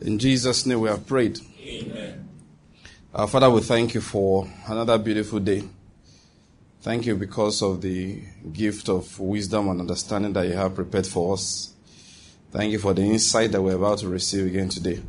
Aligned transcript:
In 0.00 0.18
Jesus' 0.18 0.64
name 0.64 0.80
we 0.80 0.88
have 0.88 1.06
prayed. 1.06 1.40
Amen. 1.60 2.28
Our 3.14 3.26
Father, 3.26 3.50
we 3.50 3.60
thank 3.62 3.94
you 3.94 4.00
for 4.00 4.48
another 4.66 4.96
beautiful 4.98 5.40
day. 5.40 5.64
Thank 6.82 7.06
you 7.06 7.16
because 7.16 7.62
of 7.62 7.80
the 7.80 8.22
gift 8.52 8.88
of 8.88 9.18
wisdom 9.18 9.68
and 9.68 9.80
understanding 9.80 10.32
that 10.34 10.46
you 10.46 10.52
have 10.54 10.74
prepared 10.74 11.06
for 11.06 11.34
us. 11.34 11.74
Thank 12.52 12.72
you 12.72 12.78
for 12.78 12.94
the 12.94 13.02
insight 13.02 13.52
that 13.52 13.60
we're 13.60 13.74
about 13.74 13.98
to 13.98 14.08
receive 14.08 14.46
again 14.46 14.68
today. 14.68 15.02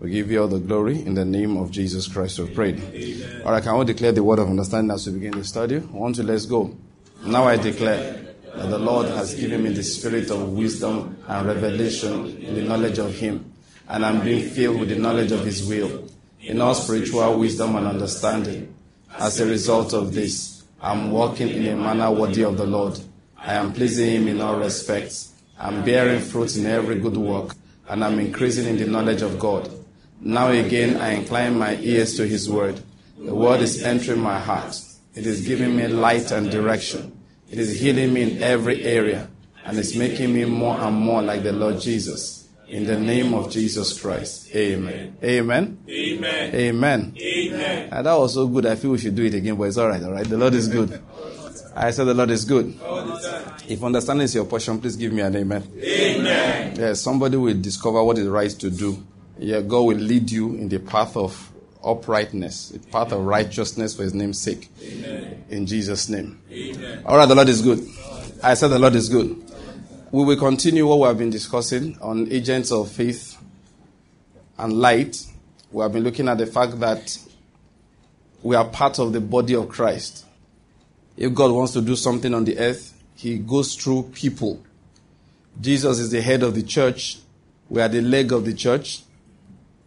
We 0.00 0.10
give 0.10 0.30
you 0.30 0.42
all 0.42 0.48
the 0.48 0.58
glory 0.58 1.00
in 1.00 1.14
the 1.14 1.24
name 1.24 1.56
of 1.56 1.70
Jesus 1.70 2.08
Christ. 2.08 2.38
We 2.38 2.46
have 2.46 2.54
prayed. 2.54 3.42
All 3.44 3.52
right, 3.52 3.62
can 3.62 3.78
we 3.78 3.84
declare 3.84 4.12
the 4.12 4.24
word 4.24 4.40
of 4.40 4.48
understanding 4.48 4.90
as 4.90 5.06
we 5.06 5.14
begin 5.14 5.38
the 5.38 5.44
study? 5.44 5.78
One, 5.78 6.12
two, 6.12 6.24
let's 6.24 6.44
go. 6.44 6.76
Now 7.24 7.44
I 7.44 7.56
declare 7.56 8.34
that 8.54 8.68
the 8.68 8.78
Lord 8.78 9.06
has 9.06 9.34
given 9.34 9.62
me 9.62 9.70
the 9.70 9.82
spirit 9.82 10.30
of 10.30 10.52
wisdom 10.52 11.16
and 11.26 11.46
revelation 11.46 12.36
in 12.42 12.56
the 12.56 12.62
knowledge 12.62 12.98
of 12.98 13.14
Him, 13.14 13.52
and 13.88 14.04
I'm 14.04 14.22
being 14.22 14.48
filled 14.48 14.80
with 14.80 14.88
the 14.88 14.96
knowledge 14.96 15.32
of 15.32 15.44
His 15.44 15.66
will, 15.66 16.08
in 16.40 16.60
all 16.60 16.74
spiritual 16.74 17.38
wisdom 17.38 17.76
and 17.76 17.86
understanding. 17.86 18.74
As 19.18 19.40
a 19.40 19.46
result 19.46 19.92
of 19.94 20.14
this, 20.14 20.64
I'm 20.80 21.10
walking 21.10 21.48
in 21.48 21.66
a 21.66 21.76
manner 21.76 22.10
worthy 22.10 22.44
of 22.44 22.56
the 22.56 22.66
Lord. 22.66 22.98
I 23.36 23.54
am 23.54 23.72
pleasing 23.72 24.10
Him 24.10 24.28
in 24.28 24.40
all 24.40 24.56
respects. 24.56 25.32
I'm 25.58 25.84
bearing 25.84 26.20
fruit 26.20 26.56
in 26.56 26.66
every 26.66 27.00
good 27.00 27.16
work, 27.16 27.54
and 27.88 28.04
I'm 28.04 28.18
increasing 28.18 28.66
in 28.66 28.76
the 28.76 28.86
knowledge 28.86 29.22
of 29.22 29.38
God. 29.38 29.70
Now 30.20 30.50
again, 30.50 30.96
I 30.96 31.10
incline 31.10 31.58
my 31.58 31.76
ears 31.76 32.16
to 32.16 32.26
His 32.26 32.48
word. 32.50 32.80
The 33.18 33.34
word 33.34 33.60
is 33.60 33.82
entering 33.82 34.20
my 34.20 34.38
heart. 34.38 34.78
It 35.14 35.26
is 35.26 35.46
giving 35.46 35.74
me 35.74 35.86
light 35.88 36.30
and 36.30 36.50
direction. 36.50 37.18
It 37.50 37.58
is 37.58 37.80
healing 37.80 38.12
me 38.12 38.22
in 38.22 38.42
every 38.42 38.84
area, 38.84 39.28
and 39.64 39.78
it's 39.78 39.94
making 39.94 40.34
me 40.34 40.44
more 40.44 40.78
and 40.78 40.94
more 40.94 41.22
like 41.22 41.42
the 41.42 41.52
Lord 41.52 41.80
Jesus. 41.80 42.45
In 42.68 42.84
the 42.84 42.98
name 42.98 43.32
of 43.34 43.50
Jesus 43.50 44.00
Christ. 44.00 44.54
Amen. 44.54 45.16
Amen. 45.22 45.78
Amen. 45.88 46.54
Amen. 46.54 47.16
Amen. 47.20 47.88
And 47.92 48.06
that 48.06 48.14
was 48.14 48.34
so 48.34 48.46
good. 48.48 48.66
I 48.66 48.74
feel 48.74 48.90
we 48.90 48.98
should 48.98 49.14
do 49.14 49.24
it 49.24 49.34
again, 49.34 49.56
but 49.56 49.64
it's 49.64 49.76
all 49.76 49.88
right. 49.88 50.02
All 50.02 50.12
right. 50.12 50.26
The 50.26 50.36
Lord 50.36 50.54
is 50.54 50.68
good. 50.68 51.00
I 51.76 51.90
said 51.90 52.04
the 52.04 52.14
Lord 52.14 52.30
is 52.30 52.44
good. 52.44 52.78
All 52.82 53.04
the 53.04 53.18
time. 53.18 53.54
If 53.68 53.84
understanding 53.84 54.24
is 54.24 54.34
your 54.34 54.46
portion, 54.46 54.80
please 54.80 54.96
give 54.96 55.12
me 55.12 55.22
an 55.22 55.36
amen. 55.36 55.70
Amen. 55.78 56.74
Yes, 56.76 57.02
somebody 57.02 57.36
will 57.36 57.60
discover 57.60 58.02
what 58.02 58.18
is 58.18 58.26
right 58.26 58.50
to 58.50 58.70
do. 58.70 59.02
Yeah, 59.38 59.60
God 59.60 59.82
will 59.82 59.98
lead 59.98 60.30
you 60.30 60.54
in 60.54 60.68
the 60.68 60.78
path 60.78 61.16
of 61.16 61.52
uprightness, 61.84 62.70
the 62.70 62.78
path 62.78 63.12
of 63.12 63.24
righteousness 63.24 63.94
for 63.94 64.02
His 64.02 64.14
name's 64.14 64.40
sake. 64.40 64.70
Amen. 64.82 65.44
In 65.50 65.66
Jesus' 65.66 66.08
name. 66.08 66.40
Amen. 66.50 67.02
All 67.04 67.16
right, 67.16 67.28
the 67.28 67.34
Lord 67.34 67.48
is 67.48 67.60
good. 67.60 67.86
I 68.42 68.54
said 68.54 68.68
the 68.68 68.78
Lord 68.78 68.94
is 68.94 69.08
good. 69.08 69.45
We 70.12 70.24
will 70.24 70.36
continue 70.36 70.86
what 70.86 71.00
we 71.00 71.06
have 71.08 71.18
been 71.18 71.30
discussing 71.30 71.98
on 72.00 72.30
agents 72.30 72.70
of 72.70 72.90
faith 72.92 73.36
and 74.56 74.72
light. 74.74 75.26
We 75.72 75.82
have 75.82 75.92
been 75.92 76.04
looking 76.04 76.28
at 76.28 76.38
the 76.38 76.46
fact 76.46 76.78
that 76.78 77.18
we 78.42 78.54
are 78.54 78.64
part 78.68 79.00
of 79.00 79.12
the 79.12 79.20
body 79.20 79.56
of 79.56 79.68
Christ. 79.68 80.24
If 81.16 81.34
God 81.34 81.50
wants 81.50 81.72
to 81.72 81.80
do 81.80 81.96
something 81.96 82.32
on 82.34 82.44
the 82.44 82.56
earth, 82.56 82.94
He 83.16 83.38
goes 83.38 83.74
through 83.74 84.10
people. 84.14 84.62
Jesus 85.60 85.98
is 85.98 86.10
the 86.10 86.22
head 86.22 86.44
of 86.44 86.54
the 86.54 86.62
church. 86.62 87.18
We 87.68 87.82
are 87.82 87.88
the 87.88 88.00
leg 88.00 88.30
of 88.30 88.44
the 88.44 88.54
church. 88.54 89.02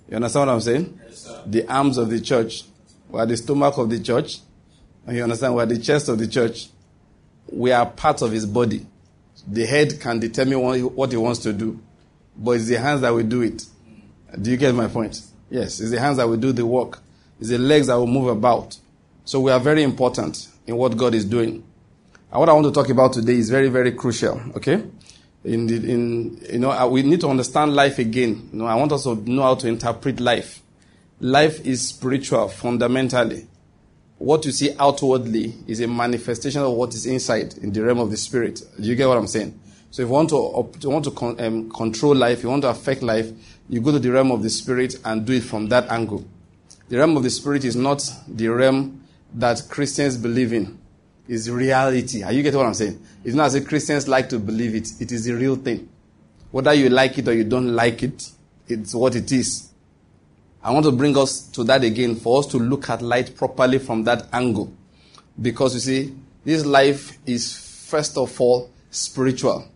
You 0.10 0.18
understand 0.18 0.48
what 0.48 0.54
I'm 0.56 0.62
saying? 0.62 1.00
Yes, 1.06 1.20
sir. 1.20 1.44
The 1.46 1.68
arms 1.72 1.98
of 1.98 2.10
the 2.10 2.20
church. 2.20 2.66
We 3.08 3.20
are 3.22 3.26
the 3.26 3.38
stomach 3.38 3.78
of 3.78 3.90
the 3.90 4.00
church. 4.00 4.40
And 5.08 5.16
you 5.16 5.24
understand? 5.24 5.56
We 5.56 5.64
are 5.64 5.68
the 5.68 5.80
chest 5.80 6.10
of 6.10 6.20
the 6.20 6.28
church. 6.28 6.68
We 7.52 7.72
are 7.72 7.86
part 7.86 8.22
of 8.22 8.32
his 8.32 8.46
body. 8.46 8.86
The 9.52 9.66
head 9.66 10.00
can 10.00 10.20
determine 10.20 10.62
what 10.62 11.12
he, 11.12 11.18
wants 11.18 11.40
to 11.40 11.54
do, 11.54 11.80
but 12.38 12.52
it's 12.52 12.68
the 12.68 12.80
hands 12.80 13.02
that 13.02 13.10
will 13.10 13.24
do 13.24 13.42
it. 13.42 13.66
Do 14.40 14.52
you 14.52 14.58
get 14.58 14.76
my 14.76 14.88
point? 14.88 15.20
Yes, 15.50 15.80
it's 15.80 15.90
the 15.90 16.00
hands 16.00 16.18
that 16.18 16.28
will 16.28 16.38
do 16.38 16.52
the 16.52 16.66
work. 16.66 17.00
It's 17.40 17.50
the 17.50 17.58
legs 17.58 17.88
that 17.88 17.96
will 17.96 18.08
move 18.08 18.28
about. 18.28 18.78
So 19.26 19.40
we 19.40 19.52
are 19.52 19.60
very 19.60 19.82
important 19.82 20.48
in 20.68 20.76
what 20.76 20.96
God 20.96 21.16
is 21.16 21.26
doing. 21.26 21.64
And 22.32 22.40
what 22.40 22.48
I 22.48 22.54
want 22.54 22.68
to 22.68 22.72
talk 22.72 22.90
about 22.90 23.14
today 23.14 23.34
is 23.34 23.50
very, 23.50 23.70
very 23.70 23.92
crucial. 23.94 24.40
Okay? 24.56 24.84
In 25.44 25.66
the, 25.66 25.76
in 25.92 26.46
you 26.52 26.60
know, 26.60 26.72
uh, 26.72 26.88
we 26.88 27.02
need 27.02 27.22
to 27.22 27.28
understand 27.28 27.74
life 27.74 27.98
again. 27.98 28.50
You 28.52 28.60
know, 28.60 28.66
I 28.66 28.76
want 28.76 28.92
us 28.92 29.04
to 29.04 29.16
know 29.16 29.42
how 29.42 29.56
to 29.56 29.68
interpret 29.68 30.20
life. 30.20 30.62
Life 31.20 31.66
is 31.66 31.88
spiritual 31.88 32.50
fundamentally. 32.50 33.48
What 34.20 34.46
you 34.46 34.52
see 34.52 34.76
outwardly 34.78 35.56
is 35.66 35.80
a 35.80 35.88
manifestation 35.88 36.62
of 36.62 36.74
what 36.74 36.94
is 36.94 37.06
inside 37.06 37.58
in 37.58 37.72
the 37.72 37.82
realm 37.82 38.00
of 38.00 38.12
the 38.12 38.18
spirit. 38.18 38.62
Do 38.78 38.88
you 38.88 38.96
get 38.96 39.08
what 39.08 39.18
I'm 39.18 39.28
saying? 39.28 39.58
So 39.92 40.04
if 40.04 40.10
you 40.10 40.14
want 40.14 40.30
to, 40.30 40.70
you 40.82 40.90
want 40.90 41.06
to 41.06 41.12
con- 41.12 41.40
um, 41.40 41.70
control 41.72 42.16
life, 42.16 42.44
you 42.44 42.50
want 42.50 42.64
to 42.64 42.70
affect 42.70 43.02
life, 43.02 43.32
you 43.70 43.80
go 43.80 43.94
to 43.94 44.00
the 44.00 44.12
realm 44.12 44.32
of 44.32 44.44
the 44.44 44.50
spirit 44.50 44.96
and 45.06 45.26
do 45.26 45.34
it 45.34 45.44
from 45.44 45.70
that 45.70 45.90
angle. 45.90 46.26
The 46.90 46.98
realm 46.98 47.16
of 47.16 47.24
the 47.24 47.30
spirit 47.30 47.64
is 47.64 47.78
not 47.78 48.04
the 48.28 48.50
realm 48.50 49.04
that 49.36 49.64
Christians 49.70 50.18
believe 50.18 50.52
in. 50.52 50.78
It's 51.28 51.48
reality. 51.48 52.22
Are 52.24 52.34
you 52.34 52.44
getting 52.44 52.58
what 52.58 52.68
I'm 52.68 52.74
saying? 52.74 53.02
It's 53.24 53.36
not 53.36 53.46
as 53.46 53.56
if 53.56 53.68
Christians 53.68 54.08
like 54.08 54.28
to 54.30 54.40
believe 54.40 54.76
it. 54.76 54.90
It 55.00 55.12
is 55.14 55.26
the 55.26 55.34
real 55.34 55.56
thing. 55.56 55.88
Whether 56.52 56.74
you 56.74 56.90
like 56.90 57.18
it 57.20 57.28
or 57.28 57.34
you 57.34 57.46
don't 57.46 57.74
like 57.74 58.04
it, 58.04 58.32
it's 58.68 58.94
what 58.94 59.16
it 59.16 59.32
is. 59.32 59.69
I 60.62 60.72
want 60.72 60.86
to 60.86 60.92
bring 60.92 61.18
us 61.18 61.42
to 61.52 61.64
that 61.66 61.84
again 61.84 62.16
for 62.16 62.40
us 62.40 62.48
to 62.48 62.58
look 62.58 62.90
at 62.90 63.02
light 63.02 63.36
properly 63.36 63.80
from 63.80 64.04
that 64.04 64.28
angle. 64.34 64.74
Because 65.42 65.74
you 65.74 65.80
see, 65.80 66.16
this 66.44 66.66
life 66.66 67.18
is 67.26 67.58
first 67.90 68.18
of 68.18 68.40
all 68.42 68.70
spiritual. 68.92 69.68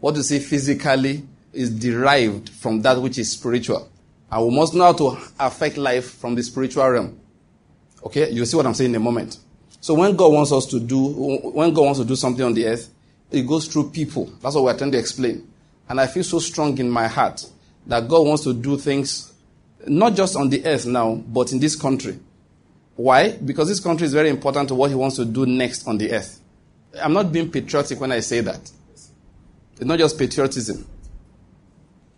What 0.00 0.14
you 0.14 0.22
see 0.22 0.38
physically 0.38 1.24
is 1.52 1.70
derived 1.70 2.50
from 2.50 2.82
that 2.82 3.00
which 3.02 3.18
is 3.18 3.32
spiritual. 3.32 3.90
And 4.30 4.46
we 4.46 4.54
must 4.54 4.74
know 4.74 4.84
how 4.84 4.92
to 4.92 5.18
affect 5.40 5.76
life 5.76 6.10
from 6.12 6.34
the 6.34 6.42
spiritual 6.42 6.88
realm. 6.88 7.18
Okay, 8.04 8.30
you'll 8.30 8.46
see 8.46 8.56
what 8.56 8.66
I'm 8.66 8.74
saying 8.74 8.90
in 8.90 8.96
a 8.96 9.00
moment. 9.00 9.38
So 9.80 9.94
when 9.94 10.14
God 10.14 10.32
wants 10.32 10.52
us 10.52 10.66
to 10.66 10.78
do, 10.78 11.04
when 11.52 11.72
God 11.72 11.82
wants 11.82 11.98
to 11.98 12.04
do 12.04 12.14
something 12.14 12.44
on 12.44 12.54
the 12.54 12.66
earth, 12.66 12.90
it 13.30 13.46
goes 13.46 13.66
through 13.66 13.90
people. 13.90 14.26
That's 14.40 14.54
what 14.54 14.64
we're 14.64 14.78
trying 14.78 14.92
to 14.92 14.98
explain. 14.98 15.50
And 15.88 16.00
I 16.00 16.06
feel 16.06 16.22
so 16.24 16.38
strong 16.38 16.78
in 16.78 16.88
my 16.90 17.08
heart 17.08 17.44
that 17.86 18.06
God 18.06 18.26
wants 18.26 18.44
to 18.44 18.54
do 18.54 18.76
things 18.76 19.32
not 19.86 20.14
just 20.14 20.36
on 20.36 20.48
the 20.50 20.64
earth 20.64 20.86
now, 20.86 21.14
but 21.14 21.52
in 21.52 21.60
this 21.60 21.76
country. 21.76 22.18
Why? 22.96 23.32
Because 23.32 23.68
this 23.68 23.80
country 23.80 24.06
is 24.06 24.12
very 24.12 24.28
important 24.28 24.68
to 24.68 24.74
what 24.74 24.90
He 24.90 24.96
wants 24.96 25.16
to 25.16 25.24
do 25.24 25.46
next 25.46 25.86
on 25.86 25.98
the 25.98 26.12
earth. 26.12 26.40
I'm 27.00 27.12
not 27.12 27.30
being 27.30 27.50
patriotic 27.50 28.00
when 28.00 28.12
I 28.12 28.20
say 28.20 28.40
that. 28.40 28.70
It's 29.74 29.84
not 29.84 29.98
just 29.98 30.18
patriotism. 30.18 30.86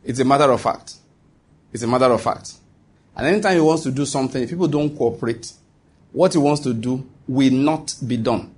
It's 0.02 0.20
a 0.20 0.24
matter 0.24 0.50
of 0.50 0.60
fact. 0.60 0.94
It's 1.72 1.82
a 1.82 1.86
matter 1.86 2.06
of 2.06 2.22
fact. 2.22 2.54
And 3.14 3.26
anytime 3.26 3.54
He 3.54 3.60
wants 3.60 3.82
to 3.82 3.90
do 3.90 4.06
something, 4.06 4.42
if 4.42 4.48
people 4.48 4.68
don't 4.68 4.96
cooperate, 4.96 5.52
what 6.12 6.32
He 6.32 6.38
wants 6.38 6.62
to 6.62 6.72
do 6.72 7.06
will 7.28 7.52
not 7.52 7.94
be 8.06 8.16
done. 8.16 8.54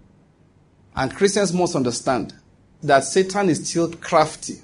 And 0.94 1.12
Christians 1.14 1.52
must 1.52 1.74
understand 1.74 2.34
that 2.82 3.04
Satan 3.04 3.48
is 3.48 3.68
still 3.68 3.90
crafty. 3.94 4.60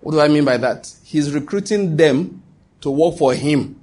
What 0.00 0.12
do 0.12 0.20
I 0.20 0.28
mean 0.28 0.44
by 0.44 0.56
that? 0.58 0.90
He's 1.04 1.34
recruiting 1.34 1.96
them 1.96 2.42
to 2.80 2.90
work 2.90 3.16
for 3.16 3.34
him. 3.34 3.80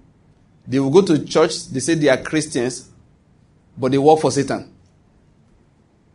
They 0.67 0.79
will 0.79 0.89
go 0.89 1.01
to 1.03 1.25
church, 1.25 1.67
they 1.67 1.79
say 1.79 1.95
they 1.95 2.09
are 2.09 2.17
Christians, 2.17 2.89
but 3.78 3.91
they 3.91 3.97
work 3.97 4.19
for 4.19 4.31
Satan. 4.31 4.73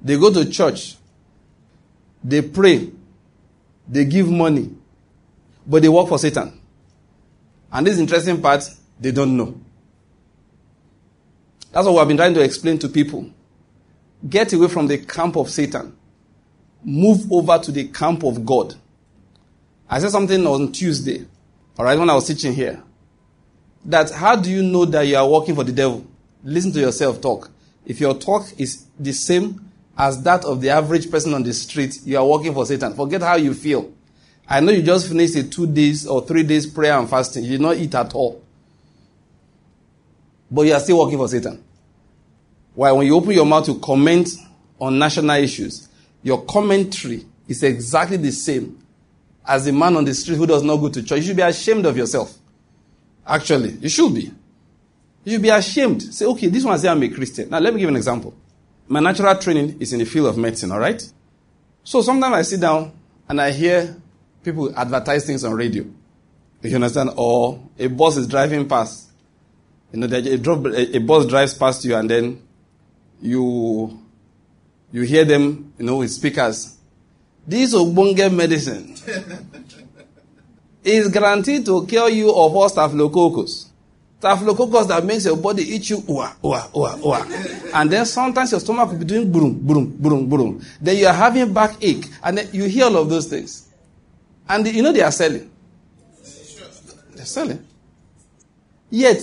They 0.03 0.19
go 0.19 0.33
to 0.33 0.49
church, 0.51 0.97
they 2.25 2.43
pray, 2.43 2.91
they 3.87 4.05
give 4.05 4.29
money, 4.29 4.71
but 5.67 5.83
they 5.83 5.89
work 5.89 6.09
for 6.09 6.19
Satan. 6.19 6.59
And 7.73 7.87
this 7.87 7.99
interesting 7.99 8.41
part, 8.41 8.69
they 8.99 9.13
don't 9.13 9.37
know. 9.37 9.61
That's 11.73 11.87
what 11.87 11.93
we 11.93 11.99
have 11.99 12.09
been 12.09 12.17
trying 12.17 12.35
to 12.35 12.43
explain 12.43 12.79
to 12.81 12.89
people. 12.89 13.31
Get 14.29 14.53
away 14.53 14.69
from 14.69 14.87
the 14.89 14.99
camp 14.99 15.37
of 15.37 15.51
Satan. 15.51 15.97
Move 16.83 17.31
over 17.31 17.59
to 17.59 17.71
the 17.71 17.89
camp 17.89 18.25
of 18.25 18.45
God. 18.45 18.75
I 19.89 19.99
said 19.99 20.11
something 20.11 20.47
on 20.47 20.73
Tuesday, 20.73 21.27
all 21.81 21.87
right, 21.87 21.99
when 21.99 22.11
I 22.11 22.15
was 22.15 22.27
teaching 22.27 22.53
here. 22.53 22.83
That 23.87 24.11
how 24.11 24.37
do 24.37 24.51
you 24.51 24.63
know 24.63 24.85
that 24.85 25.07
you 25.07 25.17
are 25.17 25.27
working 25.27 25.55
for 25.55 25.65
the 25.65 25.73
devil? 25.73 26.07
Listen 26.45 26.71
to 26.73 26.79
yourself 26.79 27.23
talk. 27.23 27.51
If 27.87 28.01
your 28.01 28.13
talk 28.19 28.49
is 28.59 28.85
the 28.99 29.15
same 29.15 29.73
as 29.97 30.23
that 30.25 30.45
of 30.45 30.61
the 30.61 30.69
average 30.69 31.11
person 31.11 31.33
on 31.33 31.43
the 31.43 31.55
street, 31.55 31.99
you 32.05 32.19
are 32.19 32.27
working 32.27 32.53
for 32.53 32.67
Satan. 32.67 32.93
Forget 32.93 33.23
how 33.23 33.37
you 33.37 33.55
feel. 33.55 33.95
I 34.47 34.61
know 34.61 34.73
you 34.73 34.83
just 34.83 35.09
finished 35.09 35.35
a 35.37 35.45
two 35.45 35.67
days 35.67 36.07
or 36.07 36.21
three 36.27 36.43
days 36.43 36.67
prayer 36.67 36.99
and 36.99 37.09
fasting. 37.09 37.45
You 37.45 37.53
did 37.53 37.63
not 37.63 37.79
eat 37.79 37.95
at 37.95 38.15
all. 38.15 38.45
But 40.51 40.67
you 40.67 40.75
are 40.75 40.81
still 40.81 40.99
working 40.99 41.17
for 41.17 41.29
Satan. 41.29 41.65
Why? 42.75 42.93
When 42.93 43.07
you 43.07 43.17
open 43.17 43.31
your 43.31 43.47
mouth 43.47 43.65
to 43.65 43.81
comment 43.81 44.29
on 44.79 44.99
national 44.99 45.37
issues, 45.37 45.89
your 46.23 46.45
commentary 46.45 47.25
is 47.49 47.63
exactly 47.63 48.19
the 48.19 48.33
same 48.33 48.80
as 49.47 49.67
a 49.67 49.73
man 49.73 49.97
on 49.97 50.05
the 50.05 50.15
street 50.15 50.37
who 50.37 50.47
does 50.47 50.63
not 50.63 50.77
go 50.77 50.89
to 50.89 51.03
church. 51.03 51.19
You 51.19 51.27
should 51.27 51.37
be 51.37 51.43
ashamed 51.43 51.87
of 51.87 51.97
yourself. 51.97 52.37
Actually, 53.27 53.71
you 53.73 53.89
should 53.89 54.15
be. 54.15 54.31
You 55.25 55.33
should 55.33 55.43
be 55.43 55.49
ashamed. 55.51 56.03
Say, 56.03 56.25
okay, 56.27 56.49
this 56.49 56.65
one 56.65 56.79
say 56.79 56.89
I'm 56.89 57.03
a 57.03 57.09
Christian. 57.09 57.51
Now, 57.51 57.59
let 57.59 57.75
me 57.75 57.81
give 57.81 57.89
an 57.89 57.97
example. 57.97 58.35
My 58.89 59.01
natural 59.01 59.37
training 59.37 59.77
is 59.81 59.93
in 59.93 59.99
the 59.99 60.05
field 60.05 60.27
of 60.27 60.37
medicine, 60.39 60.73
all 60.73 60.81
right? 60.81 61.03
So 61.85 62.03
sometimes 62.03 62.35
I 62.35 62.43
sit 62.43 62.61
down 62.61 62.93
and 63.29 63.41
I 63.41 63.51
hear 63.53 63.97
people 64.43 64.77
advertise 64.77 65.27
things 65.27 65.45
on 65.45 65.53
radio. 65.55 65.85
You 66.63 66.75
understand? 66.75 67.11
Or 67.17 67.61
a 67.79 67.87
bus 67.87 68.17
is 68.17 68.27
driving 68.27 68.69
past. 68.69 69.09
You 69.93 70.01
know, 70.01 70.17
a, 70.17 70.37
drop, 70.37 70.67
a, 70.67 70.97
a 70.97 70.99
bus 70.99 71.27
drives 71.27 71.55
past 71.55 71.85
you 71.85 71.97
and 71.97 72.09
then 72.09 72.43
you 73.21 73.99
you 74.93 75.03
hear 75.03 75.25
them, 75.25 75.73
you 75.79 75.87
know, 75.87 75.97
with 75.97 76.11
speakers. 76.11 76.77
This 77.47 77.75
Obunge 77.75 78.33
medicine 78.33 78.95
is 80.85 81.09
guaranteed 81.09 81.65
to 81.67 81.87
cure 81.87 82.09
you 82.09 82.31
of 82.31 82.55
all 82.55 82.69
staphylococcus. 82.69 83.71
Staphylococcus 84.19 84.87
that 84.87 85.05
makes 85.05 85.25
your 85.25 85.37
body 85.37 85.63
eat 85.63 85.89
you, 85.91 86.03
ua, 86.07 86.37
ua, 86.43 86.69
ua, 86.75 86.99
ua. 87.03 87.27
And 87.75 87.91
then 87.91 88.05
sometimes 88.05 88.51
your 88.51 88.61
stomach 88.61 88.91
will 88.91 88.99
be 88.99 89.05
doing 89.05 89.31
boom, 89.31 89.59
boom, 89.59 89.97
boom, 89.97 90.29
boom. 90.29 90.63
Then 90.81 90.97
you 90.99 91.07
are 91.07 91.15
having 91.15 91.53
backache. 91.53 92.07
And 92.23 92.39
then 92.39 92.49
you 92.53 92.65
hear 92.65 92.85
all 92.85 92.99
of 92.99 93.09
those 93.09 93.29
things. 93.29 93.69
And 94.49 94.67
you 94.67 94.83
know 94.83 94.93
they 94.93 95.03
are 95.03 95.13
selling. 95.13 95.51
They're 97.15 97.25
selling. 97.25 97.67
Yet, 98.91 99.23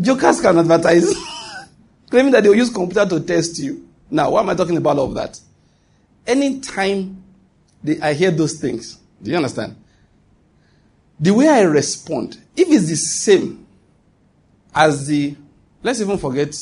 jokers 0.00 0.40
can 0.40 0.58
advertise, 0.58 1.14
claiming 2.10 2.32
that 2.32 2.42
they 2.42 2.48
will 2.48 2.56
use 2.56 2.70
computer 2.70 3.08
to 3.08 3.20
test 3.20 3.58
you. 3.58 3.88
Now, 4.10 4.30
why 4.30 4.40
am 4.40 4.50
I 4.50 4.54
talking 4.54 4.76
about 4.76 4.98
all 4.98 5.06
of 5.06 5.14
that? 5.14 5.40
Anytime 6.26 7.22
they, 7.82 8.00
I 8.00 8.12
hear 8.12 8.30
those 8.30 8.60
things, 8.60 8.98
do 9.22 9.30
you 9.30 9.36
understand? 9.36 9.76
The 11.20 11.32
way 11.34 11.48
I 11.48 11.62
respond, 11.62 12.38
if 12.56 12.68
it's 12.68 12.88
the 12.88 12.96
same 12.96 13.66
as 14.74 15.06
the, 15.06 15.34
let's 15.82 16.00
even 16.00 16.18
forget 16.18 16.54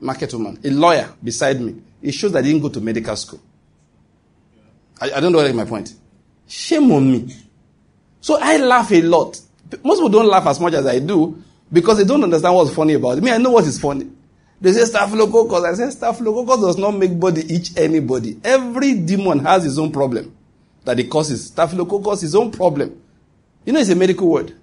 market 0.00 0.32
woman, 0.32 0.58
a 0.64 0.70
lawyer 0.70 1.12
beside 1.22 1.60
me, 1.60 1.80
it 2.02 2.12
shows 2.12 2.32
that 2.32 2.40
I 2.40 2.42
didn't 2.42 2.62
go 2.62 2.68
to 2.68 2.80
medical 2.80 3.14
school. 3.16 3.40
I, 5.00 5.12
I 5.12 5.20
don't 5.20 5.32
know 5.32 5.38
what 5.38 5.54
my 5.54 5.64
point. 5.64 5.94
Shame 6.46 6.90
on 6.92 7.10
me. 7.10 7.34
So 8.20 8.38
I 8.40 8.56
laugh 8.58 8.90
a 8.92 9.02
lot. 9.02 9.40
Most 9.82 9.98
people 9.98 10.08
don't 10.08 10.26
laugh 10.28 10.46
as 10.46 10.60
much 10.60 10.74
as 10.74 10.86
I 10.86 10.98
do 10.98 11.42
because 11.72 11.98
they 11.98 12.04
don't 12.04 12.22
understand 12.22 12.54
what's 12.54 12.74
funny 12.74 12.94
about 12.94 13.18
it. 13.18 13.24
Me, 13.24 13.30
I 13.30 13.38
know 13.38 13.50
what 13.50 13.64
is 13.64 13.80
funny. 13.80 14.10
They 14.60 14.72
say 14.72 14.84
staphylococcus. 14.84 15.64
I 15.64 15.74
say 15.74 15.90
staphylococcus 15.90 16.60
does 16.60 16.78
not 16.78 16.92
make 16.92 17.18
body 17.18 17.42
itch 17.54 17.76
anybody. 17.76 18.38
Every 18.44 18.94
demon 18.94 19.40
has 19.40 19.64
his 19.64 19.78
own 19.78 19.92
problem 19.92 20.36
that 20.84 20.98
it 20.98 21.10
causes. 21.10 21.46
Staphylococcus 21.46 22.18
is 22.18 22.22
his 22.22 22.34
own 22.34 22.50
problem. 22.50 23.00
You 23.64 23.72
know, 23.72 23.80
it's 23.80 23.90
a 23.90 23.94
medical 23.94 24.28
word. 24.28 24.54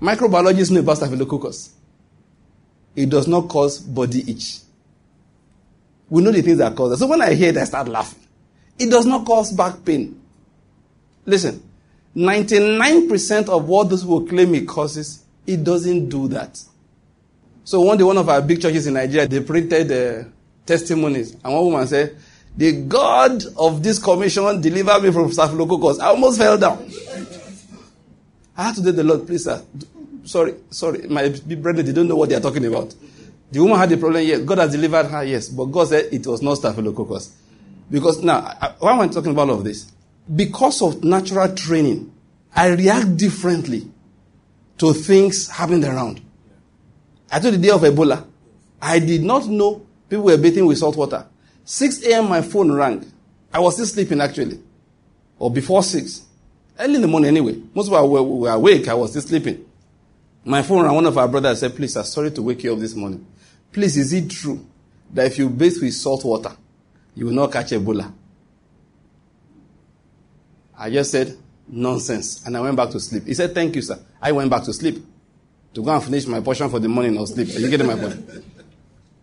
Microbiologists 0.00 0.70
know 0.70 0.80
about 0.80 0.98
staphylococcus. 0.98 1.74
It 2.94 3.08
does 3.10 3.26
not 3.26 3.48
cause 3.48 3.78
body 3.80 4.30
itch. 4.30 4.58
We 6.10 6.22
know 6.22 6.32
the 6.32 6.42
things 6.42 6.58
that 6.58 6.74
cause 6.74 6.92
it. 6.92 6.96
So 6.98 7.06
when 7.06 7.20
I 7.22 7.34
hear 7.34 7.50
it, 7.50 7.56
I 7.56 7.64
start 7.64 7.88
laughing. 7.88 8.20
It 8.78 8.90
does 8.90 9.06
not 9.06 9.26
cause 9.26 9.52
back 9.52 9.84
pain. 9.84 10.20
Listen, 11.26 11.62
99% 12.16 13.48
of 13.48 13.68
what 13.68 13.90
those 13.90 14.02
people 14.02 14.26
claim 14.26 14.54
it 14.54 14.66
causes, 14.66 15.24
it 15.46 15.62
doesn't 15.62 16.08
do 16.08 16.28
that. 16.28 16.60
So 17.64 17.80
one 17.82 17.98
day, 17.98 18.04
one 18.04 18.16
of 18.16 18.28
our 18.28 18.40
big 18.40 18.62
churches 18.62 18.86
in 18.86 18.94
Nigeria, 18.94 19.26
they 19.26 19.40
printed 19.40 19.92
uh, 19.92 20.28
testimonies. 20.64 21.34
And 21.44 21.52
one 21.52 21.66
woman 21.66 21.86
said, 21.86 22.16
the 22.56 22.72
God 22.82 23.44
of 23.56 23.82
this 23.82 23.98
commission 23.98 24.60
delivered 24.60 25.02
me 25.02 25.12
from 25.12 25.30
staphylococcus. 25.30 26.00
I 26.00 26.06
almost 26.06 26.38
fell 26.38 26.58
down. 26.58 26.90
I 28.58 28.64
had 28.64 28.74
to 28.74 28.82
tell 28.82 28.92
the 28.92 29.04
Lord, 29.04 29.24
please, 29.24 29.44
sir. 29.44 29.62
Sorry, 30.24 30.54
sorry. 30.70 31.06
My 31.06 31.28
brethren, 31.28 31.86
they 31.86 31.92
don't 31.92 32.08
know 32.08 32.16
what 32.16 32.28
they 32.28 32.34
are 32.34 32.40
talking 32.40 32.66
about. 32.66 32.92
The 33.52 33.60
woman 33.60 33.78
had 33.78 33.92
a 33.92 33.96
problem, 33.96 34.24
yes. 34.24 34.40
God 34.40 34.58
has 34.58 34.72
delivered 34.72 35.06
her, 35.06 35.22
yes. 35.22 35.48
But 35.48 35.66
God 35.66 35.86
said 35.88 36.12
it 36.12 36.26
was 36.26 36.42
not 36.42 36.56
staphylococcus. 36.56 37.34
Because 37.88 38.20
now, 38.20 38.40
why 38.80 38.92
am 38.92 39.00
I 39.00 39.08
talking 39.08 39.30
about 39.30 39.48
all 39.48 39.58
of 39.58 39.64
this? 39.64 39.90
Because 40.34 40.82
of 40.82 41.04
natural 41.04 41.54
training, 41.54 42.12
I 42.54 42.70
react 42.70 43.16
differently 43.16 43.88
to 44.78 44.92
things 44.92 45.48
happening 45.48 45.84
around. 45.84 46.20
I 47.30 47.38
told 47.38 47.54
the 47.54 47.58
day 47.58 47.70
of 47.70 47.82
Ebola, 47.82 48.26
I 48.82 48.98
did 48.98 49.22
not 49.22 49.46
know 49.46 49.86
people 50.08 50.24
were 50.24 50.36
bathing 50.36 50.66
with 50.66 50.78
salt 50.78 50.96
water. 50.96 51.26
6 51.64 52.02
a.m. 52.04 52.28
my 52.28 52.42
phone 52.42 52.72
rang. 52.72 53.10
I 53.52 53.60
was 53.60 53.74
still 53.74 53.86
sleeping 53.86 54.20
actually. 54.20 54.60
Or 55.38 55.50
before 55.50 55.82
6. 55.82 56.22
Early 56.78 56.94
in 56.96 57.00
the 57.00 57.08
morning 57.08 57.28
anyway. 57.28 57.60
Most 57.74 57.88
of 57.88 57.94
us 57.94 58.06
were, 58.08 58.22
were 58.22 58.50
awake. 58.50 58.86
I 58.88 58.94
was 58.94 59.10
still 59.10 59.22
sleeping. 59.22 59.64
My 60.44 60.62
phone 60.62 60.84
rang. 60.84 60.94
One 60.94 61.06
of 61.06 61.18
our 61.18 61.26
brothers 61.28 61.60
said, 61.60 61.74
please, 61.74 61.96
I'm 61.96 62.04
sorry 62.04 62.30
to 62.30 62.42
wake 62.42 62.62
you 62.62 62.72
up 62.72 62.78
this 62.78 62.94
morning. 62.94 63.26
Please, 63.72 63.96
is 63.96 64.12
it 64.12 64.30
true 64.30 64.64
that 65.12 65.26
if 65.26 65.38
you 65.38 65.48
bathe 65.48 65.76
with 65.82 65.94
salt 65.94 66.24
water, 66.24 66.52
you 67.14 67.26
will 67.26 67.32
not 67.32 67.52
catch 67.52 67.70
Ebola? 67.70 68.12
I 70.78 70.90
just 70.90 71.10
said, 71.10 71.36
nonsense. 71.66 72.46
And 72.46 72.56
I 72.56 72.60
went 72.60 72.76
back 72.76 72.90
to 72.90 73.00
sleep. 73.00 73.26
He 73.26 73.34
said, 73.34 73.52
thank 73.54 73.74
you, 73.74 73.82
sir. 73.82 73.98
I 74.22 74.30
went 74.32 74.48
back 74.48 74.62
to 74.64 74.72
sleep 74.72 75.04
to 75.74 75.82
go 75.82 75.90
and 75.90 76.02
finish 76.02 76.26
my 76.26 76.40
portion 76.40 76.70
for 76.70 76.78
the 76.78 76.88
morning 76.88 77.18
or 77.18 77.26
sleep. 77.26 77.48
Are 77.48 77.58
you 77.58 77.68
getting 77.68 77.86
my 77.86 77.96
point? 77.96 78.24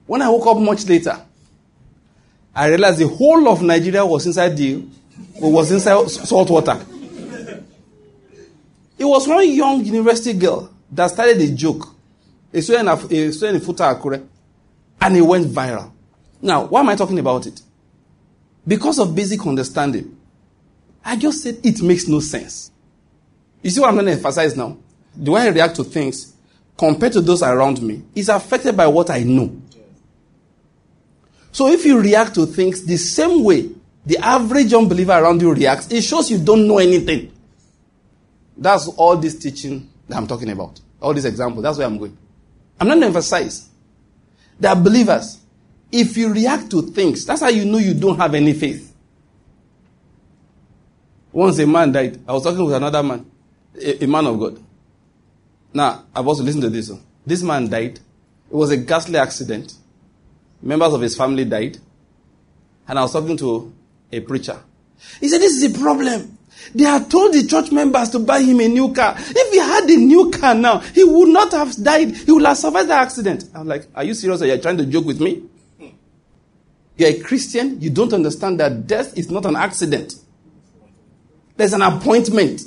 When 0.05 0.21
I 0.21 0.29
woke 0.29 0.45
up 0.47 0.57
much 0.57 0.85
later, 0.87 1.19
I 2.53 2.67
realized 2.67 2.99
the 2.99 3.07
whole 3.07 3.47
of 3.49 3.61
Nigeria 3.61 4.05
was 4.05 4.25
inside 4.25 4.55
the 4.55 4.85
was 5.39 5.71
inside 5.71 6.09
salt 6.09 6.49
water. 6.49 6.79
It 8.97 9.05
was 9.05 9.27
one 9.27 9.49
young 9.49 9.83
university 9.83 10.37
girl 10.37 10.73
that 10.91 11.11
started 11.11 11.41
a 11.41 11.51
joke. 11.51 11.93
A 12.53 12.61
student, 12.61 12.87
a 12.87 13.31
student 13.31 13.61
in 13.61 13.67
Futa 13.67 13.93
Akure, 13.93 14.25
and 15.01 15.17
it 15.17 15.21
went 15.21 15.47
viral. 15.47 15.91
Now, 16.41 16.65
why 16.65 16.79
am 16.79 16.89
I 16.89 16.95
talking 16.95 17.19
about 17.19 17.45
it? 17.47 17.61
Because 18.67 18.99
of 18.99 19.13
basic 19.13 19.45
understanding. 19.45 20.15
I 21.03 21.17
just 21.17 21.43
said 21.43 21.59
it 21.63 21.81
makes 21.81 22.07
no 22.07 22.19
sense. 22.19 22.71
You 23.61 23.69
see 23.69 23.79
what 23.79 23.89
I'm 23.89 23.95
going 23.95 24.05
to 24.07 24.13
emphasize 24.13 24.55
now? 24.55 24.77
The 25.15 25.31
way 25.31 25.41
I 25.41 25.47
react 25.49 25.75
to 25.77 25.83
things 25.83 26.33
compared 26.77 27.13
to 27.13 27.21
those 27.21 27.43
around 27.43 27.81
me 27.81 28.03
is 28.15 28.29
affected 28.29 28.75
by 28.75 28.87
what 28.87 29.09
I 29.09 29.23
know. 29.23 29.55
So 31.51 31.67
if 31.67 31.85
you 31.85 31.99
react 31.99 32.35
to 32.35 32.45
things 32.45 32.85
the 32.85 32.97
same 32.97 33.43
way 33.43 33.69
the 34.05 34.17
average 34.17 34.73
unbeliever 34.73 35.13
around 35.13 35.41
you 35.41 35.53
reacts, 35.53 35.91
it 35.91 36.03
shows 36.03 36.29
you 36.29 36.37
don't 36.37 36.67
know 36.67 36.77
anything. 36.77 37.31
That's 38.57 38.87
all 38.87 39.17
this 39.17 39.37
teaching 39.37 39.89
that 40.07 40.17
I'm 40.17 40.27
talking 40.27 40.49
about. 40.49 40.79
All 41.01 41.13
these 41.13 41.25
examples. 41.25 41.63
That's 41.63 41.77
where 41.77 41.87
I'm 41.87 41.97
going. 41.97 42.17
I'm 42.79 42.87
not 42.87 43.01
emphasize 43.01 43.69
that 44.59 44.75
believers, 44.83 45.39
if 45.91 46.17
you 46.17 46.31
react 46.31 46.69
to 46.71 46.81
things, 46.81 47.25
that's 47.25 47.41
how 47.41 47.49
you 47.49 47.65
know 47.65 47.77
you 47.77 47.93
don't 47.93 48.17
have 48.17 48.33
any 48.33 48.53
faith. 48.53 48.93
Once 51.31 51.59
a 51.59 51.67
man 51.67 51.91
died, 51.91 52.19
I 52.27 52.33
was 52.33 52.43
talking 52.43 52.63
with 52.63 52.75
another 52.75 53.03
man, 53.03 53.29
a, 53.81 54.03
a 54.03 54.07
man 54.07 54.25
of 54.25 54.39
God. 54.39 54.63
Now, 55.73 56.05
I've 56.15 56.25
also 56.25 56.43
listened 56.43 56.63
to 56.63 56.69
this. 56.69 56.91
This 57.25 57.43
man 57.43 57.67
died. 57.67 57.99
It 58.49 58.55
was 58.55 58.71
a 58.71 58.77
ghastly 58.77 59.17
accident. 59.17 59.73
Members 60.61 60.93
of 60.93 61.01
his 61.01 61.17
family 61.17 61.43
died. 61.43 61.77
And 62.87 62.97
I 62.97 63.01
was 63.01 63.11
talking 63.11 63.35
to 63.37 63.73
a 64.11 64.21
preacher. 64.21 64.57
He 65.19 65.27
said, 65.27 65.41
This 65.41 65.61
is 65.61 65.75
a 65.75 65.77
problem. 65.77 66.34
They 66.73 66.83
had 66.83 67.09
told 67.09 67.33
the 67.33 67.45
church 67.45 67.71
members 67.71 68.09
to 68.11 68.19
buy 68.19 68.41
him 68.41 68.59
a 68.59 68.67
new 68.67 68.93
car. 68.93 69.15
If 69.17 69.51
he 69.53 69.59
had 69.59 69.89
a 69.89 69.97
new 69.97 70.31
car 70.31 70.55
now, 70.55 70.79
he 70.79 71.03
would 71.03 71.29
not 71.29 71.51
have 71.51 71.75
died. 71.81 72.15
He 72.15 72.31
would 72.31 72.43
have 72.45 72.57
survived 72.57 72.89
the 72.89 72.95
accident. 72.95 73.45
I'm 73.53 73.67
like, 73.67 73.87
Are 73.95 74.03
you 74.03 74.13
serious 74.13 74.41
Are 74.41 74.45
you're 74.45 74.57
trying 74.57 74.77
to 74.77 74.85
joke 74.85 75.05
with 75.05 75.21
me? 75.21 75.43
You're 76.97 77.09
a 77.09 77.19
Christian. 77.19 77.79
You 77.81 77.89
don't 77.89 78.13
understand 78.13 78.59
that 78.59 78.87
death 78.87 79.17
is 79.17 79.29
not 79.29 79.45
an 79.45 79.55
accident. 79.55 80.15
There's 81.57 81.73
an 81.73 81.81
appointment. 81.81 82.61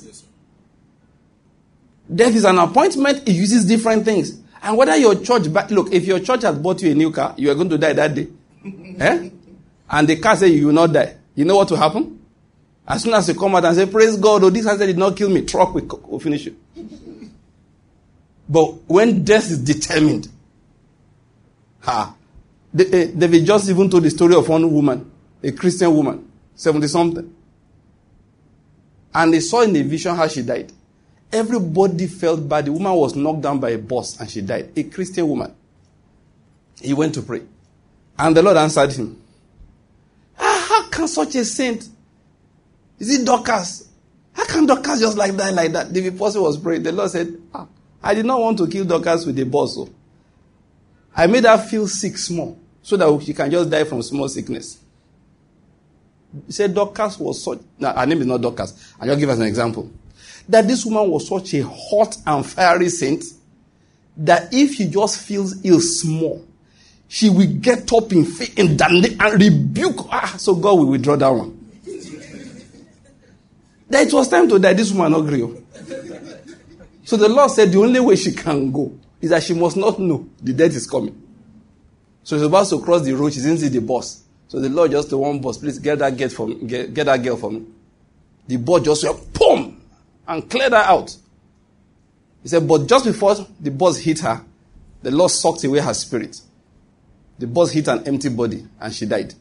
Death 2.15 2.35
is 2.35 2.45
an 2.45 2.59
appointment. 2.59 3.29
It 3.29 3.33
uses 3.33 3.65
different 3.65 4.05
things. 4.05 4.39
And 4.63 4.77
whether 4.77 4.97
your 4.97 5.15
church, 5.23 5.45
look, 5.71 5.93
if 5.93 6.05
your 6.05 6.21
church 6.21 6.43
has 6.43 6.59
bought 6.59 6.83
you 6.83 6.91
a 6.91 6.95
new 6.95 7.11
car, 7.11 7.35
you 7.37 7.51
are 7.51 7.55
going 7.55 7.69
to 7.71 7.79
die 7.79 7.93
that 7.93 8.15
day. 8.15 8.29
eh? 8.99 9.31
And 9.91 10.09
the 10.09 10.17
car 10.17 10.37
says 10.37 10.51
you 10.51 10.67
will 10.67 10.75
not 10.75 10.93
die. 10.93 11.17
You 11.35 11.45
know 11.45 11.57
what 11.57 11.71
will 11.71 11.79
happen? 11.79 12.18
As 12.89 13.03
soon 13.03 13.13
as 13.13 13.29
you 13.29 13.35
come 13.35 13.55
out 13.55 13.67
and 13.67 13.77
say, 13.77 13.85
Praise 13.85 14.17
God, 14.17 14.45
oh, 14.45 14.51
this 14.51 14.67
accident 14.67 14.89
did 14.89 14.99
not 14.99 15.15
kill 15.15 15.29
me, 15.29 15.43
truck 15.43 15.75
will, 15.75 15.85
will 16.07 16.19
finish 16.19 16.47
you. 16.47 16.57
But 18.49 18.65
when 18.87 19.23
death 19.25 19.51
is 19.51 19.59
determined, 19.59 20.29
ha, 21.81 22.15
David 22.75 23.45
just 23.45 23.69
even 23.69 23.91
told 23.91 24.05
the 24.05 24.11
story 24.11 24.35
of 24.35 24.49
one 24.49 24.73
woman, 24.73 25.11
a 25.43 25.53
Christian 25.53 25.95
woman, 25.95 26.31
70 26.55 26.89
something. 26.89 27.35
And 29.15 29.35
they 29.35 29.41
saw 29.41 29.61
in 29.61 29.75
the 29.75 29.83
vision 29.83 30.17
how 30.17 30.27
she 30.27 30.41
died. 30.41 30.73
Everybody 31.31 32.07
felt 32.07 32.49
bad. 32.49 32.67
The 32.67 32.73
woman 32.73 32.93
was 32.95 33.15
knocked 33.15 33.43
down 33.43 33.61
by 33.61 33.71
a 33.71 33.79
bus 33.79 34.19
and 34.19 34.31
she 34.31 34.41
died. 34.41 34.73
A 34.77 34.85
Christian 34.85 35.29
woman. 35.29 35.55
He 36.81 36.95
went 36.95 37.15
to 37.15 37.23
pray. 37.23 37.43
And 38.19 38.35
the 38.35 38.43
Lord 38.43 38.57
answered 38.57 38.93
him. 38.93 39.21
Ah, 40.39 40.67
how 40.69 40.89
can 40.89 41.07
such 41.07 41.35
a 41.35 41.45
saint? 41.45 41.89
Is 42.99 43.11
it 43.19 43.25
Dorcas? 43.25 43.89
How 44.33 44.45
can 44.47 44.67
Dorcas 44.67 45.01
just 45.01 45.17
like 45.17 45.37
die 45.37 45.51
like 45.51 45.73
that? 45.73 45.93
The 45.93 46.09
apostle 46.09 46.45
was 46.45 46.57
praying. 46.59 46.83
The 46.83 46.93
Lord 46.93 47.11
said, 47.11 47.37
ah, 47.55 47.67
I 48.03 48.15
did 48.15 48.27
not 48.27 48.41
want 48.41 48.59
to 48.59 48.69
kill 48.69 48.85
Dorcas 48.85 49.27
with 49.27 49.39
a 49.39 49.45
bus. 49.45 49.75
So. 49.75 49.89
I 51.17 51.27
made 51.27 51.45
her 51.45 51.59
feel 51.59 51.89
sick 51.89 52.17
small 52.19 52.59
so 52.83 52.97
that 52.97 53.23
she 53.25 53.35
can 53.35 53.51
just 53.51 53.71
die 53.71 53.85
from 53.85 54.03
small 54.03 54.29
sickness. 54.29 54.79
He 56.47 56.53
said 56.53 56.75
Dorcas 56.75 57.19
was 57.19 57.43
such. 57.43 57.59
Now, 57.79 57.95
her 57.95 58.07
name 58.07 58.21
is 58.21 58.27
not 58.27 58.41
Dorcas. 58.41 58.95
I'll 59.01 59.07
just 59.07 59.19
give 59.21 59.29
us 59.31 59.39
an 59.39 59.47
example. 59.47 59.91
that 60.49 60.67
this 60.67 60.85
woman 60.85 61.11
was 61.11 61.29
such 61.29 61.55
a 61.55 61.63
hot 61.63 62.17
and 62.27 62.45
fiery 62.45 62.89
saint 62.89 63.25
that 64.17 64.53
if 64.53 64.75
she 64.75 64.87
just 64.87 65.21
feels 65.21 65.65
ill 65.65 65.81
small, 65.81 66.45
she 67.07 67.31
will 67.31 67.47
get 67.47 67.93
up 67.93 68.13
in 68.13 68.25
faith 68.25 68.59
and, 68.59 68.81
and 68.81 69.43
rebuke. 69.43 70.07
Ah, 70.11 70.35
so 70.39 70.55
God 70.55 70.79
will 70.79 70.87
withdraw 70.87 71.17
that 71.17 71.29
one. 71.29 71.58
That 73.89 74.07
it 74.07 74.13
was 74.13 74.29
time 74.29 74.49
to 74.49 74.59
die. 74.59 74.75
This 74.75 74.93
woman 74.93 75.13
not 75.13 75.21
agree. 75.21 75.43
Oh. 75.43 75.63
So 77.05 77.17
the 77.17 77.29
Lord 77.29 77.51
said 77.51 77.73
the 77.73 77.79
only 77.79 78.01
way 78.01 78.17
she 78.17 78.33
can 78.33 78.71
go 78.71 78.93
is 79.21 79.31
that 79.31 79.43
she 79.43 79.55
must 79.55 79.77
not 79.77 79.99
know 79.99 80.29
the 80.43 80.53
death 80.53 80.75
is 80.75 80.87
coming. 80.87 81.21
So 82.23 82.37
she's 82.37 82.45
about 82.45 82.69
to 82.69 82.81
cross 82.81 83.03
the 83.03 83.15
road. 83.15 83.33
She 83.33 83.41
didn't 83.41 83.59
see 83.59 83.69
the 83.69 83.81
bus. 83.81 84.23
So 84.49 84.61
the 84.61 84.69
Lord 84.69 84.91
just 84.91 85.11
the 85.11 85.19
one 85.19 85.41
bus, 85.41 85.59
please 85.59 85.79
get 85.79 85.99
that 86.01 86.17
girl 86.17 86.29
for 86.29 86.47
me. 86.47 86.57
Get, 86.57 86.93
get 86.93 87.05
that 87.05 87.23
girl 87.23 87.37
for 87.37 87.51
me. 87.51 87.65
The 88.47 88.57
bus 88.57 88.83
just 88.83 89.05
went, 89.05 89.33
boom, 89.33 89.81
and 90.27 90.51
cleared 90.51 90.73
her 90.73 90.79
out. 90.79 91.17
He 92.43 92.49
said, 92.49 92.67
but 92.67 92.87
just 92.87 93.05
before 93.05 93.35
the 93.61 93.71
bus 93.71 93.99
hit 93.99 94.21
her, 94.21 94.43
the 95.03 95.11
Lord 95.11 95.31
sucked 95.31 95.65
away 95.65 95.81
her 95.81 95.95
spirit. 95.95 96.41
The 97.39 97.47
bus 97.47 97.71
hit 97.71 97.89
an 97.89 98.07
empty 98.07 98.29
body 98.29 98.67
and 98.81 98.93
she 98.93 99.07
died. 99.07 99.35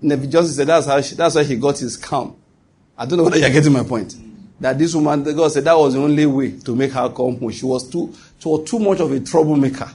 And 0.00 0.30
just 0.30 0.56
said 0.56 0.66
that's 0.66 0.86
how 0.86 1.00
she, 1.00 1.14
that's 1.14 1.34
why 1.34 1.44
he 1.44 1.56
got 1.56 1.78
his 1.78 1.96
calm. 1.96 2.36
I 2.96 3.06
don't 3.06 3.18
know 3.18 3.24
whether 3.24 3.38
you're 3.38 3.50
getting 3.50 3.72
my 3.72 3.82
point. 3.82 4.14
That 4.60 4.78
this 4.78 4.94
woman, 4.94 5.24
the 5.24 5.32
God 5.34 5.48
said 5.52 5.64
that 5.64 5.76
was 5.76 5.94
the 5.94 6.00
only 6.00 6.26
way 6.26 6.52
to 6.60 6.76
make 6.76 6.92
her 6.92 7.08
come 7.08 7.38
home. 7.38 7.50
She 7.50 7.66
was 7.66 7.88
too, 7.90 8.14
she 8.38 8.48
was 8.48 8.68
too 8.68 8.78
much 8.78 9.00
of 9.00 9.10
a 9.10 9.20
troublemaker. 9.20 9.90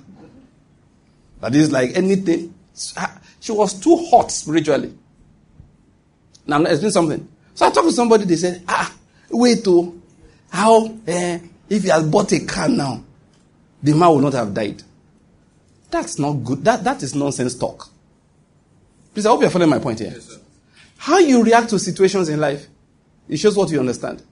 That 1.39 1.55
is 1.55 1.71
like 1.71 1.95
anything. 1.95 2.53
She 3.39 3.51
was 3.51 3.79
too 3.79 3.95
hot 4.09 4.31
spiritually. 4.31 4.93
Now 6.45 6.57
I'm 6.57 6.65
explaining 6.65 6.91
something. 6.91 7.27
So 7.55 7.65
I 7.65 7.71
talked 7.71 7.87
to 7.87 7.93
somebody, 7.93 8.25
they 8.25 8.35
said, 8.35 8.63
ah, 8.67 8.93
wait 9.29 9.63
to 9.63 9.69
oh, 9.79 9.95
how 10.51 10.93
eh, 11.07 11.39
if 11.69 11.83
he 11.83 11.89
has 11.89 12.03
bought 12.05 12.31
a 12.33 12.39
car 12.45 12.67
now, 12.67 13.03
the 13.81 13.93
man 13.93 14.09
will 14.09 14.19
not 14.19 14.33
have 14.33 14.53
died. 14.53 14.81
That's 15.91 16.19
not 16.19 16.33
good. 16.33 16.63
That, 16.65 16.83
that 16.83 17.01
is 17.03 17.15
nonsense 17.15 17.55
talk. 17.55 17.89
Please, 19.13 19.25
I 19.25 19.29
hope 19.29 19.41
you're 19.41 19.49
following 19.49 19.69
my 19.69 19.79
point 19.79 19.99
here. 19.99 20.11
Yes, 20.13 20.37
how 20.97 21.17
you 21.19 21.43
react 21.43 21.69
to 21.69 21.79
situations 21.79 22.29
in 22.29 22.39
life, 22.39 22.67
it 23.29 23.37
shows 23.37 23.55
what 23.55 23.69
you 23.69 23.79
understand. 23.79 24.23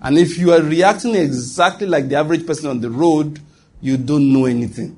And 0.00 0.16
if 0.16 0.38
you 0.38 0.52
are 0.52 0.62
reacting 0.62 1.14
exactly 1.14 1.86
like 1.86 2.08
the 2.08 2.16
average 2.16 2.46
person 2.46 2.70
on 2.70 2.80
the 2.80 2.90
road, 2.90 3.40
you 3.80 3.96
don't 3.96 4.32
know 4.32 4.46
anything. 4.46 4.96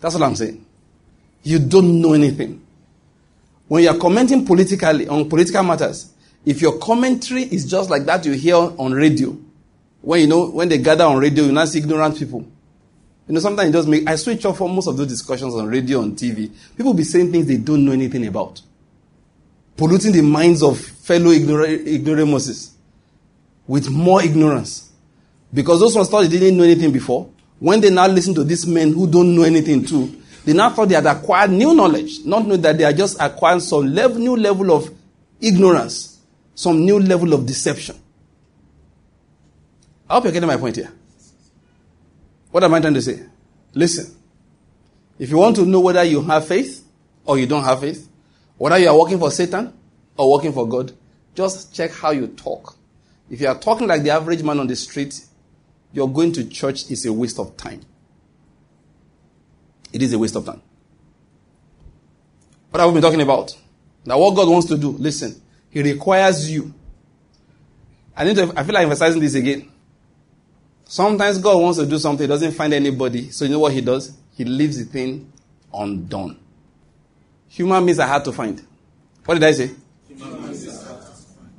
That's 0.00 0.14
what 0.14 0.22
I'm 0.22 0.36
saying. 0.36 0.64
You 1.42 1.58
don't 1.58 2.00
know 2.00 2.12
anything. 2.12 2.64
When 3.68 3.82
you're 3.82 3.98
commenting 3.98 4.46
politically 4.46 5.08
on 5.08 5.28
political 5.28 5.62
matters, 5.62 6.12
if 6.44 6.60
your 6.60 6.78
commentary 6.78 7.42
is 7.42 7.64
just 7.64 7.90
like 7.90 8.04
that 8.04 8.24
you 8.26 8.32
hear 8.32 8.56
on 8.56 8.92
radio, 8.92 9.36
when 10.02 10.20
you 10.20 10.26
know 10.26 10.50
when 10.50 10.68
they 10.68 10.78
gather 10.78 11.04
on 11.04 11.18
radio, 11.18 11.44
you 11.44 11.52
not 11.52 11.74
ignorant 11.74 12.18
people. 12.18 12.46
You 13.26 13.34
know, 13.34 13.40
sometimes 13.40 13.74
it 13.74 13.88
make 13.88 14.06
I 14.06 14.16
switch 14.16 14.44
off 14.44 14.58
for 14.58 14.68
most 14.68 14.86
of 14.86 14.98
those 14.98 15.06
discussions 15.06 15.54
on 15.54 15.66
radio 15.66 16.02
and 16.02 16.14
TV. 16.14 16.50
People 16.76 16.92
be 16.92 17.04
saying 17.04 17.32
things 17.32 17.46
they 17.46 17.56
don't 17.56 17.84
know 17.84 17.92
anything 17.92 18.26
about. 18.26 18.60
Polluting 19.76 20.12
the 20.12 20.22
minds 20.22 20.62
of 20.62 20.78
fellow 20.78 21.30
ignoramuses 21.30 22.74
with 23.66 23.88
more 23.90 24.22
ignorance. 24.22 24.90
Because 25.52 25.80
those 25.80 25.94
ones 25.94 26.08
thought 26.08 26.22
they 26.22 26.28
didn't 26.28 26.56
know 26.56 26.64
anything 26.64 26.92
before. 26.92 27.30
When 27.58 27.80
they 27.80 27.90
now 27.90 28.06
listen 28.06 28.34
to 28.34 28.44
these 28.44 28.66
men 28.66 28.92
who 28.92 29.10
don't 29.10 29.34
know 29.34 29.42
anything 29.42 29.84
too, 29.84 30.20
they 30.44 30.52
now 30.52 30.70
thought 30.70 30.88
they 30.88 30.94
had 30.94 31.06
acquired 31.06 31.50
new 31.50 31.74
knowledge, 31.74 32.24
not 32.24 32.46
know 32.46 32.56
that 32.56 32.76
they 32.76 32.84
are 32.84 32.92
just 32.92 33.16
acquiring 33.20 33.60
some 33.60 33.94
level, 33.94 34.18
new 34.18 34.36
level 34.36 34.70
of 34.72 34.90
ignorance, 35.40 36.20
some 36.54 36.84
new 36.84 37.00
level 37.00 37.32
of 37.32 37.46
deception. 37.46 37.96
I 40.08 40.14
hope 40.14 40.24
you're 40.24 40.32
getting 40.32 40.48
my 40.48 40.56
point 40.56 40.76
here. 40.76 40.92
What 42.50 42.62
am 42.62 42.74
I 42.74 42.80
trying 42.80 42.94
to 42.94 43.02
say? 43.02 43.20
Listen. 43.72 44.14
If 45.18 45.30
you 45.30 45.38
want 45.38 45.56
to 45.56 45.64
know 45.64 45.80
whether 45.80 46.04
you 46.04 46.22
have 46.22 46.46
faith 46.46 46.84
or 47.24 47.38
you 47.38 47.46
don't 47.46 47.64
have 47.64 47.80
faith, 47.80 48.08
whether 48.56 48.78
you 48.78 48.88
are 48.88 48.98
working 48.98 49.18
for 49.18 49.30
Satan 49.30 49.72
or 50.16 50.30
working 50.30 50.52
for 50.52 50.68
God, 50.68 50.92
just 51.34 51.74
check 51.74 51.90
how 51.90 52.10
you 52.10 52.28
talk. 52.28 52.76
If 53.30 53.40
you 53.40 53.48
are 53.48 53.58
talking 53.58 53.88
like 53.88 54.02
the 54.02 54.10
average 54.10 54.42
man 54.42 54.60
on 54.60 54.66
the 54.66 54.76
street, 54.76 55.24
your 55.92 56.08
going 56.08 56.32
to 56.32 56.44
church 56.44 56.90
is 56.90 57.06
a 57.06 57.12
waste 57.12 57.38
of 57.38 57.56
time. 57.56 57.80
It 59.92 60.02
is 60.02 60.12
a 60.12 60.18
waste 60.18 60.36
of 60.36 60.44
time. 60.44 60.60
What 62.70 62.80
have 62.80 62.88
we 62.88 62.94
been 62.94 63.02
talking 63.02 63.20
about? 63.20 63.56
Now, 64.04 64.18
what 64.18 64.34
God 64.34 64.48
wants 64.48 64.66
to 64.66 64.76
do, 64.76 64.90
listen, 64.90 65.40
He 65.70 65.82
requires 65.82 66.50
you. 66.50 66.74
I 68.16 68.24
need 68.24 68.36
to, 68.36 68.52
I 68.56 68.64
feel 68.64 68.74
like 68.74 68.84
emphasizing 68.84 69.20
this 69.20 69.34
again. 69.34 69.70
Sometimes 70.84 71.38
God 71.38 71.60
wants 71.60 71.78
to 71.78 71.86
do 71.86 71.98
something, 71.98 72.24
He 72.24 72.28
doesn't 72.28 72.52
find 72.52 72.74
anybody. 72.74 73.30
So 73.30 73.44
you 73.44 73.52
know 73.52 73.60
what 73.60 73.72
He 73.72 73.80
does? 73.80 74.16
He 74.36 74.44
leaves 74.44 74.78
the 74.78 74.84
thing 74.84 75.32
undone. 75.72 76.38
Human 77.54 77.84
means 77.84 78.00
are 78.00 78.08
hard 78.08 78.24
to 78.24 78.32
find. 78.32 78.60
What 79.24 79.34
did 79.34 79.44
I 79.44 79.52
say? 79.52 79.70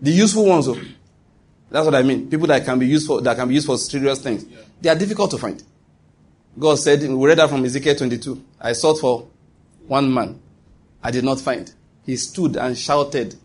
The 0.02 0.12
useful 0.12 0.46
ones, 0.46 0.66
though. 0.66 0.78
That's 1.70 1.86
what 1.86 1.96
I 1.96 2.04
mean. 2.04 2.30
People 2.30 2.48
that 2.48 2.66
can 2.66 2.78
be 2.78 2.86
used 2.86 3.08
for 3.08 3.22
that 3.22 3.38
can 3.38 3.48
be 3.48 3.56
used 3.56 3.66
for 3.66 3.78
serious 3.78 4.22
things. 4.22 4.44
Yeah. 4.44 4.60
They 4.82 4.90
are 4.90 4.96
difficult 4.96 5.32
to 5.32 5.38
find. 5.38 5.64
God 6.60 6.76
said, 6.76 7.02
we 7.02 7.28
read 7.28 7.38
that 7.38 7.50
from 7.50 7.64
Ezekiel 7.64 7.96
22. 7.96 8.44
I 8.60 8.74
sought 8.74 9.00
for 9.00 9.28
one 9.88 10.14
man. 10.14 10.38
I 11.02 11.12
did 11.12 11.24
not 11.24 11.40
find. 11.40 11.74
He 12.06 12.18
stood 12.18 12.58
and 12.58 12.78
shouted. 12.78 13.36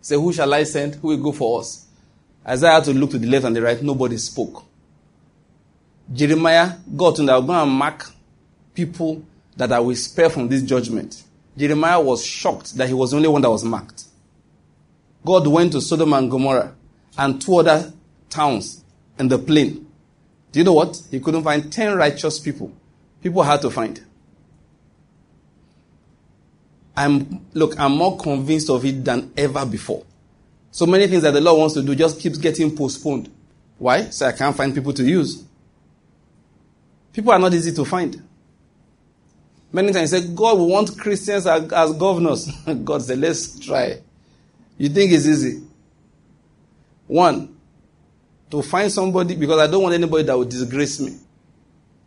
Said, 0.00 0.16
Who 0.16 0.32
shall 0.32 0.54
I 0.54 0.62
send? 0.62 0.94
Who 0.96 1.08
will 1.08 1.22
go 1.22 1.32
for 1.32 1.60
us? 1.60 1.86
Isaiah 2.46 2.74
had 2.74 2.84
to 2.84 2.94
look 2.94 3.10
to 3.10 3.18
the 3.18 3.26
left 3.26 3.44
and 3.46 3.56
the 3.56 3.62
right. 3.62 3.82
Nobody 3.82 4.16
spoke. 4.18 4.64
Jeremiah, 6.12 6.68
him, 6.68 6.78
I'm 6.88 6.96
going 6.96 7.46
to 7.46 7.66
mark 7.66 8.08
people 8.74 9.24
that 9.56 9.72
I 9.72 9.80
will 9.80 9.96
spare 9.96 10.30
from 10.30 10.48
this 10.48 10.62
judgment. 10.62 11.24
Jeremiah 11.56 12.00
was 12.00 12.24
shocked 12.24 12.76
that 12.76 12.88
he 12.88 12.94
was 12.94 13.10
the 13.10 13.16
only 13.16 13.28
one 13.28 13.42
that 13.42 13.50
was 13.50 13.64
marked. 13.64 14.04
God 15.24 15.46
went 15.46 15.72
to 15.72 15.80
Sodom 15.80 16.12
and 16.12 16.30
Gomorrah 16.30 16.74
and 17.18 17.40
two 17.40 17.56
other 17.56 17.92
towns 18.28 18.84
in 19.18 19.28
the 19.28 19.38
plain. 19.38 19.86
Do 20.52 20.60
you 20.60 20.64
know 20.64 20.74
what? 20.74 21.00
He 21.10 21.20
couldn't 21.20 21.42
find 21.42 21.72
10 21.72 21.96
righteous 21.96 22.38
people. 22.38 22.72
People 23.22 23.42
had 23.42 23.62
to 23.62 23.70
find. 23.70 24.00
I'm, 26.96 27.46
look, 27.52 27.78
I'm 27.78 27.92
more 27.96 28.16
convinced 28.16 28.70
of 28.70 28.84
it 28.84 29.04
than 29.04 29.32
ever 29.36 29.66
before. 29.66 30.04
So 30.70 30.86
many 30.86 31.06
things 31.06 31.22
that 31.22 31.32
the 31.32 31.40
Lord 31.40 31.58
wants 31.58 31.74
to 31.74 31.82
do 31.82 31.94
just 31.94 32.20
keeps 32.20 32.38
getting 32.38 32.74
postponed. 32.74 33.30
Why? 33.78 34.10
So 34.10 34.26
I 34.26 34.32
can't 34.32 34.56
find 34.56 34.74
people 34.74 34.92
to 34.94 35.02
use. 35.02 35.44
People 37.12 37.32
are 37.32 37.38
not 37.38 37.52
easy 37.54 37.72
to 37.72 37.84
find. 37.84 38.25
Many 39.76 39.92
times 39.92 40.08
say, 40.08 40.26
God, 40.26 40.58
we 40.58 40.64
want 40.64 40.98
Christians 40.98 41.46
as, 41.46 41.70
as 41.70 41.92
governors. 41.92 42.50
God 42.84 43.02
said, 43.02 43.18
let's 43.18 43.58
try. 43.58 44.00
You 44.78 44.88
think 44.88 45.12
it's 45.12 45.26
easy? 45.26 45.62
One, 47.06 47.54
to 48.50 48.62
find 48.62 48.90
somebody, 48.90 49.36
because 49.36 49.58
I 49.58 49.70
don't 49.70 49.82
want 49.82 49.94
anybody 49.94 50.24
that 50.24 50.38
will 50.38 50.46
disgrace 50.46 50.98
me. 50.98 51.18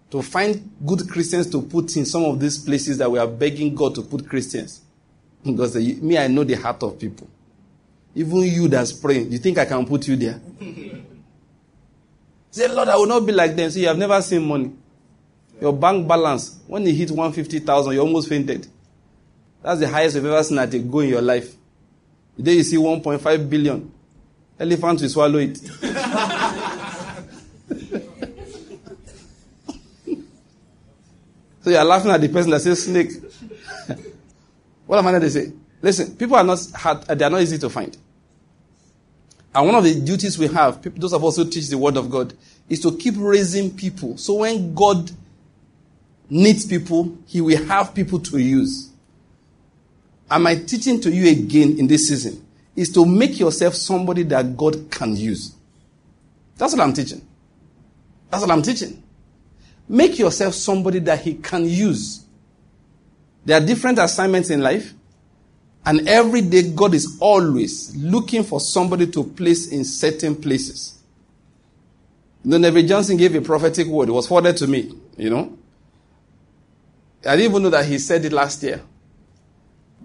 To 0.09 0.23
find 0.23 0.67
good 0.83 1.07
Christians 1.07 1.47
to 1.51 1.61
put 1.61 1.95
in 1.95 2.07
some 2.07 2.25
of 2.25 2.39
these 2.39 2.57
places 2.57 2.97
that 2.97 3.11
we 3.11 3.19
are 3.19 3.27
begging 3.27 3.75
God 3.75 3.93
to 3.95 4.01
put 4.01 4.27
Christians. 4.27 4.81
Because 5.43 5.75
me, 5.75 6.17
I 6.17 6.25
know 6.25 6.43
the 6.43 6.55
heart 6.55 6.81
of 6.81 6.99
people. 6.99 7.27
Even 8.15 8.37
you 8.39 8.67
that's 8.67 8.93
praying, 8.93 9.31
you 9.31 9.37
think 9.37 9.59
I 9.59 9.65
can 9.65 9.85
put 9.85 10.07
you 10.07 10.15
there? 10.15 10.41
Say, 12.49 12.67
Lord, 12.67 12.89
I 12.89 12.95
will 12.95 13.05
not 13.05 13.27
be 13.27 13.31
like 13.31 13.55
them. 13.55 13.69
See, 13.69 13.81
you 13.81 13.89
have 13.89 13.97
never 13.99 14.19
seen 14.23 14.43
money. 14.47 14.71
Your 15.61 15.73
bank 15.73 16.07
balance, 16.07 16.59
when 16.67 16.87
it 16.87 16.95
hit 16.95 17.11
150,000, 17.11 17.93
you 17.93 17.99
almost 17.99 18.29
fainted. 18.29 18.67
That's 19.61 19.79
the 19.79 19.89
highest 19.89 20.15
you've 20.15 20.25
ever 20.25 20.43
seen 20.43 20.57
at 20.57 20.73
a 20.73 20.79
go 20.79 20.99
in 20.99 21.09
your 21.09 21.21
life. 21.21 21.53
The 22.37 22.43
day 22.43 22.53
you 22.53 22.63
see 22.63 22.77
1.5 22.77 23.49
billion, 23.49 23.91
Elephant 24.59 25.01
will 25.01 25.09
swallow 25.09 25.39
it. 25.39 25.57
so 25.57 25.69
you 31.69 31.77
are 31.77 31.85
laughing 31.85 32.11
at 32.11 32.19
the 32.19 32.27
person 32.27 32.51
that 32.51 32.59
says 32.59 32.83
snake. 32.83 33.11
what 34.85 34.99
am 34.99 35.07
I 35.07 35.11
going 35.11 35.21
to 35.21 35.29
say? 35.29 35.53
Listen, 35.81 36.13
people 36.15 36.35
are 36.35 36.43
not 36.43 36.59
hard, 36.75 37.03
they 37.03 37.23
are 37.23 37.29
not 37.29 37.41
easy 37.41 37.57
to 37.57 37.69
find. 37.69 37.97
And 39.55 39.65
one 39.65 39.75
of 39.75 39.85
the 39.85 39.97
duties 39.99 40.37
we 40.37 40.47
have, 40.47 40.81
those 40.99 41.13
of 41.13 41.23
us 41.23 41.37
who 41.37 41.49
teach 41.49 41.69
the 41.69 41.77
word 41.77 41.95
of 41.95 42.09
God, 42.09 42.33
is 42.67 42.81
to 42.81 42.97
keep 42.97 43.13
raising 43.17 43.73
people. 43.75 44.17
So 44.17 44.33
when 44.35 44.75
God 44.75 45.09
needs 46.29 46.65
people, 46.65 47.17
He 47.25 47.41
will 47.41 47.63
have 47.65 47.93
people 47.93 48.19
to 48.19 48.37
use. 48.37 48.91
Am 50.29 50.45
I 50.45 50.55
teaching 50.55 51.01
to 51.01 51.11
you 51.11 51.29
again 51.29 51.79
in 51.79 51.87
this 51.87 52.07
season? 52.07 52.45
is 52.79 52.89
to 52.93 53.05
make 53.05 53.37
yourself 53.37 53.75
somebody 53.75 54.23
that 54.23 54.55
God 54.55 54.89
can 54.89 55.13
use. 55.13 55.53
That's 56.57 56.73
what 56.73 56.81
I'm 56.81 56.93
teaching. 56.93 57.21
That's 58.29 58.41
what 58.41 58.51
I'm 58.51 58.61
teaching. 58.61 59.03
Make 59.89 60.17
yourself 60.17 60.53
somebody 60.53 60.99
that 60.99 61.19
He 61.19 61.33
can 61.33 61.65
use. 61.65 62.23
There 63.43 63.61
are 63.61 63.65
different 63.65 63.99
assignments 63.99 64.49
in 64.49 64.61
life, 64.61 64.93
and 65.85 66.07
every 66.07 66.39
day 66.39 66.71
God 66.71 66.93
is 66.93 67.17
always 67.19 67.93
looking 67.97 68.43
for 68.43 68.61
somebody 68.61 69.07
to 69.07 69.25
place 69.25 69.73
in 69.73 69.83
certain 69.83 70.35
places. 70.35 70.99
Then 72.45 72.61
Neville 72.61 72.87
Johnson 72.87 73.17
gave 73.17 73.35
a 73.35 73.41
prophetic 73.41 73.87
word. 73.87 74.07
It 74.07 74.13
was 74.13 74.27
forwarded 74.27 74.55
to 74.57 74.67
me, 74.67 74.93
you 75.17 75.29
know. 75.29 75.57
I 77.25 77.35
didn't 77.35 77.51
even 77.51 77.63
know 77.63 77.69
that 77.69 77.85
he 77.85 77.99
said 77.99 78.23
it 78.25 78.31
last 78.31 78.63
year. 78.63 78.81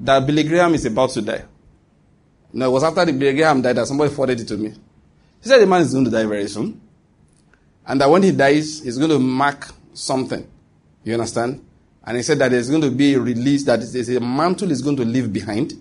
That 0.00 0.26
Billy 0.26 0.42
Graham 0.42 0.74
is 0.74 0.84
about 0.84 1.10
to 1.10 1.22
die. 1.22 1.44
No, 2.52 2.68
it 2.68 2.72
was 2.72 2.84
after 2.84 3.04
the 3.04 3.12
Billy 3.12 3.34
Graham 3.34 3.62
died 3.62 3.76
that 3.76 3.86
somebody 3.86 4.12
forwarded 4.12 4.40
it 4.40 4.48
to 4.48 4.56
me. 4.56 4.70
He 4.70 5.48
said 5.48 5.58
the 5.60 5.66
man 5.66 5.82
is 5.82 5.92
going 5.92 6.04
to 6.06 6.10
die 6.10 6.24
very 6.24 6.48
soon. 6.48 6.80
And 7.86 8.00
that 8.00 8.08
when 8.10 8.22
he 8.22 8.32
dies, 8.32 8.82
he's 8.82 8.96
going 8.96 9.10
to 9.10 9.18
mark 9.18 9.68
something. 9.92 10.48
You 11.04 11.14
understand? 11.14 11.64
And 12.04 12.16
he 12.16 12.22
said 12.22 12.38
that 12.38 12.50
there's 12.50 12.70
going 12.70 12.82
to 12.82 12.90
be 12.90 13.14
a 13.14 13.20
release, 13.20 13.64
that 13.64 13.80
there's 13.80 14.08
a 14.08 14.20
mantle 14.20 14.70
is 14.70 14.82
going 14.82 14.96
to 14.96 15.04
leave 15.04 15.32
behind. 15.32 15.74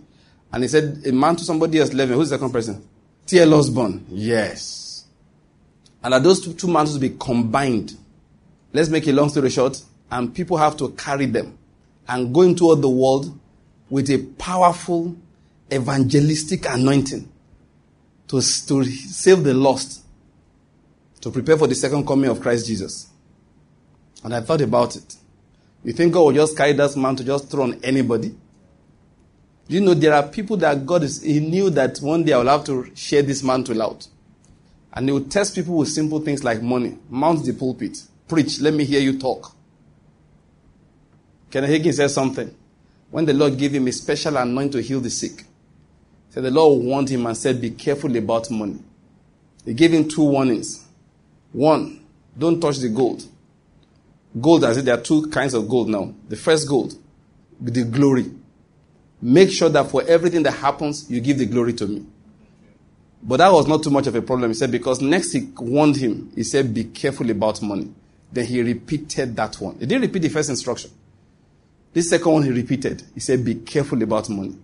And 0.52 0.63
he 0.63 0.68
said 0.68 1.02
a 1.06 1.12
mantle 1.12 1.46
somebody 1.46 1.80
else 1.80 1.94
left. 1.94 2.12
Who's 2.12 2.30
the 2.30 2.36
second 2.36 2.52
person? 2.52 2.88
T.L. 3.25 3.54
Osborn. 3.54 4.06
Yes. 4.10 5.06
And 6.04 6.13
that 6.13 6.24
those 6.24 6.44
two, 6.44 6.54
two 6.54 6.68
mantles 6.68 6.98
be 6.98 7.12
combined. 7.12 7.98
Let's 8.74 8.90
make 8.90 9.08
a 9.08 9.12
long 9.12 9.30
story 9.30 9.50
short. 9.50 9.82
And 10.13 10.32
people 10.32 10.58
have 10.58 10.77
to 10.77 10.89
carry 10.89 11.25
them 11.25 11.58
and 12.08 12.32
go 12.32 12.43
into 12.43 12.65
all 12.65 12.75
the 12.75 12.88
world 12.88 13.36
with 13.89 14.12
a 14.12 14.20
powerful 14.38 15.15
evangelistic 15.74 16.67
anointing 16.70 17.27
to, 18.27 18.36
to 18.36 18.84
save 18.86 19.43
the 19.43 19.55
lost, 19.55 20.05
to 21.22 21.32
prepare 21.32 21.58
for 21.58 21.65
the 21.65 21.74
second 21.74 22.05
coming 22.05 22.29
of 22.29 22.39
Christ 22.39 22.67
Jesus. 22.67 23.10
And 24.24 24.36
I 24.36 24.41
thought 24.41 24.62
about 24.62 24.96
it. 24.96 25.15
You 25.84 25.93
think 25.93 26.13
God 26.13 26.22
will 26.22 26.34
just 26.34 26.55
carry 26.55 26.74
that 26.74 26.96
man 26.96 27.15
to 27.15 27.24
just 27.24 27.50
throw 27.50 27.63
on 27.63 27.84
anybody? 27.84 28.36
You 29.67 29.82
know, 29.82 29.96
there 29.96 30.13
are 30.13 30.27
people 30.27 30.58
that 30.58 30.86
God 30.86 31.01
is, 31.01 31.24
He 31.24 31.39
knew 31.39 31.72
that 31.72 31.98
one 32.01 32.24
day 32.24 32.34
I 32.34 32.38
will 32.38 32.50
have 32.50 32.65
to 32.65 32.96
share 32.96 33.24
this 33.24 33.41
mantle 33.41 33.82
out. 33.82 34.08
And 34.93 35.08
He 35.08 35.12
will 35.12 35.25
test 35.25 35.55
people 35.55 35.75
with 35.75 35.89
simple 35.89 36.20
things 36.20 36.43
like 36.43 36.62
money. 36.62 37.00
Mount 37.10 37.43
the 37.43 37.53
pulpit. 37.53 37.98
Preach. 38.27 38.62
Let 38.62 38.75
me 38.75 38.86
hear 38.86 39.01
you 39.01 39.17
talk. 39.17 39.55
Kenneth 41.54 41.70
Hagin 41.70 41.94
said 41.94 42.10
something. 42.10 42.52
When 43.12 43.26
the 43.26 43.34
Lord 43.34 43.60
gave 43.60 43.74
him 43.76 43.86
a 43.86 43.92
special 43.92 44.38
anointing 44.38 44.72
to 44.72 44.82
heal 44.82 45.00
the 45.00 45.12
sick, 45.12 45.44
so 46.32 46.42
the 46.42 46.50
Lord 46.50 46.84
warned 46.84 47.10
him 47.10 47.28
and 47.28 47.38
said, 47.38 47.62
Be 47.62 47.70
careful 47.70 48.18
about 48.18 48.50
money. 48.50 48.80
He 49.64 49.76
gave 49.76 49.94
him 49.94 50.10
two 50.10 50.24
warnings. 50.24 50.84
One, 51.52 52.04
don't 52.36 52.60
touch 52.60 52.80
the 52.80 52.90
gold. 52.90 53.24
Gold, 54.42 54.64
as 54.64 54.78
if 54.78 54.86
there 54.86 54.98
are 54.98 55.02
two 55.02 55.28
kinds 55.28 55.54
of 55.54 55.70
gold 55.70 55.90
now. 55.90 56.16
The 56.28 56.36
first 56.36 56.68
gold, 56.68 56.96
the 57.62 57.84
glory. 57.84 58.32
Make 59.22 59.52
sure 59.52 59.70
that 59.70 59.92
for 59.92 60.02
everything 60.08 60.42
that 60.44 60.54
happens, 60.54 61.08
you 61.08 61.22
give 61.22 61.38
the 61.38 61.46
glory 61.46 61.74
to 61.74 61.86
me. 61.86 62.04
But 63.22 63.38
that 63.38 63.54
was 63.54 63.68
not 63.68 63.84
too 63.84 63.92
much 63.92 64.08
of 64.08 64.16
a 64.16 64.24
problem. 64.24 64.50
He 64.50 64.56
said, 64.56 64.72
because 64.72 65.02
next 65.02 65.34
he 65.34 65.42
warned 65.56 65.98
him, 65.98 66.32
he 66.34 66.44
said, 66.44 66.74
be 66.74 66.86
careful 66.86 67.30
about 67.30 67.62
money. 67.62 67.94
Then 68.32 68.48
he 68.48 68.64
repeated 68.64 69.36
that 69.36 69.58
one. 69.62 69.76
He 69.76 69.86
didn't 69.86 70.02
repeat 70.02 70.24
the 70.24 70.30
first 70.30 70.50
instruction. 70.50 70.90
This 71.94 72.10
second 72.10 72.32
one 72.32 72.44
he 72.44 72.50
repeated. 72.52 73.04
He 73.14 73.20
said, 73.20 73.46
be 73.46 73.56
careful 73.56 74.02
about 74.02 74.30
money. 74.30 74.58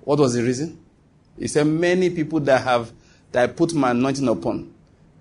What 0.00 0.18
was 0.18 0.32
the 0.34 0.42
reason? 0.42 0.78
He 1.38 1.48
said, 1.48 1.66
Many 1.66 2.10
people 2.10 2.40
that 2.40 2.62
have 2.62 2.90
that 3.30 3.50
I 3.50 3.52
put 3.52 3.74
my 3.74 3.90
anointing 3.90 4.26
upon, 4.26 4.72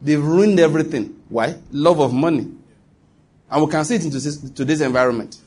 they've 0.01 0.23
ruined 0.23 0.59
everything. 0.59 1.21
Why? 1.29 1.55
Love 1.71 1.99
of 1.99 2.13
money. 2.13 2.47
And 3.49 3.65
we 3.65 3.71
can 3.71 3.85
see 3.85 3.95
it 3.95 4.05
in 4.05 4.53
today's 4.53 4.81
environment, 4.81 5.37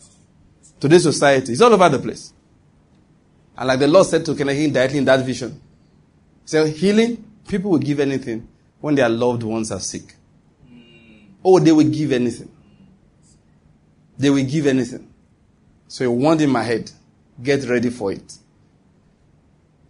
today's 0.79 1.03
society. 1.03 1.53
It's 1.53 1.61
all 1.61 1.73
over 1.73 1.89
the 1.89 1.99
place. 1.99 2.33
And 3.57 3.69
like 3.69 3.79
the 3.79 3.89
Lord 3.89 4.07
said 4.07 4.25
to 4.27 4.35
Kenneth 4.35 4.73
directly 4.73 4.99
in 4.99 5.05
that 5.07 5.25
vision, 5.25 5.61
He 6.43 6.49
said, 6.49 6.77
Healing, 6.77 7.25
people 7.49 7.71
will 7.73 7.79
give 7.79 8.01
anything 8.01 8.47
when 8.81 8.95
their 8.95 9.09
loved 9.09 9.43
ones 9.43 9.73
are 9.73 9.81
sick. 9.81 10.15
Mm. 10.71 11.29
Oh, 11.45 11.59
they 11.59 11.73
will 11.73 11.89
give 11.89 12.13
anything. 12.13 12.51
They 14.19 14.31
will 14.31 14.45
give 14.45 14.67
anything. 14.67 15.10
So 15.91 16.05
he 16.05 16.09
warned 16.09 16.41
in 16.41 16.51
my 16.51 16.63
head, 16.63 16.89
get 17.43 17.69
ready 17.69 17.91
for 17.91 18.13
it. 18.13 18.39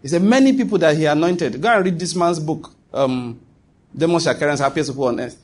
He 0.01 0.09
said, 0.09 0.23
many 0.23 0.55
people 0.55 0.79
that 0.79 0.97
he 0.97 1.05
anointed. 1.05 1.61
Go 1.61 1.69
and 1.69 1.85
read 1.85 1.99
this 1.99 2.17
man's 2.17 2.41
book, 2.41 2.73
um, 2.91 3.39
Demos 3.95 4.25
Shakarian's 4.25 4.61
Happiest 4.61 4.93
People 4.93 5.09
on 5.09 5.21
Earth. 5.21 5.39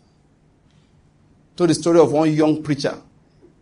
Told 1.54 1.68
the 1.68 1.74
story 1.74 2.00
of 2.00 2.10
one 2.10 2.32
young 2.32 2.62
preacher. 2.62 2.98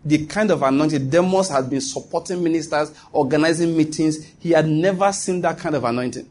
The 0.04 0.24
kind 0.26 0.52
of 0.52 0.62
anointing 0.62 1.10
Demos 1.10 1.48
had 1.48 1.68
been 1.68 1.80
supporting 1.80 2.44
ministers, 2.44 2.92
organizing 3.10 3.76
meetings. 3.76 4.24
He 4.38 4.52
had 4.52 4.68
never 4.68 5.10
seen 5.10 5.40
that 5.40 5.58
kind 5.58 5.74
of 5.74 5.82
anointing. 5.82 6.30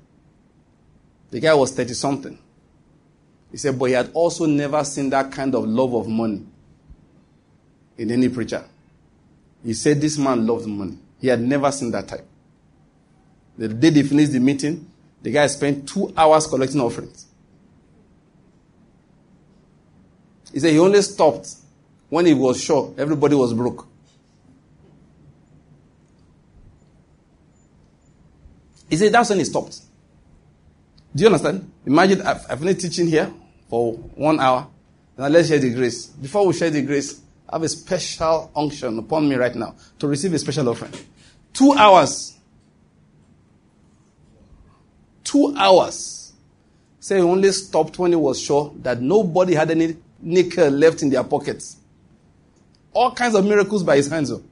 The 1.31 1.41
guy 1.41 1.53
was 1.55 1.73
30 1.73 1.93
something. 1.93 2.39
He 3.51 3.57
said, 3.57 3.77
but 3.77 3.85
he 3.85 3.95
had 3.95 4.11
also 4.13 4.45
never 4.45 4.81
seen 4.85 5.09
that 5.09 5.29
kind 5.29 5.55
of 5.55 5.65
love 5.67 5.93
of 5.93 6.07
money 6.07 6.45
in 7.97 8.11
any 8.11 8.29
preacher. 8.29 8.63
He 9.63 9.73
said 9.73 10.01
this 10.01 10.17
man 10.17 10.45
loved 10.45 10.67
money. 10.67 10.97
He 11.19 11.27
had 11.27 11.41
never 11.41 11.71
seen 11.71 11.91
that 11.91 12.07
type. 12.07 12.27
The 13.57 13.69
day 13.69 13.91
they 13.91 14.03
finished 14.03 14.33
the 14.33 14.39
meeting, 14.39 14.89
the 15.21 15.31
guy 15.31 15.47
spent 15.47 15.87
two 15.87 16.13
hours 16.17 16.47
collecting 16.47 16.81
offerings. 16.81 17.27
He 20.51 20.59
said 20.59 20.71
he 20.71 20.79
only 20.79 21.01
stopped 21.01 21.47
when 22.09 22.25
he 22.25 22.33
was 22.33 22.61
sure 22.61 22.93
everybody 22.97 23.35
was 23.35 23.53
broke. 23.53 23.87
He 28.89 28.97
said 28.97 29.11
that's 29.11 29.29
when 29.29 29.39
he 29.39 29.45
stopped. 29.45 29.79
Do 31.15 31.21
you 31.21 31.27
understand? 31.27 31.71
Imagine 31.85 32.21
I've, 32.21 32.59
finished 32.59 32.81
teaching 32.81 33.07
here 33.07 33.31
for 33.69 33.93
one 33.93 34.39
hour. 34.39 34.67
Now 35.17 35.27
let's 35.27 35.47
share 35.47 35.59
the 35.59 35.73
grace. 35.73 36.07
Before 36.07 36.45
we 36.45 36.53
share 36.53 36.69
the 36.69 36.81
grace, 36.81 37.19
Have 37.53 37.63
a 37.63 37.69
special 37.69 38.51
unction 38.55 38.99
upon 38.99 39.29
me 39.29 39.35
right 39.35 39.55
now 39.55 39.75
to 39.99 40.07
receive 40.07 40.33
a 40.33 40.39
special 40.39 40.67
offering. 40.67 40.91
Two 41.53 41.73
hours 41.73 42.33
two 45.33 45.53
hours. 45.57 46.31
Say 46.99 47.17
he 47.17 47.21
only 47.21 47.51
stopped 47.51 47.97
when 47.97 48.11
he 48.11 48.15
was 48.15 48.39
sure 48.39 48.71
that 48.83 49.01
nobody 49.01 49.55
had 49.55 49.71
any 49.71 49.97
nickel 50.21 50.69
left 50.69 51.01
in 51.01 51.09
their 51.09 51.23
pockets. 51.23 51.77
All 52.93 53.11
kinds 53.11 53.35
of 53.35 53.43
miracles 53.43 53.83
by 53.83 53.97
his 53.97 54.09
hands. 54.09 54.31
Oh. 54.31 54.43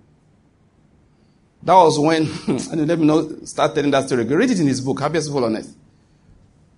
That 1.63 1.75
was 1.75 1.99
when, 1.99 2.23
and 2.71 2.87
let 2.87 2.97
me 2.97 3.05
know, 3.05 3.45
start 3.45 3.75
telling 3.75 3.91
that 3.91 4.07
story. 4.07 4.23
Read 4.25 4.49
it 4.49 4.59
in 4.59 4.67
his 4.67 4.81
book, 4.81 4.99
Happiest 4.99 5.27
People 5.27 5.45
on 5.45 5.55
Earth. 5.55 5.73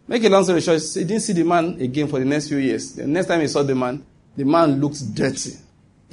Make 0.05 0.23
a 0.25 0.29
long 0.29 0.43
story 0.43 0.59
short, 0.59 0.81
he 0.81 1.05
didn't 1.05 1.21
see 1.21 1.31
the 1.31 1.45
man 1.45 1.79
again 1.79 2.09
for 2.09 2.19
the 2.19 2.25
next 2.25 2.49
few 2.49 2.57
years. 2.57 2.93
The 2.93 3.07
next 3.07 3.27
time 3.27 3.39
he 3.39 3.47
saw 3.47 3.63
the 3.63 3.73
man, 3.73 4.05
the 4.35 4.43
man 4.43 4.81
looked 4.81 5.15
dirty. 5.15 5.53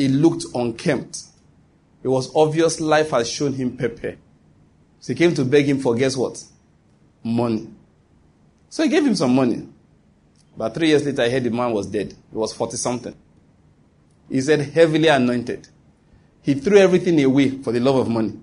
He 0.01 0.09
looked 0.09 0.47
unkempt. 0.55 1.25
It 2.03 2.09
was 2.09 2.35
obvious 2.35 2.81
life 2.81 3.11
had 3.11 3.27
shown 3.27 3.53
him 3.53 3.77
pepper. 3.77 4.17
So 4.99 5.13
he 5.13 5.19
came 5.19 5.35
to 5.35 5.45
beg 5.45 5.67
him 5.67 5.79
for 5.79 5.95
guess 5.95 6.17
what? 6.17 6.43
Money. 7.23 7.69
So 8.71 8.83
he 8.83 8.89
gave 8.89 9.05
him 9.05 9.15
some 9.15 9.35
money. 9.35 9.69
But 10.57 10.73
three 10.73 10.89
years 10.89 11.05
later, 11.05 11.21
I 11.21 11.29
heard 11.29 11.45
the 11.45 11.51
man 11.51 11.73
was 11.75 11.87
dead. 11.87 12.15
He 12.31 12.39
was 12.39 12.55
40 12.55 12.79
something. 12.79 13.15
He 14.31 14.41
said, 14.41 14.61
heavily 14.61 15.09
anointed. 15.09 15.69
He 16.41 16.55
threw 16.55 16.79
everything 16.79 17.23
away 17.23 17.59
for 17.59 17.71
the 17.71 17.81
love 17.81 17.97
of 17.97 18.09
money. 18.09 18.41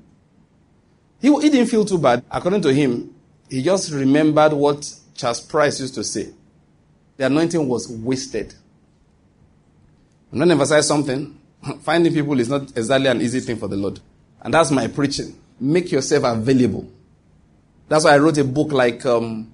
He, 1.19 1.29
he 1.41 1.49
didn't 1.49 1.71
feel 1.71 1.85
too 1.85 1.97
bad. 1.97 2.23
According 2.29 2.61
to 2.61 2.71
him, 2.71 3.15
he 3.49 3.63
just 3.63 3.91
remembered 3.91 4.53
what 4.53 4.93
Charles 5.15 5.41
Price 5.41 5.79
used 5.79 5.95
to 5.95 6.03
say. 6.03 6.33
The 7.15 7.25
anointing 7.25 7.67
was 7.67 7.89
wasted. 7.89 8.53
I'm 10.31 10.39
to 10.39 10.51
emphasize 10.51 10.87
something. 10.87 11.33
Finding 11.81 12.13
people 12.13 12.39
is 12.39 12.49
not 12.49 12.63
exactly 12.77 13.07
an 13.07 13.21
easy 13.21 13.39
thing 13.39 13.57
for 13.57 13.67
the 13.67 13.75
Lord. 13.75 13.99
And 14.41 14.53
that's 14.53 14.71
my 14.71 14.87
preaching. 14.87 15.39
Make 15.59 15.91
yourself 15.91 16.23
available. 16.23 16.89
That's 17.87 18.05
why 18.05 18.13
I 18.13 18.17
wrote 18.17 18.37
a 18.37 18.43
book 18.43 18.71
like 18.71 19.05
um, 19.05 19.51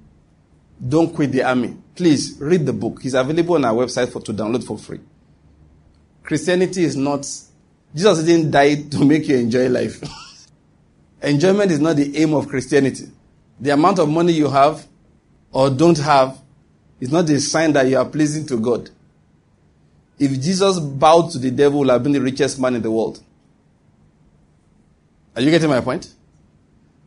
don't 0.86 1.13
Quit 1.13 1.32
the 1.32 1.43
Army. 1.43 1.78
Please 1.95 2.38
read 2.39 2.65
the 2.65 2.73
book. 2.73 3.02
It's 3.04 3.13
available 3.13 3.56
on 3.56 3.65
our 3.65 3.86
website 3.86 4.12
for 4.12 4.21
to 4.21 4.34
download 4.34 4.65
for 4.65 4.78
free. 4.78 4.99
Christianity 6.23 6.84
is 6.84 6.95
not 6.95 7.26
Jesus 7.95 8.23
didn't 8.23 8.52
die 8.52 8.76
to 8.91 9.06
make 9.06 9.28
you 9.28 9.38
enjoy 9.38 9.69
life. 9.69 10.04
Enjoyment 11.21 11.71
is 11.71 11.80
not 11.80 11.95
the 11.95 12.17
aim 12.17 12.34
of 12.34 12.49
Christianity. 12.49 13.06
The 13.60 13.69
amount 13.69 13.99
of 13.99 14.10
money 14.10 14.34
you 14.34 14.49
have 14.49 14.86
or 15.52 15.69
don't 15.69 15.97
have 15.99 16.41
is 16.99 17.12
not 17.12 17.30
a 17.30 17.39
sign 17.39 17.73
that 17.73 17.88
you 17.88 17.97
are 17.97 18.06
pleasing 18.06 18.45
to 18.47 18.60
God. 18.60 18.89
If 20.19 20.32
Jesus 20.39 20.80
bowed 20.80 21.32
to 21.32 21.39
the 21.39 21.52
devil, 21.52 21.80
would 21.80 21.89
have 21.89 22.04
been 22.04 22.12
the 22.12 22.21
richest 22.21 22.60
man 22.60 22.76
in 22.76 22.82
the 22.82 22.91
world. 22.91 23.21
Are 25.36 25.41
you 25.41 25.49
getting 25.49 25.69
my 25.69 25.82
point? 25.82 26.13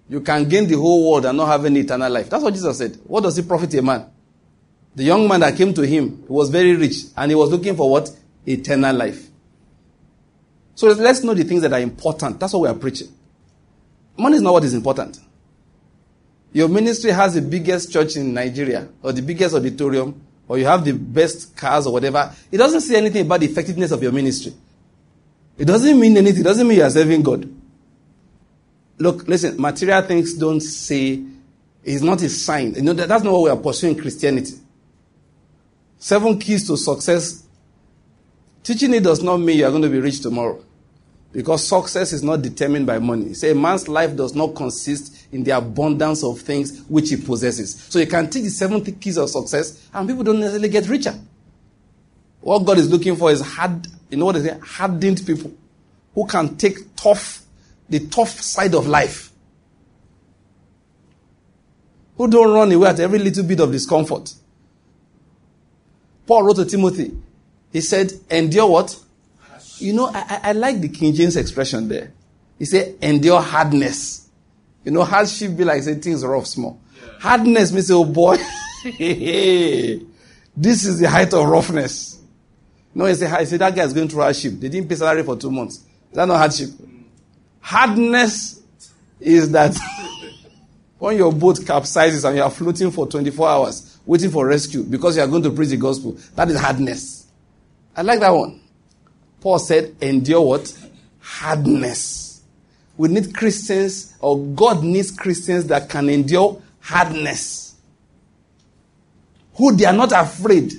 You 0.08 0.20
can 0.20 0.48
gain 0.48 0.66
the 0.66 0.76
whole 0.76 1.10
world 1.10 1.26
and 1.26 1.36
not 1.36 1.46
have 1.46 1.64
any 1.64 1.80
eternal 1.80 2.10
life. 2.12 2.30
That's 2.30 2.42
what 2.42 2.54
Jesus 2.54 2.78
said. 2.78 2.98
What 3.04 3.22
does 3.22 3.38
it 3.38 3.46
profit 3.48 3.72
a 3.74 3.82
man? 3.82 4.06
The 4.94 5.04
young 5.04 5.28
man 5.28 5.40
that 5.40 5.56
came 5.56 5.74
to 5.74 5.82
him 5.82 6.24
was 6.28 6.48
very 6.48 6.74
rich 6.74 6.96
and 7.16 7.30
he 7.30 7.34
was 7.34 7.50
looking 7.50 7.76
for 7.76 7.90
what? 7.90 8.10
Eternal 8.46 8.94
life. 8.94 9.28
So 10.74 10.88
let's 10.88 11.22
know 11.22 11.34
the 11.34 11.44
things 11.44 11.62
that 11.62 11.72
are 11.72 11.80
important. 11.80 12.38
That's 12.38 12.52
what 12.52 12.62
we 12.62 12.68
are 12.68 12.74
preaching. 12.74 13.08
Money 14.16 14.36
is 14.36 14.42
not 14.42 14.52
what 14.52 14.64
is 14.64 14.74
important. 14.74 15.18
Your 16.52 16.68
ministry 16.68 17.10
has 17.10 17.34
the 17.34 17.42
biggest 17.42 17.92
church 17.92 18.16
in 18.16 18.32
Nigeria 18.32 18.88
or 19.02 19.12
the 19.12 19.22
biggest 19.22 19.54
auditorium 19.54 20.25
or 20.48 20.58
you 20.58 20.64
have 20.66 20.84
the 20.84 20.92
best 20.92 21.56
cars 21.56 21.86
or 21.86 21.92
whatever, 21.92 22.32
it 22.50 22.56
doesn't 22.56 22.80
say 22.82 22.96
anything 22.96 23.26
about 23.26 23.40
the 23.40 23.46
effectiveness 23.46 23.90
of 23.90 24.02
your 24.02 24.12
ministry. 24.12 24.52
It 25.58 25.64
doesn't 25.64 25.98
mean 25.98 26.16
anything. 26.16 26.40
It 26.40 26.44
doesn't 26.44 26.66
mean 26.66 26.78
you 26.78 26.84
are 26.84 26.90
serving 26.90 27.22
God. 27.22 27.50
Look, 28.98 29.26
listen, 29.26 29.60
material 29.60 30.02
things 30.02 30.34
don't 30.34 30.60
say, 30.60 31.22
it's 31.82 32.02
not 32.02 32.20
a 32.22 32.28
sign. 32.28 32.74
You 32.74 32.82
know, 32.82 32.92
that's 32.92 33.22
not 33.22 33.32
what 33.32 33.42
we 33.42 33.50
are 33.50 33.56
pursuing 33.56 33.96
Christianity. 33.96 34.54
Seven 35.98 36.38
keys 36.38 36.66
to 36.66 36.76
success. 36.76 37.44
Teaching 38.62 38.94
it 38.94 39.02
does 39.02 39.22
not 39.22 39.38
mean 39.38 39.58
you 39.58 39.66
are 39.66 39.70
going 39.70 39.82
to 39.82 39.88
be 39.88 40.00
rich 40.00 40.20
tomorrow. 40.20 40.62
Because 41.36 41.68
success 41.68 42.14
is 42.14 42.22
not 42.22 42.40
determined 42.40 42.86
by 42.86 42.98
money. 42.98 43.34
Say 43.34 43.50
a 43.50 43.54
man's 43.54 43.88
life 43.88 44.16
does 44.16 44.34
not 44.34 44.54
consist 44.54 45.26
in 45.30 45.44
the 45.44 45.50
abundance 45.50 46.24
of 46.24 46.40
things 46.40 46.80
which 46.88 47.10
he 47.10 47.16
possesses. 47.16 47.74
So 47.90 47.98
you 47.98 48.06
can 48.06 48.30
take 48.30 48.44
the 48.44 48.48
seven 48.48 48.82
keys 48.82 49.18
of 49.18 49.28
success 49.28 49.86
and 49.92 50.08
people 50.08 50.24
don't 50.24 50.40
necessarily 50.40 50.70
get 50.70 50.88
richer. 50.88 51.14
What 52.40 52.60
God 52.60 52.78
is 52.78 52.90
looking 52.90 53.16
for 53.16 53.30
is 53.30 53.42
hard, 53.42 53.86
you 54.08 54.16
know 54.16 54.24
what 54.24 54.36
they 54.36 54.48
say? 54.48 54.58
Hardened 54.62 55.26
people 55.26 55.52
who 56.14 56.26
can 56.26 56.56
take 56.56 56.96
tough, 56.96 57.42
the 57.86 58.06
tough 58.06 58.40
side 58.40 58.74
of 58.74 58.86
life. 58.86 59.30
Who 62.16 62.30
don't 62.30 62.54
run 62.54 62.72
away 62.72 62.88
at 62.88 62.98
every 62.98 63.18
little 63.18 63.44
bit 63.44 63.60
of 63.60 63.70
discomfort. 63.72 64.32
Paul 66.26 66.44
wrote 66.44 66.56
to 66.56 66.64
Timothy, 66.64 67.14
he 67.74 67.82
said, 67.82 68.10
endure 68.30 68.70
what? 68.70 68.98
You 69.78 69.92
know, 69.92 70.10
I, 70.12 70.40
I 70.42 70.52
like 70.52 70.80
the 70.80 70.88
King 70.88 71.14
James 71.14 71.36
expression 71.36 71.88
there. 71.88 72.12
He 72.58 72.64
said, 72.64 72.96
endure 73.02 73.40
hardness. 73.40 74.28
You 74.84 74.92
know, 74.92 75.04
hardship 75.04 75.56
be 75.56 75.64
like 75.64 75.82
say 75.82 75.94
things 75.96 76.24
rough 76.24 76.46
small. 76.46 76.80
Yeah. 76.94 77.08
Hardness 77.18 77.72
means, 77.72 77.90
oh 77.90 78.04
boy, 78.04 78.36
this 78.84 78.94
is 80.84 80.98
the 80.98 81.08
height 81.10 81.32
of 81.34 81.46
roughness. 81.46 82.20
No, 82.94 83.04
he 83.04 83.14
said, 83.14 83.38
he 83.40 83.46
said 83.46 83.58
that 83.58 83.74
guy 83.74 83.84
is 83.84 83.92
going 83.92 84.08
through 84.08 84.22
hardship. 84.22 84.54
They 84.54 84.68
didn't 84.68 84.88
pay 84.88 84.94
salary 84.94 85.22
for 85.22 85.36
two 85.36 85.50
months. 85.50 85.76
Is 85.76 85.84
that 86.12 86.26
not 86.26 86.38
hardship? 86.38 86.70
Hardness 87.60 88.62
is 89.20 89.50
that 89.50 89.76
when 90.98 91.16
your 91.16 91.32
boat 91.32 91.56
capsizes 91.56 92.24
and 92.24 92.36
you 92.36 92.42
are 92.42 92.50
floating 92.50 92.90
for 92.90 93.06
24 93.06 93.48
hours 93.48 93.98
waiting 94.06 94.30
for 94.30 94.46
rescue 94.46 94.84
because 94.84 95.16
you 95.16 95.22
are 95.22 95.26
going 95.26 95.42
to 95.42 95.50
preach 95.50 95.70
the 95.70 95.76
gospel, 95.76 96.16
that 96.36 96.48
is 96.48 96.58
hardness. 96.58 97.26
I 97.94 98.02
like 98.02 98.20
that 98.20 98.30
one. 98.30 98.60
Paul 99.40 99.58
said, 99.58 99.96
endure 100.00 100.40
what? 100.40 100.88
Hardness. 101.20 102.42
We 102.96 103.08
need 103.08 103.34
Christians, 103.34 104.14
or 104.20 104.38
God 104.38 104.82
needs 104.82 105.10
Christians 105.10 105.66
that 105.66 105.88
can 105.88 106.08
endure 106.08 106.60
hardness. 106.80 107.74
Who 109.54 109.74
they 109.74 109.84
are 109.84 109.92
not 109.92 110.12
afraid. 110.12 110.72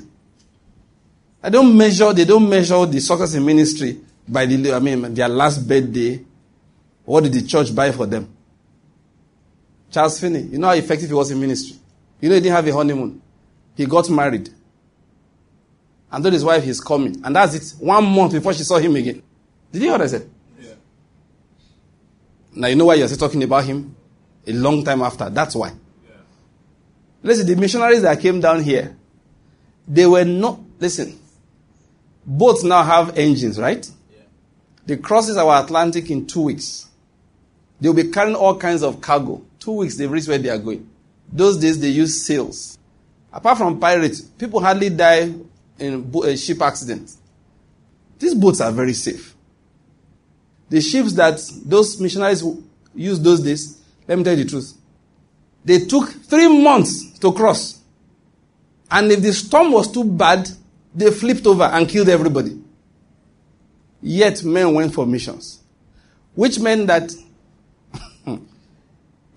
I 1.41 1.49
don't 1.49 1.77
measure, 1.77 2.11
they 2.13 2.25
don't 2.25 2.49
measure 2.49 2.85
the 2.85 2.99
success 2.99 3.35
in 3.35 3.45
ministry 3.45 3.99
by 4.27 4.45
the, 4.45 4.73
I 4.73 4.79
mean, 4.79 5.13
their 5.13 5.29
last 5.29 5.67
birthday. 5.67 6.23
What 7.05 7.23
did 7.23 7.33
the 7.33 7.43
church 7.43 7.73
buy 7.73 7.91
for 7.91 8.05
them? 8.05 8.33
Charles 9.89 10.19
Finney, 10.19 10.41
you 10.41 10.57
know 10.57 10.67
how 10.67 10.73
effective 10.73 11.07
he 11.07 11.13
was 11.13 11.31
in 11.31 11.39
ministry. 11.39 11.77
You 12.19 12.29
know 12.29 12.35
he 12.35 12.41
didn't 12.41 12.55
have 12.55 12.67
a 12.67 12.73
honeymoon. 12.73 13.21
He 13.75 13.85
got 13.85 14.09
married 14.09 14.49
and 16.11 16.23
told 16.23 16.33
his 16.33 16.45
wife 16.45 16.63
he's 16.63 16.79
coming. 16.79 17.21
And 17.23 17.35
that's 17.35 17.53
it. 17.53 17.79
One 17.79 18.05
month 18.05 18.33
before 18.33 18.53
she 18.53 18.63
saw 18.63 18.77
him 18.77 18.95
again. 18.95 19.21
Did 19.71 19.81
you 19.81 19.89
hear 19.89 19.91
what 19.93 20.01
I 20.01 20.07
said? 20.07 20.29
Yeah. 20.59 20.73
Now 22.53 22.67
you 22.67 22.75
know 22.75 22.85
why 22.85 22.95
you're 22.95 23.07
still 23.07 23.27
talking 23.27 23.43
about 23.43 23.65
him? 23.65 23.95
A 24.45 24.53
long 24.53 24.83
time 24.83 25.01
after. 25.01 25.29
That's 25.29 25.55
why. 25.55 25.69
Yeah. 25.69 26.15
Listen, 27.21 27.47
the 27.47 27.55
missionaries 27.55 28.01
that 28.03 28.19
came 28.21 28.39
down 28.39 28.63
here, 28.63 28.95
they 29.87 30.05
were 30.05 30.23
not, 30.23 30.59
listen, 30.79 31.19
boats 32.25 32.63
now 32.63 32.83
have 32.83 33.17
engines, 33.17 33.59
right? 33.59 33.89
Yeah. 34.11 34.21
They 34.85 34.97
crosses 34.97 35.35
our 35.35 35.61
Atlantic 35.61 36.09
in 36.09 36.25
two 36.25 36.41
weeks. 36.43 36.87
They'll 37.81 37.93
be 37.93 38.09
carrying 38.09 38.35
all 38.35 38.57
kinds 38.57 38.81
of 38.81 39.01
cargo. 39.01 39.43
Two 39.59 39.73
weeks, 39.73 39.97
they've 39.97 40.09
reached 40.09 40.27
where 40.27 40.37
they 40.37 40.49
are 40.49 40.57
going. 40.57 40.89
Those 41.31 41.57
days, 41.57 41.79
they 41.79 41.89
use 41.89 42.25
sails. 42.25 42.77
Apart 43.31 43.57
from 43.57 43.79
pirates, 43.79 44.21
people 44.21 44.61
hardly 44.61 44.89
die 44.89 45.33
in 45.79 46.11
a 46.23 46.37
ship 46.37 46.61
accident. 46.61 47.11
These 48.19 48.35
boats 48.35 48.61
are 48.61 48.71
very 48.71 48.93
safe. 48.93 49.35
The 50.69 50.81
ships 50.81 51.13
that 51.13 51.39
those 51.65 51.99
missionaries 51.99 52.43
used 52.93 53.23
those 53.23 53.41
days, 53.41 53.81
let 54.07 54.17
me 54.17 54.23
tell 54.23 54.37
you 54.37 54.43
the 54.43 54.49
truth. 54.49 54.73
They 55.63 55.79
took 55.79 56.09
three 56.09 56.47
months 56.63 57.17
to 57.19 57.31
cross. 57.31 57.81
And 58.89 59.11
if 59.11 59.21
the 59.21 59.33
storm 59.33 59.71
was 59.71 59.91
too 59.91 60.03
bad, 60.03 60.49
they 60.95 61.11
flipped 61.11 61.45
over 61.45 61.63
and 61.63 61.87
killed 61.87 62.09
everybody. 62.09 62.57
Yet 64.01 64.43
men 64.43 64.73
went 64.73 64.93
for 64.93 65.05
missions. 65.05 65.61
Which 66.35 66.59
meant 66.59 66.87
that 66.87 67.11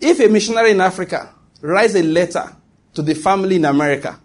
if 0.00 0.20
a 0.20 0.28
missionary 0.28 0.72
in 0.72 0.80
Africa 0.80 1.34
writes 1.60 1.94
a 1.94 2.02
letter 2.02 2.56
to 2.94 3.02
the 3.02 3.14
family 3.14 3.56
in 3.56 3.64
America 3.64 4.18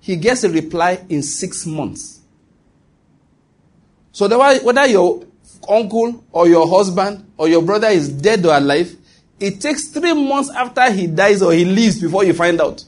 he 0.00 0.16
gets 0.16 0.44
a 0.44 0.50
reply 0.50 1.04
in 1.08 1.22
six 1.22 1.66
months. 1.66 2.20
So 4.12 4.26
whether 4.62 4.86
your 4.86 5.24
uncle 5.68 6.24
or 6.32 6.48
your 6.48 6.68
husband 6.68 7.30
or 7.36 7.48
your 7.48 7.62
brother 7.62 7.88
is 7.88 8.08
dead 8.08 8.44
or 8.44 8.56
alive, 8.56 8.96
it 9.38 9.60
takes 9.60 9.88
three 9.88 10.12
months 10.12 10.50
after 10.50 10.90
he 10.90 11.06
dies 11.06 11.42
or 11.42 11.52
he 11.52 11.64
leaves 11.64 12.00
before 12.00 12.24
you 12.24 12.34
find 12.34 12.60
out. 12.60 12.84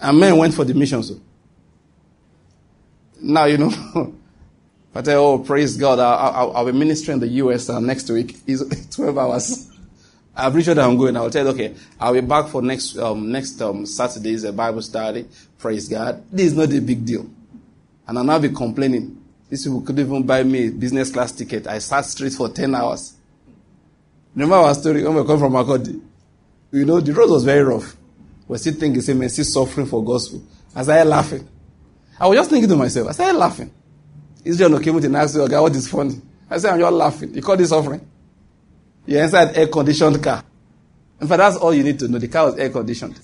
And 0.00 0.18
men 0.20 0.36
went 0.36 0.54
for 0.54 0.64
the 0.64 0.74
mission. 0.74 1.02
So. 1.02 1.18
Now, 3.20 3.46
you 3.46 3.58
know, 3.58 3.70
I 4.94 5.02
tell 5.02 5.24
oh, 5.24 5.38
praise 5.38 5.76
God, 5.76 5.98
I'll, 5.98 6.34
I'll, 6.34 6.56
I'll 6.56 6.66
be 6.66 6.72
ministering 6.72 7.16
in 7.16 7.20
the 7.20 7.28
US 7.44 7.68
uh, 7.70 7.80
next 7.80 8.10
week. 8.10 8.36
It's 8.46 8.86
12 8.96 9.18
hours. 9.18 9.70
Pretty 10.36 10.62
sure 10.62 10.74
that 10.74 10.84
I'm 10.84 10.98
going. 10.98 11.16
I'll 11.16 11.30
tell 11.30 11.46
you, 11.46 11.50
okay, 11.52 11.74
I'll 11.98 12.12
be 12.12 12.20
back 12.20 12.48
for 12.48 12.60
next 12.60 12.98
um, 12.98 13.32
next 13.32 13.60
um, 13.62 13.86
Saturday's 13.86 14.44
a 14.44 14.52
Bible 14.52 14.82
study. 14.82 15.26
Praise 15.58 15.88
God. 15.88 16.22
This 16.30 16.48
is 16.48 16.54
not 16.54 16.72
a 16.72 16.80
big 16.80 17.04
deal. 17.04 17.26
And 18.06 18.18
I'll 18.18 18.24
not 18.24 18.42
be 18.42 18.50
complaining. 18.50 19.22
These 19.48 19.64
people 19.64 19.80
could 19.80 19.98
even 19.98 20.24
buy 20.24 20.42
me 20.42 20.68
a 20.68 20.70
business 20.70 21.10
class 21.10 21.32
ticket. 21.32 21.66
I 21.66 21.78
sat 21.78 22.04
straight 22.04 22.32
for 22.32 22.48
10 22.48 22.74
hours. 22.74 23.14
Remember 24.34 24.56
our 24.56 24.74
story 24.74 25.02
when 25.02 25.14
we 25.14 25.24
come 25.24 25.38
from 25.38 25.52
Makurdi? 25.52 26.00
You 26.72 26.84
know, 26.84 27.00
the 27.00 27.12
road 27.12 27.30
was 27.30 27.44
very 27.44 27.62
rough. 27.62 27.96
We're 28.46 28.58
still 28.58 28.74
thinking, 28.74 29.00
say, 29.00 29.14
man, 29.14 29.28
still 29.28 29.44
suffering 29.44 29.86
for 29.86 30.04
gospel. 30.04 30.42
I 30.74 30.82
started 30.82 31.08
laughing. 31.08 31.48
I 32.20 32.26
was 32.26 32.36
just 32.36 32.50
thinking 32.50 32.68
to 32.68 32.76
myself, 32.76 33.08
I 33.08 33.12
started 33.12 33.38
laughing. 33.38 33.72
Israel 34.44 34.78
came 34.80 34.94
with 34.94 35.04
an 35.04 35.12
me, 35.12 35.18
okay, 35.18 35.58
what 35.58 35.74
is 35.74 35.88
funny? 35.88 36.20
I 36.48 36.58
said, 36.58 36.74
I'm 36.74 36.80
just 36.80 36.92
laughing. 36.92 37.34
You 37.34 37.42
call 37.42 37.56
this 37.56 37.70
suffering? 37.70 38.06
You're 39.06 39.22
inside 39.22 39.56
air 39.56 39.68
conditioned 39.68 40.22
car. 40.22 40.42
In 41.20 41.28
fact, 41.28 41.38
that's 41.38 41.56
all 41.56 41.72
you 41.72 41.82
need 41.82 41.98
to 42.00 42.08
know. 42.08 42.18
The 42.18 42.28
car 42.28 42.46
was 42.46 42.58
air 42.58 42.70
conditioned. 42.70 43.18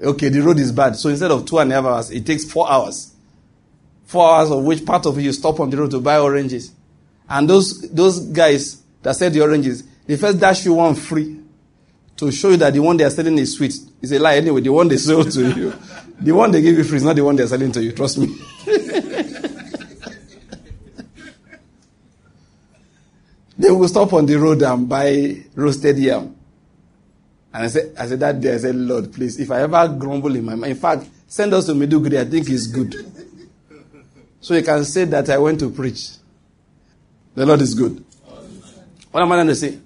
Okay, 0.00 0.28
the 0.28 0.40
road 0.40 0.58
is 0.58 0.70
bad. 0.70 0.94
So 0.96 1.08
instead 1.08 1.30
of 1.30 1.44
two 1.44 1.58
and 1.58 1.72
a 1.72 1.74
half 1.74 1.84
hours, 1.84 2.10
it 2.10 2.24
takes 2.24 2.44
four 2.50 2.70
hours. 2.70 3.12
Four 4.04 4.30
hours 4.30 4.50
of 4.50 4.62
which 4.62 4.84
part 4.86 5.04
of 5.06 5.18
it 5.18 5.22
you 5.22 5.32
stop 5.32 5.58
on 5.60 5.70
the 5.70 5.76
road 5.76 5.90
to 5.90 6.00
buy 6.00 6.18
oranges. 6.18 6.72
And 7.28 7.48
those, 7.48 7.90
those 7.90 8.20
guys 8.20 8.82
that 9.02 9.16
sell 9.16 9.30
the 9.30 9.40
oranges, 9.40 9.82
they 10.06 10.16
first 10.16 10.38
dash 10.38 10.64
you 10.64 10.74
one 10.74 10.94
free 10.94 11.40
to 12.16 12.30
show 12.30 12.50
you 12.50 12.56
that 12.58 12.72
the 12.72 12.80
one 12.80 12.96
they 12.96 13.04
are 13.04 13.10
selling 13.10 13.38
is 13.38 13.56
sweet. 13.56 13.74
It's 14.00 14.12
a 14.12 14.18
lie 14.18 14.36
anyway. 14.36 14.60
The 14.60 14.70
one 14.70 14.88
they 14.88 14.96
sell 14.98 15.24
to 15.24 15.50
you, 15.50 15.72
the 16.20 16.32
one 16.32 16.50
they 16.50 16.62
give 16.62 16.76
you 16.76 16.84
free 16.84 16.98
is 16.98 17.04
not 17.04 17.16
the 17.16 17.24
one 17.24 17.36
they're 17.36 17.46
selling 17.46 17.72
to 17.72 17.82
you. 17.82 17.92
Trust 17.92 18.18
me. 18.18 18.36
They 23.58 23.70
will 23.70 23.88
stop 23.88 24.12
on 24.12 24.24
the 24.24 24.36
road 24.36 24.62
and 24.62 24.88
buy 24.88 25.44
roasted 25.54 25.98
yam. 25.98 26.36
And 27.52 27.64
I 27.64 27.66
said, 27.66 27.94
I 27.98 28.06
said 28.06 28.20
that 28.20 28.40
day, 28.40 28.54
I 28.54 28.58
said, 28.58 28.76
Lord, 28.76 29.12
please, 29.12 29.40
if 29.40 29.50
I 29.50 29.62
ever 29.62 29.88
grumble 29.88 30.34
in 30.36 30.44
my 30.44 30.54
mind, 30.54 30.72
in 30.72 30.78
fact, 30.78 31.08
send 31.26 31.52
us 31.52 31.66
to 31.66 31.72
Maiduguri, 31.72 32.20
I 32.20 32.24
think 32.24 32.48
it's 32.48 32.66
good. 32.66 32.94
So 34.40 34.54
you 34.54 34.62
can 34.62 34.84
say 34.84 35.04
that 35.06 35.28
I 35.30 35.38
went 35.38 35.58
to 35.58 35.68
preach. 35.68 36.10
The 37.34 37.44
Lord 37.44 37.60
is 37.60 37.74
good. 37.74 38.04
What 39.10 39.20
am 39.20 39.32
I 39.32 39.34
going 39.34 39.48
to 39.48 39.54
say? 39.56 39.78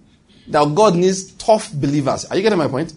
That 0.48 0.74
God 0.74 0.94
needs 0.94 1.32
tough 1.32 1.72
believers. 1.72 2.26
Are 2.26 2.36
you 2.36 2.42
getting 2.42 2.58
my 2.58 2.68
point? 2.68 2.92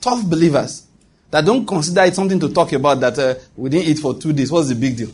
Tough 0.00 0.28
believers 0.28 0.86
that 1.30 1.44
don't 1.44 1.66
consider 1.66 2.02
it 2.02 2.14
something 2.14 2.40
to 2.40 2.52
talk 2.52 2.72
about 2.72 3.00
that 3.00 3.18
uh, 3.18 3.34
we 3.56 3.70
didn't 3.70 3.88
eat 3.88 3.98
for 3.98 4.14
two 4.14 4.32
days. 4.32 4.50
What's 4.50 4.68
the 4.68 4.74
big 4.74 4.96
deal? 4.96 5.10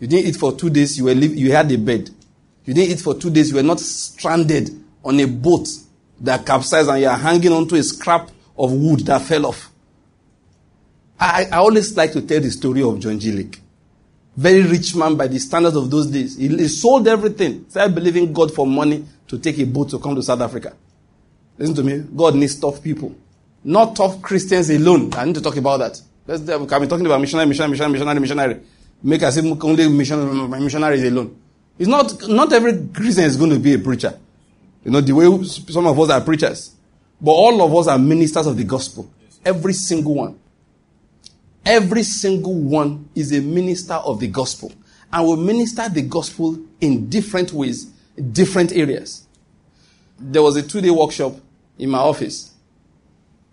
You 0.00 0.06
didn't 0.06 0.26
eat 0.26 0.36
for 0.36 0.52
two 0.52 0.70
days, 0.70 0.96
you, 0.98 1.04
were 1.04 1.12
you 1.12 1.52
had 1.52 1.70
a 1.70 1.78
bed. 1.78 2.10
You 2.64 2.74
didn't 2.74 2.92
eat 2.92 3.00
for 3.00 3.14
two 3.14 3.30
days. 3.30 3.50
You 3.50 3.56
were 3.56 3.62
not 3.62 3.80
stranded 3.80 4.70
on 5.04 5.18
a 5.20 5.26
boat 5.26 5.68
that 6.20 6.46
capsized 6.46 6.88
and 6.88 7.00
you 7.00 7.08
are 7.08 7.16
hanging 7.16 7.52
onto 7.52 7.74
a 7.74 7.82
scrap 7.82 8.30
of 8.56 8.72
wood 8.72 9.00
that 9.00 9.22
fell 9.22 9.46
off. 9.46 9.70
I, 11.18 11.46
I 11.50 11.56
always 11.56 11.96
like 11.96 12.12
to 12.12 12.22
tell 12.22 12.40
the 12.40 12.50
story 12.50 12.82
of 12.82 12.98
John 13.00 13.18
G. 13.18 13.32
Lake. 13.32 13.60
Very 14.36 14.62
rich 14.62 14.94
man 14.94 15.16
by 15.16 15.26
the 15.26 15.38
standards 15.38 15.76
of 15.76 15.90
those 15.90 16.06
days. 16.06 16.36
He, 16.36 16.48
he 16.48 16.68
sold 16.68 17.06
everything. 17.06 17.66
Started 17.68 17.94
believing 17.94 18.32
God 18.32 18.54
for 18.54 18.66
money 18.66 19.04
to 19.28 19.38
take 19.38 19.58
a 19.58 19.64
boat 19.66 19.90
to 19.90 19.98
come 19.98 20.14
to 20.14 20.22
South 20.22 20.40
Africa. 20.40 20.74
Listen 21.58 21.74
to 21.74 21.82
me. 21.82 22.04
God 22.14 22.34
needs 22.36 22.58
tough 22.58 22.82
people 22.82 23.14
not 23.64 23.96
tough 23.96 24.20
Christians 24.22 24.70
alone. 24.70 25.12
I 25.14 25.24
need 25.24 25.34
to 25.36 25.42
talk 25.42 25.56
about 25.56 25.78
that. 25.78 26.00
Let's, 26.26 26.42
be 26.42 26.66
talking 26.66 27.06
about 27.06 27.20
missionary, 27.20 27.48
missionary, 27.48 27.70
missionary, 27.70 27.92
missionary, 27.92 28.20
missionary. 28.20 28.60
Make 29.02 29.22
us 29.22 29.38
only 29.38 29.88
missionary, 29.88 30.60
missionaries 30.60 31.02
alone. 31.04 31.41
It's 31.82 31.88
not, 31.88 32.28
not 32.28 32.52
every 32.52 32.86
Christian 32.94 33.24
is 33.24 33.36
going 33.36 33.50
to 33.50 33.58
be 33.58 33.74
a 33.74 33.78
preacher. 33.80 34.16
You 34.84 34.92
know, 34.92 35.00
the 35.00 35.12
way 35.12 35.44
some 35.44 35.84
of 35.84 35.98
us 35.98 36.10
are 36.10 36.20
preachers. 36.20 36.76
But 37.20 37.32
all 37.32 37.60
of 37.60 37.74
us 37.74 37.88
are 37.88 37.98
ministers 37.98 38.46
of 38.46 38.56
the 38.56 38.62
gospel. 38.62 39.10
Every 39.44 39.72
single 39.72 40.14
one. 40.14 40.38
Every 41.66 42.04
single 42.04 42.54
one 42.54 43.08
is 43.16 43.32
a 43.32 43.40
minister 43.40 43.94
of 43.94 44.20
the 44.20 44.28
gospel. 44.28 44.72
And 45.12 45.26
will 45.26 45.36
minister 45.36 45.88
the 45.88 46.02
gospel 46.02 46.56
in 46.80 47.08
different 47.10 47.52
ways, 47.52 47.86
different 48.30 48.70
areas. 48.70 49.26
There 50.20 50.42
was 50.42 50.54
a 50.54 50.62
two 50.62 50.82
day 50.82 50.90
workshop 50.90 51.34
in 51.80 51.90
my 51.90 51.98
office. 51.98 52.54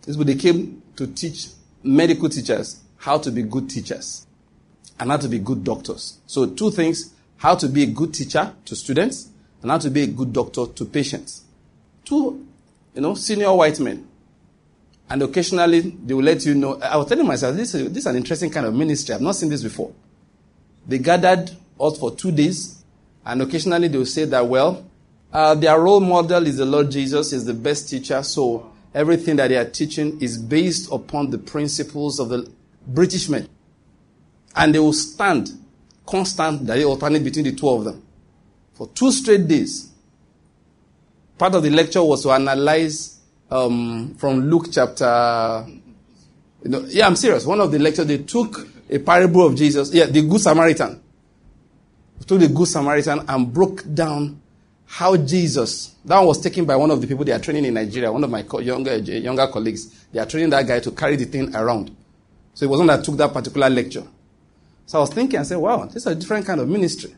This 0.03 0.15
they 0.15 0.35
came 0.35 0.83
to 0.97 1.07
teach 1.07 1.47
medical 1.81 2.29
teachers 2.29 2.79
how 2.97 3.17
to 3.17 3.31
be 3.31 3.41
good 3.41 3.71
teachers 3.71 4.27
and 4.99 5.09
how 5.09 5.17
to 5.17 5.27
be 5.27 5.39
good 5.39 5.63
doctors. 5.63 6.19
So, 6.27 6.45
two 6.45 6.69
things 6.69 7.15
how 7.39 7.55
to 7.55 7.67
be 7.67 7.83
a 7.83 7.87
good 7.87 8.13
teacher 8.13 8.53
to 8.65 8.75
students 8.75 9.29
and 9.61 9.71
how 9.71 9.77
to 9.77 9.89
be 9.89 10.03
a 10.03 10.07
good 10.07 10.31
doctor 10.31 10.65
to 10.67 10.85
patients. 10.85 11.43
Two, 12.05 12.45
you 12.93 13.01
know, 13.01 13.15
senior 13.15 13.53
white 13.53 13.79
men. 13.79 14.07
And 15.09 15.23
occasionally 15.23 15.79
they 15.79 16.13
will 16.13 16.23
let 16.23 16.45
you 16.45 16.53
know. 16.53 16.79
I 16.79 16.97
was 16.97 17.07
telling 17.07 17.25
myself, 17.25 17.55
this 17.55 17.73
is, 17.73 17.87
this 17.89 18.03
is 18.03 18.05
an 18.05 18.17
interesting 18.17 18.51
kind 18.51 18.65
of 18.65 18.75
ministry. 18.75 19.15
I've 19.15 19.21
not 19.21 19.35
seen 19.35 19.49
this 19.49 19.63
before. 19.63 19.91
They 20.85 20.99
gathered 20.99 21.49
us 21.79 21.97
for 21.97 22.15
two 22.15 22.31
days, 22.31 22.83
and 23.25 23.41
occasionally 23.41 23.87
they 23.87 23.97
will 23.97 24.05
say 24.05 24.25
that, 24.25 24.45
well, 24.45 24.85
uh, 25.31 25.55
their 25.55 25.79
role 25.79 25.99
model 25.99 26.45
is 26.45 26.57
the 26.57 26.65
Lord 26.65 26.91
Jesus, 26.91 27.31
is 27.31 27.45
the 27.45 27.53
best 27.53 27.89
teacher, 27.89 28.21
so 28.21 28.71
everything 28.93 29.37
that 29.37 29.47
they 29.47 29.57
are 29.57 29.69
teaching 29.69 30.19
is 30.21 30.37
based 30.37 30.91
upon 30.91 31.29
the 31.29 31.37
principles 31.37 32.19
of 32.19 32.29
the 32.29 32.51
British 32.85 33.29
men. 33.29 33.47
And 34.55 34.75
they 34.75 34.79
will 34.79 34.93
stand 34.93 35.51
constant, 36.09 36.65
that 36.65 36.75
they 36.75 36.85
alternate 36.85 37.23
between 37.23 37.45
the 37.45 37.53
two 37.53 37.69
of 37.69 37.83
them 37.85 38.03
for 38.79 38.87
two 38.87 39.11
straight 39.11 39.45
days. 39.45 39.91
Part 41.37 41.53
of 41.53 41.63
the 41.63 41.69
lecture 41.69 42.01
was 42.01 42.23
to 42.23 42.31
analyze 42.31 43.19
um, 43.51 44.15
from 44.15 44.49
Luke 44.49 44.67
chapter. 44.71 45.65
You 46.63 46.69
know, 46.69 46.85
yeah, 46.87 47.05
I'm 47.05 47.17
serious. 47.17 47.45
One 47.45 47.59
of 47.59 47.73
the 47.73 47.79
lectures 47.79 48.07
they 48.07 48.19
took 48.19 48.67
a 48.89 48.99
parable 48.99 49.45
of 49.45 49.55
Jesus. 49.55 49.93
Yeah, 49.93 50.05
the 50.05 50.21
Good 50.21 50.39
Samaritan. 50.39 51.01
Took 52.25 52.39
the 52.39 52.47
Good 52.47 52.67
Samaritan 52.69 53.25
and 53.27 53.53
broke 53.53 53.83
down 53.93 54.39
how 54.85 55.17
Jesus. 55.17 55.95
That 56.05 56.17
one 56.19 56.27
was 56.27 56.39
taken 56.41 56.63
by 56.63 56.77
one 56.77 56.89
of 56.89 57.01
the 57.01 57.07
people 57.07 57.25
they 57.25 57.33
are 57.33 57.39
training 57.39 57.65
in 57.65 57.73
Nigeria. 57.73 58.11
One 58.13 58.23
of 58.23 58.29
my 58.29 58.45
younger 58.61 58.95
younger 58.97 59.47
colleagues. 59.47 60.05
They 60.13 60.21
are 60.21 60.25
training 60.25 60.51
that 60.51 60.65
guy 60.65 60.79
to 60.79 60.91
carry 60.91 61.17
the 61.17 61.25
thing 61.25 61.53
around. 61.53 61.95
So 62.53 62.65
it 62.65 62.69
was 62.69 62.79
one 62.79 62.87
that 62.87 63.03
took 63.03 63.17
that 63.17 63.33
particular 63.33 63.69
lecture. 63.69 64.07
So 64.89 64.97
I 64.97 65.01
was 65.01 65.13
thinking, 65.13 65.39
I 65.39 65.43
said, 65.43 65.57
wow, 65.57 65.85
this 65.85 65.97
is 65.97 66.07
a 66.07 66.15
different 66.15 66.47
kind 66.47 66.59
of 66.59 66.67
ministry. 66.67 67.15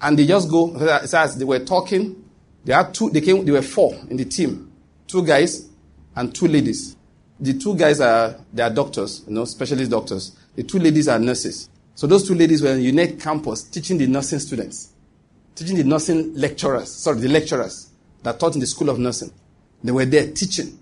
And 0.00 0.18
they 0.18 0.26
just 0.26 0.50
go, 0.50 0.74
as 0.76 1.36
they 1.36 1.44
were 1.44 1.60
talking, 1.60 2.24
they 2.64 2.72
had 2.72 2.92
two, 2.92 3.08
they 3.08 3.20
came, 3.20 3.44
they 3.44 3.52
were 3.52 3.62
four 3.62 3.94
in 4.10 4.16
the 4.16 4.24
team. 4.24 4.72
Two 5.06 5.24
guys 5.24 5.68
and 6.16 6.34
two 6.34 6.48
ladies. 6.48 6.96
The 7.38 7.56
two 7.56 7.76
guys 7.76 8.00
are, 8.00 8.34
they 8.52 8.64
are 8.64 8.70
doctors, 8.70 9.22
you 9.28 9.34
know, 9.34 9.44
specialist 9.44 9.92
doctors. 9.92 10.36
The 10.56 10.64
two 10.64 10.80
ladies 10.80 11.06
are 11.06 11.20
nurses. 11.20 11.70
So 11.94 12.08
those 12.08 12.26
two 12.26 12.34
ladies 12.34 12.62
were 12.62 12.72
in 12.72 12.80
UNED 12.80 13.20
campus 13.20 13.62
teaching 13.62 13.98
the 13.98 14.08
nursing 14.08 14.40
students, 14.40 14.92
teaching 15.54 15.76
the 15.76 15.84
nursing 15.84 16.34
lecturers, 16.34 16.92
sorry, 16.92 17.20
the 17.20 17.28
lecturers 17.28 17.92
that 18.24 18.40
taught 18.40 18.56
in 18.56 18.60
the 18.60 18.66
school 18.66 18.90
of 18.90 18.98
nursing. 18.98 19.30
They 19.84 19.92
were 19.92 20.04
there 20.04 20.32
teaching. 20.32 20.76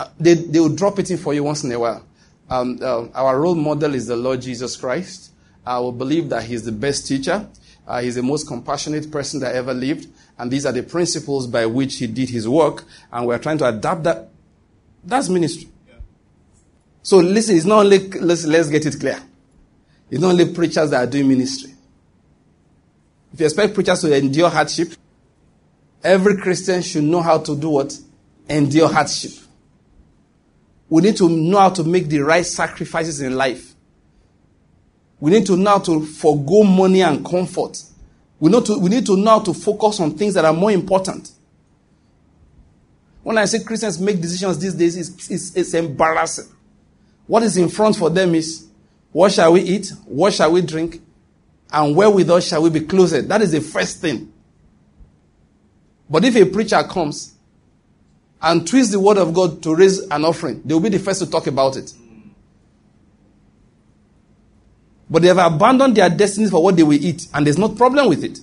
Uh, 0.00 0.08
they, 0.18 0.34
they 0.34 0.58
will 0.58 0.74
drop 0.74 0.98
it 0.98 1.12
in 1.12 1.16
for 1.18 1.32
you 1.32 1.44
once 1.44 1.62
in 1.62 1.70
a 1.70 1.78
while. 1.78 2.04
Um, 2.50 2.78
uh, 2.82 3.06
our 3.14 3.40
role 3.40 3.54
model 3.54 3.94
is 3.94 4.06
the 4.06 4.16
Lord 4.16 4.42
Jesus 4.42 4.76
Christ. 4.76 5.32
I 5.64 5.78
will 5.78 5.92
believe 5.92 6.28
that 6.30 6.42
He's 6.44 6.64
the 6.64 6.72
best 6.72 7.06
teacher. 7.06 7.48
Uh, 7.86 8.00
he's 8.00 8.14
the 8.14 8.22
most 8.22 8.46
compassionate 8.46 9.10
person 9.10 9.40
that 9.40 9.54
ever 9.54 9.74
lived. 9.74 10.06
And 10.38 10.50
these 10.50 10.64
are 10.64 10.72
the 10.72 10.82
principles 10.82 11.46
by 11.46 11.66
which 11.66 11.96
He 11.96 12.06
did 12.06 12.28
His 12.28 12.48
work. 12.48 12.84
And 13.12 13.26
we're 13.26 13.38
trying 13.38 13.58
to 13.58 13.68
adapt 13.68 14.04
that. 14.04 14.28
That's 15.02 15.28
ministry. 15.28 15.68
So 17.02 17.18
listen, 17.18 17.56
it's 17.56 17.64
not 17.64 17.80
only, 17.80 18.08
let's, 18.10 18.44
let's 18.44 18.68
get 18.68 18.86
it 18.86 19.00
clear. 19.00 19.20
It's 20.10 20.20
not 20.20 20.30
only 20.30 20.52
preachers 20.52 20.90
that 20.90 21.08
are 21.08 21.10
doing 21.10 21.28
ministry. 21.28 21.72
If 23.32 23.40
you 23.40 23.46
expect 23.46 23.74
preachers 23.74 24.00
to 24.02 24.16
endure 24.16 24.50
hardship, 24.50 24.92
every 26.02 26.36
Christian 26.36 26.82
should 26.82 27.04
know 27.04 27.22
how 27.22 27.38
to 27.38 27.56
do 27.56 27.70
what? 27.70 27.96
Endure 28.48 28.88
hardship. 28.88 29.32
We 30.90 31.02
need 31.02 31.16
to 31.18 31.28
know 31.28 31.58
how 31.58 31.70
to 31.70 31.84
make 31.84 32.08
the 32.08 32.18
right 32.18 32.44
sacrifices 32.44 33.20
in 33.22 33.36
life. 33.36 33.74
We 35.20 35.30
need 35.30 35.46
to 35.46 35.56
know 35.56 35.70
how 35.70 35.78
to 35.78 36.04
forego 36.04 36.64
money 36.64 37.02
and 37.02 37.24
comfort. 37.24 37.82
We 38.40 38.50
need, 38.50 38.64
to, 38.66 38.78
we 38.78 38.90
need 38.90 39.06
to 39.06 39.16
know 39.16 39.30
how 39.30 39.40
to 39.40 39.54
focus 39.54 40.00
on 40.00 40.16
things 40.16 40.34
that 40.34 40.44
are 40.44 40.52
more 40.52 40.72
important. 40.72 41.30
When 43.22 43.38
I 43.38 43.44
say 43.44 43.62
Christians 43.62 44.00
make 44.00 44.20
decisions 44.20 44.58
these 44.58 44.74
days, 44.74 44.96
it's, 44.96 45.30
it's, 45.30 45.56
it's 45.56 45.74
embarrassing. 45.74 46.46
What 47.26 47.44
is 47.44 47.56
in 47.56 47.68
front 47.68 47.96
for 47.96 48.10
them 48.10 48.34
is 48.34 48.66
what 49.12 49.30
shall 49.30 49.52
we 49.52 49.60
eat? 49.60 49.92
What 50.06 50.32
shall 50.32 50.50
we 50.50 50.62
drink? 50.62 51.00
And 51.70 51.94
where 51.94 52.10
with 52.10 52.30
us 52.30 52.48
shall 52.48 52.62
we 52.62 52.70
be 52.70 52.80
clothed? 52.80 53.28
That 53.28 53.42
is 53.42 53.52
the 53.52 53.60
first 53.60 54.00
thing. 54.00 54.32
But 56.08 56.24
if 56.24 56.34
a 56.34 56.46
preacher 56.46 56.82
comes 56.82 57.34
and 58.42 58.66
twist 58.66 58.92
the 58.92 59.00
word 59.00 59.18
of 59.18 59.34
God 59.34 59.62
to 59.62 59.74
raise 59.74 59.98
an 59.98 60.24
offering, 60.24 60.62
they 60.64 60.74
will 60.74 60.80
be 60.80 60.88
the 60.88 60.98
first 60.98 61.20
to 61.20 61.30
talk 61.30 61.46
about 61.46 61.76
it. 61.76 61.92
But 65.08 65.22
they 65.22 65.28
have 65.28 65.38
abandoned 65.38 65.96
their 65.96 66.08
destiny 66.08 66.48
for 66.48 66.62
what 66.62 66.76
they 66.76 66.82
will 66.82 66.92
eat, 67.04 67.26
and 67.34 67.46
there's 67.46 67.58
no 67.58 67.68
problem 67.68 68.08
with 68.08 68.22
it. 68.24 68.38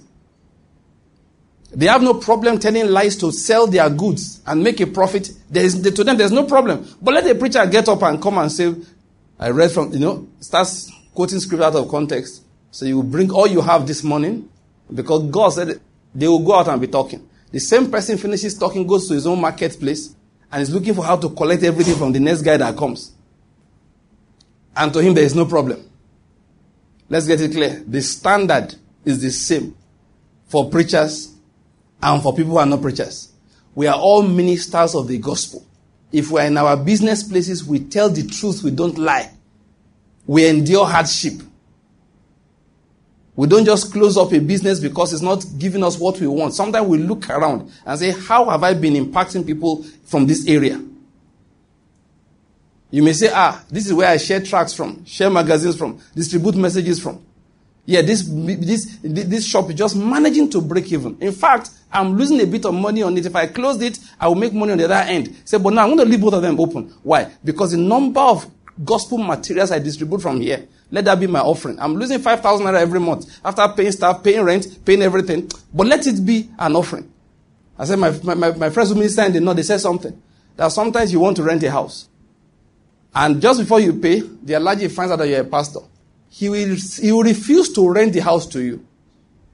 They 1.72 1.88
have 1.88 2.02
no 2.02 2.14
problem 2.16 2.60
telling 2.60 2.88
lies 2.88 3.16
to 3.18 3.32
sell 3.32 3.68
their 3.68 3.90
goods 3.90 4.42
and 4.46 4.64
make 4.64 4.80
a 4.80 4.88
profit. 4.88 5.32
There 5.50 5.64
is, 5.64 5.82
to 5.82 6.04
them, 6.04 6.18
there's 6.18 6.32
no 6.32 6.46
problem. 6.46 6.88
But 7.02 7.14
let 7.14 7.28
a 7.28 7.36
preacher 7.36 7.66
get 7.66 7.88
up 7.90 8.02
and 8.04 8.22
come 8.22 8.38
and 8.38 8.52
say, 8.52 8.74
I 9.40 9.50
read 9.50 9.72
from, 9.72 9.92
you 9.94 10.00
know, 10.00 10.28
starts 10.40 10.92
quoting 11.14 11.40
scripture 11.40 11.66
out 11.66 11.76
of 11.76 11.90
context. 11.90 12.44
So 12.72 12.86
you 12.86 13.04
bring 13.04 13.32
all 13.32 13.48
you 13.48 13.62
have 13.62 13.86
this 13.86 14.04
morning 14.04 14.50
because 14.94 15.30
God 15.30 15.50
said 15.50 15.80
they 16.16 16.28
will 16.28 16.40
go 16.44 16.56
out 16.56 16.68
and 16.68 16.80
be 16.80 16.88
talking. 16.88 17.28
The 17.52 17.60
same 17.60 17.90
person 17.90 18.18
finishes 18.18 18.58
talking, 18.58 18.86
goes 18.86 19.08
to 19.08 19.14
his 19.14 19.26
own 19.26 19.40
marketplace, 19.40 20.16
and 20.52 20.62
is 20.62 20.74
looking 20.74 20.94
for 20.94 21.04
how 21.04 21.18
to 21.18 21.30
collect 21.30 21.64
everything 21.64 21.96
from 21.96 22.12
the 22.12 22.20
next 22.20 22.42
guy 22.42 22.58
that 22.58 22.78
comes. 22.78 23.14
And 24.76 24.94
to 24.94 25.00
him, 25.00 25.14
there 25.14 25.24
is 25.24 25.36
no 25.36 25.46
problem. 25.46 25.84
Let's 27.10 27.28
get 27.28 27.42
it 27.42 27.52
clear. 27.52 27.84
The 27.88 28.02
standard 28.02 28.76
is 29.06 29.22
the 29.22 29.32
same 29.32 29.76
for 30.48 30.70
preachers 30.70 31.34
and 32.02 32.22
for 32.22 32.36
people 32.36 32.52
who 32.52 32.58
are 32.58 32.66
not 32.66 32.82
preachers. 32.82 33.32
We 33.74 33.88
are 33.88 33.98
all 33.98 34.24
ministers 34.24 34.96
of 34.96 35.08
the 35.08 35.18
gospel. 35.18 35.66
If 36.12 36.32
we 36.32 36.42
are 36.42 36.48
in 36.48 36.58
our 36.58 36.78
business 36.78 37.24
places, 37.24 37.64
we 37.64 37.80
tell 37.80 38.10
the 38.10 38.28
truth, 38.28 38.64
we 38.64 38.72
don't 38.72 38.98
lie. 38.98 39.32
We 40.26 40.48
endure 40.48 40.86
hardship. 40.86 41.34
We 43.38 43.46
don't 43.46 43.66
just 43.66 43.94
close 43.94 44.18
up 44.18 44.34
a 44.34 44.40
business 44.40 44.80
because 44.80 45.14
it's 45.14 45.22
not 45.22 45.46
giving 45.60 45.84
us 45.84 46.00
what 46.00 46.20
we 46.20 46.26
want. 46.26 46.56
Sometimes 46.56 46.88
we 46.88 46.98
look 46.98 47.30
around 47.30 47.72
and 47.86 48.00
say, 48.00 48.10
How 48.10 48.50
have 48.50 48.64
I 48.64 48.74
been 48.74 48.96
impacting 48.96 49.46
people 49.46 49.84
from 50.06 50.26
this 50.26 50.48
area? 50.48 50.84
You 52.90 53.04
may 53.04 53.14
say, 53.14 53.30
Ah, 53.32 53.64
this 53.70 53.86
is 53.86 53.94
where 53.94 54.10
I 54.10 54.18
share 54.18 54.42
tracks 54.42 54.74
from, 54.74 55.06
share 55.06 55.30
magazines 55.30 55.78
from, 55.78 56.00
distribute 56.16 56.56
messages 56.56 57.00
from. 57.00 57.24
Yeah, 57.86 58.02
this, 58.02 58.28
this, 58.28 58.98
this 59.04 59.46
shop 59.46 59.70
is 59.70 59.76
just 59.76 59.96
managing 59.96 60.50
to 60.50 60.60
break 60.60 60.92
even. 60.92 61.16
In 61.22 61.32
fact, 61.32 61.70
I'm 61.92 62.18
losing 62.18 62.42
a 62.42 62.46
bit 62.48 62.66
of 62.66 62.74
money 62.74 63.04
on 63.04 63.16
it. 63.18 63.28
If 63.28 63.36
I 63.36 63.46
closed 63.46 63.84
it, 63.84 64.00
I 64.20 64.28
will 64.28 64.36
make 64.36 64.52
money 64.52 64.72
on 64.72 64.80
the 64.80 64.86
other 64.86 64.96
end. 64.96 65.34
Say, 65.46 65.60
but 65.60 65.74
now 65.74 65.84
I'm 65.84 65.96
going 65.96 66.00
to 66.00 66.06
leave 66.06 66.20
both 66.20 66.34
of 66.34 66.42
them 66.42 66.60
open. 66.60 66.92
Why? 67.04 67.32
Because 67.44 67.72
the 67.72 67.78
number 67.78 68.20
of 68.20 68.50
gospel 68.84 69.20
materials 69.20 69.72
I 69.72 69.78
distribute 69.80 70.22
from 70.22 70.42
here 70.42 70.68
let 70.90 71.06
that 71.06 71.20
be 71.20 71.28
my 71.28 71.42
offering. 71.42 71.80
I'm 71.80 71.96
losing 71.96 72.20
5,000 72.20 72.66
naira 72.66 72.80
every 72.80 73.00
month 73.00 73.40
after 73.44 73.68
paying 73.70 73.92
staff, 73.92 74.24
paying 74.24 74.44
rent, 74.44 74.86
paying 74.86 75.02
everything. 75.02 75.50
But 75.74 75.88
let 75.88 76.08
it 76.08 76.26
be 76.26 76.50
an 76.58 76.76
offering. 76.76 77.12
I 77.78 77.86
said, 77.86 78.00
my, 78.00 78.12
my, 78.36 78.52
my 78.52 78.70
friends 78.70 78.90
who 78.90 78.96
minister 78.96 79.24
in 79.24 79.34
the 79.34 79.42
north, 79.42 79.58
they 79.58 79.64
said 79.64 79.80
something. 79.80 80.22
That 80.56 80.70
sometimes 80.70 81.12
you 81.12 81.20
want 81.20 81.38
to 81.38 81.44
rent 81.44 81.62
a 81.64 81.72
house. 81.72 82.08
And 83.14 83.42
just 83.42 83.60
before 83.60 83.80
you 83.80 83.94
pay, 83.94 84.22
the 84.22 84.54
Alhaji 84.54 84.90
finds 84.92 85.12
out 85.12 85.18
that 85.18 85.28
you're 85.28 85.42
a 85.42 85.44
pastor. 85.44 85.82
He 86.30 86.50
will, 86.50 86.76
he 86.76 87.12
will 87.12 87.24
refuse 87.24 87.72
to 87.74 87.90
rent 87.90 88.14
the 88.14 88.20
house 88.20 88.46
to 88.48 88.62
you. 88.62 88.86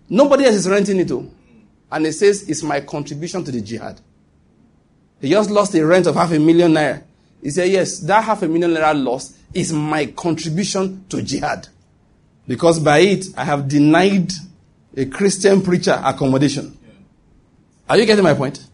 Nobody 0.09 0.45
else 0.45 0.55
is 0.55 0.69
renting 0.69 0.99
it 0.99 1.07
to. 1.07 1.31
And 1.91 2.05
he 2.05 2.11
says, 2.11 2.47
it's 2.49 2.63
my 2.63 2.81
contribution 2.81 3.43
to 3.43 3.51
the 3.51 3.61
jihad. 3.61 3.99
He 5.19 5.29
just 5.29 5.49
lost 5.49 5.73
a 5.75 5.85
rent 5.85 6.07
of 6.07 6.15
half 6.15 6.31
a 6.31 6.39
million 6.39 6.73
naira. 6.73 7.03
He 7.43 7.49
said, 7.51 7.69
yes, 7.69 7.99
that 7.99 8.23
half 8.23 8.41
a 8.41 8.47
million 8.47 8.71
naira 8.71 9.03
loss 9.03 9.37
is 9.53 9.73
my 9.73 10.05
contribution 10.07 11.03
to 11.09 11.21
jihad. 11.21 11.67
Because 12.47 12.79
by 12.79 12.99
it, 12.99 13.25
I 13.35 13.43
have 13.43 13.67
denied 13.67 14.31
a 14.95 15.05
Christian 15.05 15.61
preacher 15.61 16.01
accommodation. 16.03 16.77
Are 17.89 17.97
you 17.97 18.05
getting 18.05 18.23
my 18.23 18.33
point? 18.33 18.65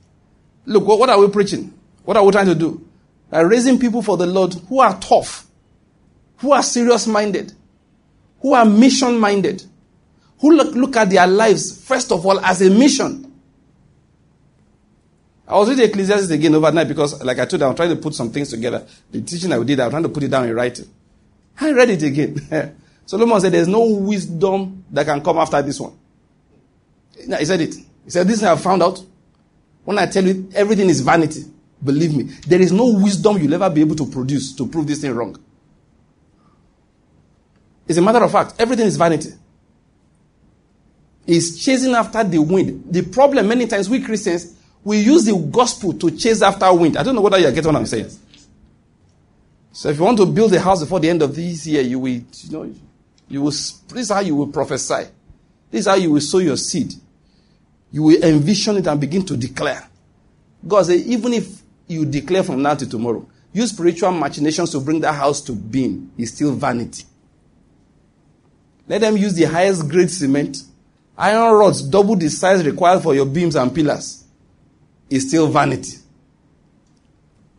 Look, 0.66 0.86
what, 0.86 1.00
what 1.00 1.10
are 1.10 1.20
we 1.20 1.30
preaching? 1.30 1.74
What 2.06 2.16
are 2.18 2.24
we 2.24 2.32
trying 2.32 2.46
to 2.46 2.56
do? 2.56 2.88
By 3.32 3.42
raising 3.42 3.80
people 3.80 4.04
for 4.04 4.18
the 4.18 4.28
Lord 4.28 4.54
who 4.54 4.80
are 4.80 4.98
tough, 5.00 5.48
who 6.38 6.52
are 6.52 6.62
serious 6.64 7.08
minded, 7.08 7.54
who 8.42 8.54
are 8.54 8.66
mission 8.66 9.20
minded, 9.20 9.64
who 10.42 10.52
look, 10.56 10.76
look 10.76 10.96
at 10.96 11.10
their 11.10 11.26
lives, 11.26 11.84
first 11.84 12.12
of 12.12 12.24
all, 12.24 12.40
as 12.42 12.62
a 12.62 12.70
mission. 12.70 13.29
I 15.50 15.58
was 15.58 15.68
reading 15.68 15.86
Ecclesiastes 15.86 16.30
again 16.30 16.54
overnight 16.54 16.88
because, 16.88 17.24
like 17.24 17.40
I 17.40 17.46
told 17.46 17.62
you, 17.62 17.68
I'm 17.68 17.76
trying 17.76 17.90
to 17.90 17.96
put 17.96 18.14
some 18.14 18.30
things 18.32 18.52
together. 18.52 18.86
The 19.10 19.22
teaching 19.22 19.52
I 19.52 19.62
did, 19.64 19.80
I'm 19.80 19.90
trying 19.90 20.04
to 20.04 20.10
put 20.10 20.22
it 20.22 20.28
down 20.28 20.48
in 20.48 20.54
writing. 20.54 20.86
I 21.60 21.72
read 21.72 21.90
it 21.90 22.04
again. 22.04 22.76
Solomon 23.08 23.42
said, 23.42 23.54
There's 23.54 23.68
no 23.68 23.84
wisdom 23.84 24.86
that 24.92 25.08
can 25.08 25.24
come 25.24 25.40
after 25.40 25.60
this 25.64 25.80
one. 25.80 25.98
He 27.16 27.46
said 27.46 27.62
it. 27.62 27.74
He 27.74 28.12
said, 28.12 28.28
This 28.28 28.44
I 28.44 28.56
found 28.58 28.84
out. 28.84 29.04
When 29.84 29.98
I 29.98 30.06
tell 30.06 30.24
you 30.24 30.48
everything 30.54 30.88
is 30.88 31.02
vanity, 31.02 31.46
believe 31.84 32.16
me, 32.16 32.24
there 32.46 32.62
is 32.62 32.72
no 32.72 32.94
wisdom 32.94 33.40
you'll 33.40 33.56
ever 33.56 33.72
be 33.72 33.82
able 33.82 33.96
to 33.96 34.06
produce 34.06 34.54
to 34.56 34.68
prove 34.68 34.86
this 34.86 35.02
thing 35.02 35.16
wrong. 35.16 35.36
It's 37.88 37.98
a 37.98 38.02
matter 38.04 38.24
of 38.24 38.32
fact, 38.32 38.54
everything 38.60 38.86
is 38.86 38.98
vanity. 38.98 39.32
It's 41.26 41.64
chasing 41.64 41.96
after 41.96 42.24
the 42.24 42.38
wind. 42.38 42.84
The 42.94 43.02
problem, 43.02 43.48
many 43.48 43.66
times, 43.66 43.90
we 43.90 44.02
Christians, 44.02 44.59
we 44.84 45.00
use 45.00 45.26
the 45.26 45.36
gospel 45.52 45.94
to 45.94 46.12
chase 46.12 46.42
after 46.42 46.74
wind. 46.74 46.98
I 46.98 47.04
don't 47.04 47.16
know 47.16 47.22
whether 47.22 47.38
you 47.38 47.52
get 47.52 47.66
what 47.66 47.76
I'm 47.76 47.86
saying. 47.86 48.10
So 49.72 49.90
if 49.90 49.98
you 49.98 50.04
want 50.04 50.18
to 50.18 50.26
build 50.26 50.54
a 50.54 50.60
house 50.60 50.82
before 50.82 51.00
the 51.00 51.10
end 51.10 51.22
of 51.22 51.36
this 51.36 51.68
year, 51.68 51.82
you 51.82 52.00
will, 52.00 52.10
you 52.10 52.24
know, 52.50 52.74
you 53.28 53.42
will, 53.42 53.52
this 53.52 53.92
is 53.92 54.10
how 54.10 54.20
you 54.20 54.36
will 54.36 54.48
prophesy. 54.48 55.06
This 55.70 55.82
is 55.82 55.88
how 55.88 55.96
you 55.96 56.12
will 56.12 56.22
sow 56.22 56.40
your 56.40 56.58
seed. 56.58 56.94
You 57.92 58.04
will 58.04 58.24
envision 58.24 58.78
it 58.78 58.88
and 58.88 59.00
begin 59.00 59.26
to 59.26 59.38
declare. 59.38 59.88
God 60.68 60.86
said, 60.86 61.00
even 61.00 61.34
if 61.34 61.62
you 61.88 62.06
declare 62.06 62.44
from 62.44 62.62
now 62.62 62.76
to 62.76 62.88
tomorrow, 62.88 63.28
use 63.54 63.72
spiritual 63.72 64.12
machinations 64.12 64.72
to 64.72 64.80
bring 64.80 65.00
that 65.02 65.14
house 65.14 65.42
to 65.42 65.54
being, 65.54 66.12
it's 66.18 66.32
still 66.34 66.54
vanity. 66.54 67.06
Let 68.88 69.02
them 69.02 69.18
use 69.18 69.34
the 69.34 69.44
highest 69.44 69.88
grade 69.88 70.10
cement. 70.10 70.58
Iron 71.18 71.54
rods 71.54 71.82
double 71.82 72.16
the 72.16 72.30
size 72.30 72.66
required 72.66 73.04
for 73.04 73.14
your 73.14 73.26
beams 73.26 73.56
and 73.56 73.74
pillars. 73.74 74.24
It's 75.10 75.28
still 75.28 75.48
vanity. 75.48 75.98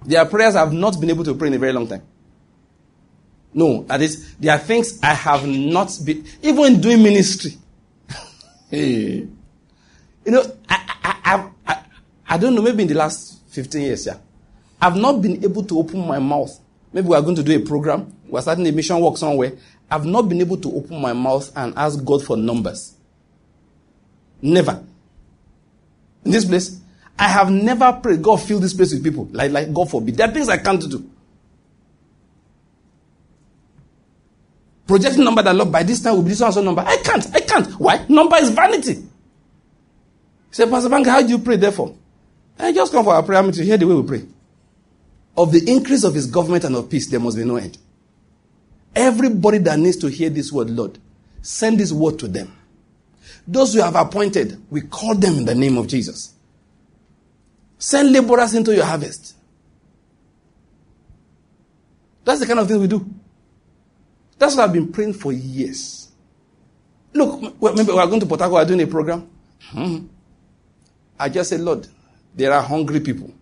Their 0.05 0.25
prayers 0.25 0.55
have 0.55 0.73
not 0.73 0.99
been 1.01 1.11
able 1.11 1.25
to 1.25 1.35
pray 1.35 1.49
in 1.49 1.55
a 1.55 1.59
very 1.59 1.73
long 1.73 1.87
time. 1.87 2.03
No, 3.53 3.83
that 3.85 4.01
is, 4.01 4.35
there 4.37 4.55
are 4.55 4.59
things 4.59 5.01
I 5.03 5.13
have 5.13 5.47
not 5.47 5.99
been, 6.05 6.25
even 6.43 6.75
in 6.75 6.81
doing 6.81 7.03
ministry. 7.03 7.53
hey. 8.71 9.27
You 10.25 10.33
know, 10.33 10.43
I, 10.69 10.95
I, 11.03 11.51
I, 11.67 11.83
I, 12.29 12.39
don't 12.39 12.55
know, 12.55 12.63
maybe 12.63 12.83
in 12.83 12.89
the 12.89 12.95
last 12.95 13.41
15 13.49 13.83
years, 13.83 14.07
yeah, 14.07 14.19
I've 14.81 14.97
not 14.97 15.21
been 15.21 15.43
able 15.45 15.65
to 15.65 15.79
open 15.79 16.07
my 16.07 16.19
mouth. 16.19 16.59
Maybe 16.93 17.09
we 17.09 17.17
are 17.17 17.23
going 17.23 17.37
to 17.37 17.43
do 17.43 17.57
a 17.57 17.61
program, 17.61 18.15
we're 18.29 18.41
starting 18.41 18.67
a 18.67 18.73
mission 18.73 19.01
work 19.01 19.17
somewhere. 19.17 19.53
I've 19.91 20.07
not 20.07 20.29
been 20.29 20.41
able 20.41 20.57
to 20.59 20.73
open 20.73 21.01
my 21.01 21.13
mouth 21.13 21.51
and 21.57 21.75
ask 21.77 22.03
God 22.05 22.23
for 22.25 22.37
numbers. 22.37 22.95
Never. 24.41 24.85
In 26.25 26.31
this 26.31 26.45
place, 26.45 26.81
I 27.21 27.29
have 27.29 27.51
never 27.51 27.93
prayed, 27.93 28.23
God 28.23 28.41
fill 28.41 28.61
this 28.61 28.73
place 28.73 28.95
with 28.95 29.05
people. 29.05 29.29
Like, 29.31 29.53
like 29.53 29.75
God 29.75 29.91
forbid. 29.91 30.17
There 30.17 30.27
are 30.27 30.33
things 30.33 30.49
I 30.49 30.57
can't 30.57 30.81
do. 30.81 31.05
Projecting 34.87 35.23
number 35.23 35.43
that 35.43 35.55
Lord 35.55 35.71
by 35.71 35.83
this 35.83 36.01
time 36.01 36.15
will 36.15 36.23
be 36.23 36.31
this 36.31 36.41
one 36.41 36.65
number. 36.65 36.81
I 36.81 36.97
can't. 36.97 37.27
I 37.35 37.41
can't. 37.41 37.67
Why? 37.79 38.07
Number 38.09 38.37
is 38.37 38.49
vanity. 38.49 38.95
He 38.95 39.03
said, 40.51 40.71
Pastor 40.71 40.89
Banky, 40.89 41.09
how 41.09 41.21
do 41.21 41.29
you 41.29 41.39
pray 41.39 41.57
therefore? 41.57 41.95
I 42.59 42.73
just 42.73 42.91
come 42.91 43.05
for 43.05 43.13
our 43.13 43.23
prayer 43.23 43.43
meeting. 43.43 43.65
Hear 43.65 43.77
the 43.77 43.87
way 43.87 43.95
we 43.95 44.09
pray. 44.09 44.23
Of 45.37 45.53
the 45.53 45.71
increase 45.71 46.05
of 46.05 46.15
his 46.15 46.27
government 46.27 46.65
and 46.65 46.75
of 46.75 46.89
peace, 46.89 47.09
there 47.09 47.21
must 47.21 47.37
be 47.37 47.45
no 47.45 47.57
end. 47.57 47.77
Everybody 48.97 49.59
that 49.59 49.79
needs 49.79 49.99
to 49.99 50.09
hear 50.09 50.31
this 50.31 50.51
word, 50.51 50.71
Lord, 50.71 50.99
send 51.43 51.79
this 51.79 51.93
word 51.93 52.19
to 52.21 52.29
them. 52.29 52.57
Those 53.47 53.75
you 53.75 53.83
have 53.83 53.95
appointed, 53.95 54.59
we 54.71 54.81
call 54.81 55.15
them 55.15 55.35
in 55.35 55.45
the 55.45 55.55
name 55.55 55.77
of 55.77 55.87
Jesus. 55.87 56.35
Send 57.81 58.13
laborers 58.13 58.55
into 58.55 58.75
your 58.75 58.85
harvest. 58.85 59.35
That's 62.25 62.41
the 62.41 62.47
kind 62.47 62.61
of 62.61 62.69
thing 62.69 62.79
we 62.79 62.87
do. 62.87 63.09
That's 64.39 64.55
what 64.55 64.65
I've 64.65 64.73
been 64.73 64.93
praying 64.93 65.15
for 65.15 65.33
years. 65.33 66.11
Look, 67.15 67.55
remember 67.59 67.95
we 67.95 67.99
are 67.99 68.07
going 68.07 68.21
to 68.21 68.27
Port 68.27 68.41
Harcourt, 68.41 68.59
we 68.59 68.63
are 68.63 68.69
doing 68.77 68.83
a 68.83 68.87
program. 68.87 69.31
Hmm. 69.63 70.07
I 71.19 71.31
just 71.31 71.49
said, 71.51 71.61
Lord, 71.61 71.89
there 72.35 72.53
are 72.53 72.63
hungry 72.63 73.01
people. 73.01 73.33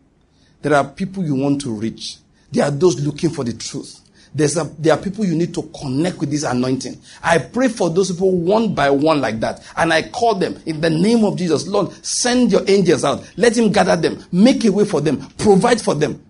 There 0.63 0.75
are 0.75 0.85
people 0.85 1.25
you 1.25 1.35
want 1.35 1.61
to 1.63 1.73
reach. 1.73 2.19
There 2.53 2.65
are 2.65 2.71
those 2.71 3.05
looking 3.05 3.31
for 3.31 3.43
the 3.45 3.55
truth. 3.55 4.01
There's 4.35 4.57
a, 4.57 4.65
there 4.79 4.95
are 4.95 4.99
people 5.01 5.25
you 5.25 5.35
need 5.35 5.55
to 5.55 5.63
connect 5.81 6.19
with 6.19 6.31
this 6.31 6.45
anointing. 6.45 7.01
I 7.23 7.39
pray 7.39 7.69
for 7.69 7.91
those 7.91 8.11
people 8.13 8.33
one 8.33 8.75
by 8.75 8.91
one 8.91 9.21
like 9.21 9.41
that. 9.41 9.65
And 9.77 9.93
I 9.93 10.03
call 10.09 10.35
them 10.35 10.61
in 10.67 10.81
the 10.81 10.91
name 10.91 11.25
of 11.25 11.37
Jesus. 11.37 11.67
Lord, 11.67 11.93
send 12.05 12.53
your 12.53 12.63
angels 12.69 13.05
out. 13.05 13.29
Let 13.37 13.57
him 13.57 13.73
gather 13.73 13.97
them. 13.97 14.25
Make 14.31 14.65
a 14.65 14.71
way 14.71 14.85
for 14.85 15.01
them. 15.01 15.29
Provide 15.39 15.81
for 15.81 15.95
them. 15.95 16.23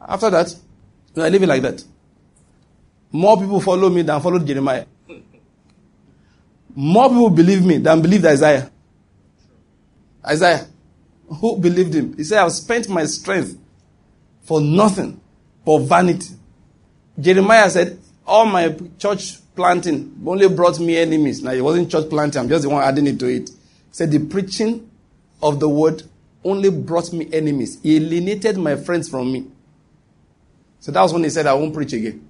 After 0.00 0.30
that, 0.30 0.54
I 1.16 1.28
live 1.28 1.42
it 1.42 1.48
like 1.48 1.62
that. 1.62 1.84
More 3.12 3.36
people 3.38 3.60
follow 3.60 3.90
me 3.90 4.02
than 4.02 4.20
followed 4.20 4.46
Jeremiah. 4.46 4.86
More 6.74 7.08
people 7.08 7.30
believe 7.30 7.64
me 7.64 7.78
than 7.78 8.00
believed 8.00 8.24
Isaiah. 8.24 8.70
Isaiah, 10.24 10.66
who 11.26 11.58
believed 11.58 11.94
him? 11.94 12.16
He 12.16 12.24
said, 12.24 12.38
I've 12.38 12.52
spent 12.52 12.88
my 12.88 13.04
strength 13.06 13.58
for 14.42 14.60
nothing, 14.60 15.20
for 15.64 15.80
vanity. 15.80 16.34
Jeremiah 17.20 17.68
said, 17.68 17.98
All 18.26 18.46
my 18.46 18.76
church 18.98 19.38
planting 19.54 20.20
only 20.26 20.48
brought 20.48 20.78
me 20.80 20.96
enemies. 20.96 21.42
Now, 21.42 21.52
it 21.52 21.60
wasn't 21.60 21.90
church 21.90 22.08
planting, 22.08 22.40
I'm 22.40 22.48
just 22.48 22.62
the 22.62 22.70
one 22.70 22.82
adding 22.82 23.06
it 23.06 23.18
to 23.18 23.26
it. 23.26 23.50
He 23.50 23.56
said, 23.92 24.10
The 24.10 24.20
preaching 24.20 24.90
of 25.42 25.60
the 25.60 25.68
word 25.68 26.02
only 26.44 26.70
brought 26.70 27.12
me 27.12 27.28
enemies. 27.32 27.78
He 27.82 27.96
alienated 27.96 28.56
my 28.56 28.76
friends 28.76 29.08
from 29.08 29.32
me. 29.32 29.46
So 30.80 30.92
that 30.92 31.02
was 31.02 31.12
when 31.12 31.24
he 31.24 31.30
said, 31.30 31.46
I 31.46 31.54
won't 31.54 31.74
preach 31.74 31.92
again. 31.92 32.26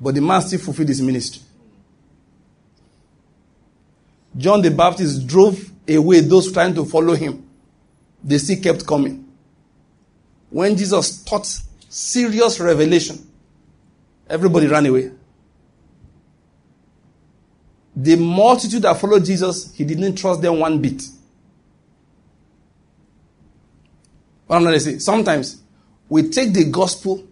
But 0.00 0.14
the 0.14 0.20
man 0.20 0.40
still 0.42 0.60
fulfilled 0.60 0.88
his 0.88 1.02
ministry. 1.02 1.42
John 4.36 4.62
the 4.62 4.70
Baptist 4.70 5.26
drove 5.26 5.70
away 5.88 6.20
those 6.20 6.52
trying 6.52 6.74
to 6.74 6.84
follow 6.84 7.14
him. 7.14 7.48
They 8.22 8.38
still 8.38 8.62
kept 8.62 8.86
coming. 8.86 9.28
When 10.50 10.76
Jesus 10.76 11.22
taught 11.24 11.46
serious 11.88 12.60
revelation, 12.60 13.31
everybody 14.28 14.66
ran 14.66 14.86
away. 14.86 15.10
The 17.94 18.16
multitude 18.16 18.82
that 18.82 18.98
followed 18.98 19.24
Jesus, 19.24 19.74
he 19.74 19.84
didn't 19.84 20.16
trust 20.16 20.40
them 20.40 20.58
one 20.58 20.80
bit. 20.80 21.02
What 24.46 24.56
I'm 24.56 24.62
going 24.62 24.74
to 24.74 24.80
say, 24.80 24.98
sometimes 24.98 25.62
we 26.08 26.28
take 26.28 26.52
the 26.52 26.64
gospel 26.64 27.26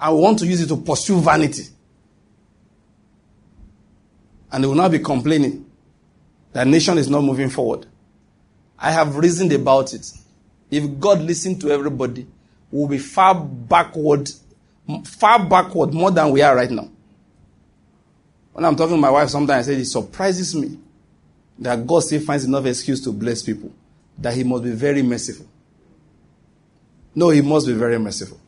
and 0.00 0.16
we 0.16 0.22
want 0.22 0.38
to 0.40 0.46
use 0.46 0.60
it 0.60 0.68
to 0.68 0.76
pursue 0.76 1.20
vanity. 1.20 1.64
And 4.50 4.64
they 4.64 4.68
will 4.68 4.74
now 4.74 4.88
be 4.88 4.98
complaining 4.98 5.66
that 6.52 6.66
nation 6.66 6.98
is 6.98 7.08
not 7.08 7.22
moving 7.22 7.50
forward. 7.50 7.86
I 8.78 8.90
have 8.90 9.16
reasoned 9.16 9.52
about 9.52 9.92
it. 9.92 10.10
If 10.70 10.98
God 10.98 11.20
listened 11.20 11.60
to 11.62 11.70
everybody, 11.70 12.26
we'll 12.70 12.88
be 12.88 12.98
far 12.98 13.34
backward, 13.34 14.30
far 15.04 15.44
backward 15.44 15.92
more 15.92 16.10
than 16.10 16.30
we 16.30 16.42
are 16.42 16.54
right 16.54 16.70
now. 16.70 16.88
When 18.52 18.64
I'm 18.64 18.76
talking 18.76 18.96
to 18.96 19.00
my 19.00 19.10
wife, 19.10 19.28
sometimes 19.28 19.68
I 19.68 19.72
say 19.72 19.80
it 19.80 19.86
surprises 19.86 20.54
me 20.54 20.78
that 21.58 21.86
God 21.86 22.00
still 22.00 22.20
finds 22.20 22.44
enough 22.44 22.66
excuse 22.66 23.00
to 23.04 23.12
bless 23.12 23.42
people, 23.42 23.72
that 24.18 24.34
He 24.34 24.44
must 24.44 24.64
be 24.64 24.70
very 24.70 25.02
merciful. 25.02 25.46
No, 27.14 27.30
He 27.30 27.40
must 27.40 27.66
be 27.66 27.72
very 27.72 27.98
merciful. 27.98 28.40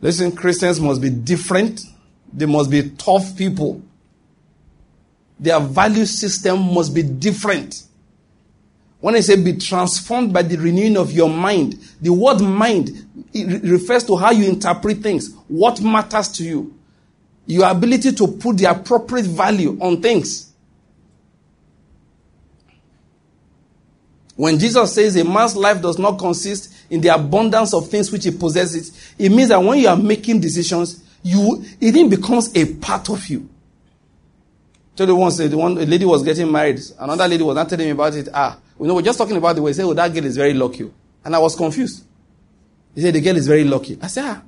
Listen, 0.00 0.30
Christians 0.32 0.80
must 0.80 1.00
be 1.00 1.10
different 1.10 1.80
they 2.32 2.46
must 2.46 2.70
be 2.70 2.90
tough 2.90 3.36
people. 3.36 3.82
Their 5.40 5.60
value 5.60 6.04
system 6.04 6.74
must 6.74 6.94
be 6.94 7.02
different. 7.02 7.84
When 9.00 9.14
I 9.14 9.20
say 9.20 9.36
be 9.36 9.56
transformed 9.56 10.32
by 10.32 10.42
the 10.42 10.56
renewing 10.56 10.96
of 10.96 11.12
your 11.12 11.30
mind, 11.30 11.78
the 12.00 12.12
word 12.12 12.40
mind 12.40 13.06
refers 13.34 14.04
to 14.04 14.16
how 14.16 14.32
you 14.32 14.48
interpret 14.48 14.98
things, 14.98 15.34
what 15.46 15.80
matters 15.80 16.28
to 16.32 16.44
you, 16.44 16.74
your 17.46 17.70
ability 17.70 18.12
to 18.12 18.26
put 18.26 18.58
the 18.58 18.64
appropriate 18.66 19.26
value 19.26 19.78
on 19.80 20.02
things. 20.02 20.52
When 24.34 24.58
Jesus 24.58 24.94
says 24.94 25.16
a 25.16 25.24
man's 25.24 25.56
life 25.56 25.82
does 25.82 25.98
not 25.98 26.18
consist 26.18 26.72
in 26.90 27.00
the 27.00 27.08
abundance 27.08 27.74
of 27.74 27.88
things 27.88 28.12
which 28.12 28.24
he 28.24 28.30
possesses, 28.30 29.12
it 29.18 29.30
means 29.30 29.48
that 29.48 29.62
when 29.62 29.78
you 29.80 29.88
are 29.88 29.96
making 29.96 30.40
decisions, 30.40 31.02
you 31.22 31.64
it 31.80 31.92
then 31.92 32.08
becomes 32.08 32.54
a 32.56 32.74
part 32.76 33.10
of 33.10 33.26
you. 33.28 33.48
Tell 34.94 35.06
the 35.06 35.14
one 35.14 35.36
the 35.36 35.56
one 35.56 35.78
a 35.78 35.86
lady 35.86 36.04
was 36.04 36.22
getting 36.22 36.50
married, 36.50 36.80
another 36.98 37.26
lady 37.26 37.42
was 37.42 37.56
not 37.56 37.68
telling 37.68 37.86
me 37.86 37.90
about 37.90 38.14
it. 38.14 38.28
Ah, 38.32 38.58
you 38.80 38.86
know, 38.86 38.94
we're 38.94 39.02
just 39.02 39.18
talking 39.18 39.36
about 39.36 39.56
the 39.56 39.62
way. 39.62 39.72
Say, 39.72 39.82
oh, 39.82 39.94
that 39.94 40.12
girl 40.12 40.24
is 40.24 40.36
very 40.36 40.54
lucky. 40.54 40.90
And 41.24 41.34
I 41.34 41.38
was 41.38 41.56
confused. 41.56 42.04
He 42.94 43.00
said, 43.00 43.14
the 43.14 43.20
girl 43.20 43.36
is 43.36 43.46
very 43.46 43.64
lucky. 43.64 43.98
I 44.00 44.06
said, 44.06 44.24
ah, 44.24 44.42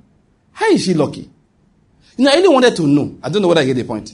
how 0.52 0.66
is 0.70 0.84
she 0.84 0.94
lucky? 0.94 1.28
You 2.16 2.24
know, 2.24 2.30
I 2.32 2.36
only 2.36 2.48
wanted 2.48 2.76
to 2.76 2.86
know. 2.86 3.16
I 3.22 3.28
don't 3.28 3.42
know 3.42 3.48
whether 3.48 3.60
I 3.60 3.64
get 3.64 3.74
the 3.74 3.84
point. 3.84 4.12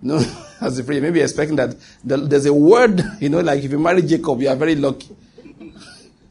No, 0.00 0.16
as 0.60 0.78
a 0.78 0.84
prayer, 0.84 1.00
maybe 1.00 1.20
expecting 1.20 1.56
that 1.56 1.76
there's 2.04 2.46
a 2.46 2.52
word, 2.52 3.02
you 3.20 3.28
know, 3.28 3.40
like 3.40 3.62
if 3.62 3.70
you 3.70 3.78
marry 3.78 4.02
Jacob, 4.02 4.40
you 4.40 4.48
are 4.48 4.56
very 4.56 4.74
lucky. 4.74 5.14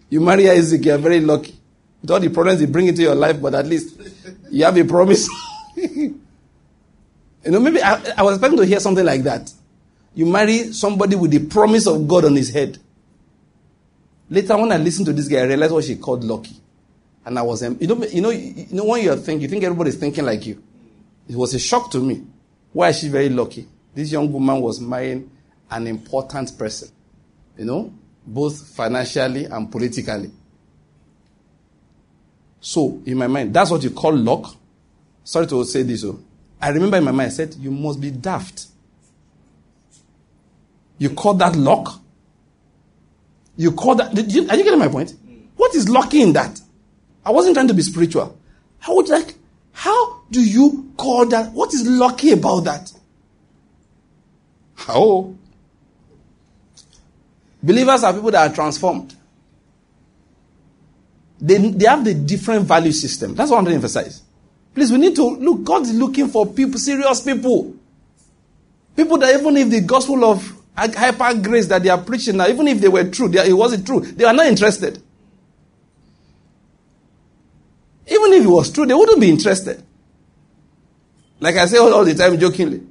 You 0.09 0.21
marry 0.21 0.49
Isaac, 0.49 0.85
you 0.85 0.93
are 0.93 0.97
very 0.97 1.19
lucky. 1.19 1.53
With 2.01 2.11
all 2.11 2.19
the 2.21 2.29
problems 2.29 2.61
they 2.61 2.65
bring 2.65 2.87
into 2.87 3.01
your 3.01 3.13
life, 3.13 3.41
but 3.41 3.53
at 3.55 3.65
least 3.65 3.99
you 4.49 4.63
have 4.63 4.77
a 4.77 4.85
promise. 4.85 5.27
you 5.75 6.15
know, 7.43 7.59
maybe 7.59 7.81
I, 7.81 8.13
I 8.15 8.23
was 8.23 8.35
expecting 8.35 8.57
to 8.59 8.65
hear 8.65 8.79
something 8.79 9.03
like 9.03 9.23
that. 9.23 9.51
You 10.17 10.25
marry 10.25 10.73
somebody 10.73 11.15
with 11.15 11.29
the 11.29 11.45
promise 11.45 11.85
of 11.85 12.07
God 12.07 12.25
on 12.25 12.35
his 12.35 12.49
head. 12.49 12.79
Later, 14.31 14.57
when 14.57 14.71
I 14.71 14.77
listened 14.77 15.05
to 15.05 15.13
this 15.13 15.27
guy, 15.27 15.41
I 15.41 15.43
realized 15.43 15.71
what 15.71 15.83
she 15.83 15.95
called 15.95 16.23
lucky. 16.23 16.55
And 17.23 17.37
I 17.37 17.43
was, 17.43 17.61
you 17.61 17.85
know, 17.85 18.03
you 18.03 18.21
know, 18.21 18.31
you 18.31 18.65
know 18.71 18.85
when 18.85 19.03
you 19.03 19.15
think, 19.17 19.43
you 19.43 19.47
think 19.47 19.63
everybody's 19.63 19.97
thinking 19.97 20.25
like 20.25 20.43
you. 20.47 20.63
It 21.29 21.35
was 21.35 21.53
a 21.53 21.59
shock 21.59 21.91
to 21.91 21.99
me. 21.99 22.23
Why 22.73 22.89
is 22.89 22.97
she 22.97 23.09
very 23.09 23.29
lucky? 23.29 23.67
This 23.93 24.11
young 24.11 24.33
woman 24.33 24.59
was 24.59 24.81
marrying 24.81 25.29
an 25.69 25.85
important 25.85 26.57
person, 26.57 26.89
you 27.55 27.65
know, 27.65 27.93
both 28.25 28.69
financially 28.69 29.45
and 29.45 29.71
politically. 29.71 30.31
So, 32.59 33.03
in 33.05 33.19
my 33.19 33.27
mind, 33.27 33.53
that's 33.53 33.69
what 33.69 33.83
you 33.83 33.91
call 33.91 34.17
luck. 34.17 34.55
Sorry 35.23 35.45
to 35.45 35.63
say 35.63 35.83
this. 35.83 36.03
Oh. 36.03 36.19
I 36.59 36.69
remember 36.69 36.97
in 36.97 37.03
my 37.03 37.11
mind, 37.11 37.27
I 37.27 37.33
said, 37.33 37.53
You 37.53 37.69
must 37.69 38.01
be 38.01 38.09
daft. 38.09 38.65
You 40.97 41.11
call 41.11 41.35
that 41.35 41.55
luck? 41.55 42.01
You 43.55 43.71
call 43.71 43.95
that. 43.95 44.15
You, 44.15 44.47
are 44.49 44.55
you 44.55 44.63
getting 44.63 44.79
my 44.79 44.87
point? 44.87 45.13
What 45.55 45.75
is 45.75 45.89
lucky 45.89 46.21
in 46.21 46.33
that? 46.33 46.59
I 47.25 47.31
wasn't 47.31 47.55
trying 47.55 47.67
to 47.67 47.73
be 47.73 47.81
spiritual. 47.81 48.37
I 48.87 48.91
would 48.91 49.09
like, 49.09 49.35
how 49.71 50.21
do 50.31 50.41
you 50.41 50.93
call 50.97 51.25
that? 51.27 51.51
What 51.51 51.73
is 51.73 51.85
lucky 51.87 52.31
about 52.31 52.61
that? 52.61 52.91
How? 54.75 55.33
Believers 57.61 58.03
are 58.03 58.13
people 58.13 58.31
that 58.31 58.51
are 58.51 58.53
transformed. 58.53 59.15
They, 61.39 61.57
they 61.57 61.85
have 61.85 62.05
the 62.05 62.13
different 62.13 62.65
value 62.65 62.91
system. 62.91 63.35
That's 63.35 63.51
what 63.51 63.57
I'm 63.57 63.65
trying 63.65 63.73
to 63.73 63.77
emphasize. 63.77 64.23
Please, 64.73 64.91
we 64.91 64.99
need 64.99 65.15
to 65.15 65.23
look. 65.23 65.63
God 65.63 65.83
is 65.83 65.93
looking 65.93 66.27
for 66.27 66.45
people, 66.45 66.79
serious 66.79 67.21
people. 67.21 67.75
People 68.95 69.17
that 69.17 69.39
even 69.39 69.57
if 69.57 69.69
the 69.69 69.81
gospel 69.81 70.23
of 70.23 70.56
hyper 70.77 71.41
grace 71.41 71.67
that 71.67 71.81
they 71.81 71.89
are 71.89 71.97
preaching 71.97 72.37
now, 72.37 72.47
even 72.47 72.67
if 72.67 72.79
they 72.79 72.87
were 72.87 73.09
true, 73.09 73.27
they, 73.27 73.49
it 73.49 73.53
wasn't 73.53 73.85
true, 73.85 74.01
they 74.01 74.23
are 74.23 74.33
not 74.33 74.45
interested. 74.45 75.01
Even 78.09 78.33
if 78.33 78.45
it 78.45 78.49
was 78.49 78.71
true, 78.71 78.85
they 78.85 78.93
wouldn't 78.93 79.19
be 79.19 79.29
interested. 79.29 79.83
Like 81.39 81.55
I 81.55 81.65
say 81.65 81.77
all, 81.77 81.93
all 81.93 82.05
the 82.05 82.15
time 82.15 82.39
jokingly, 82.39 82.83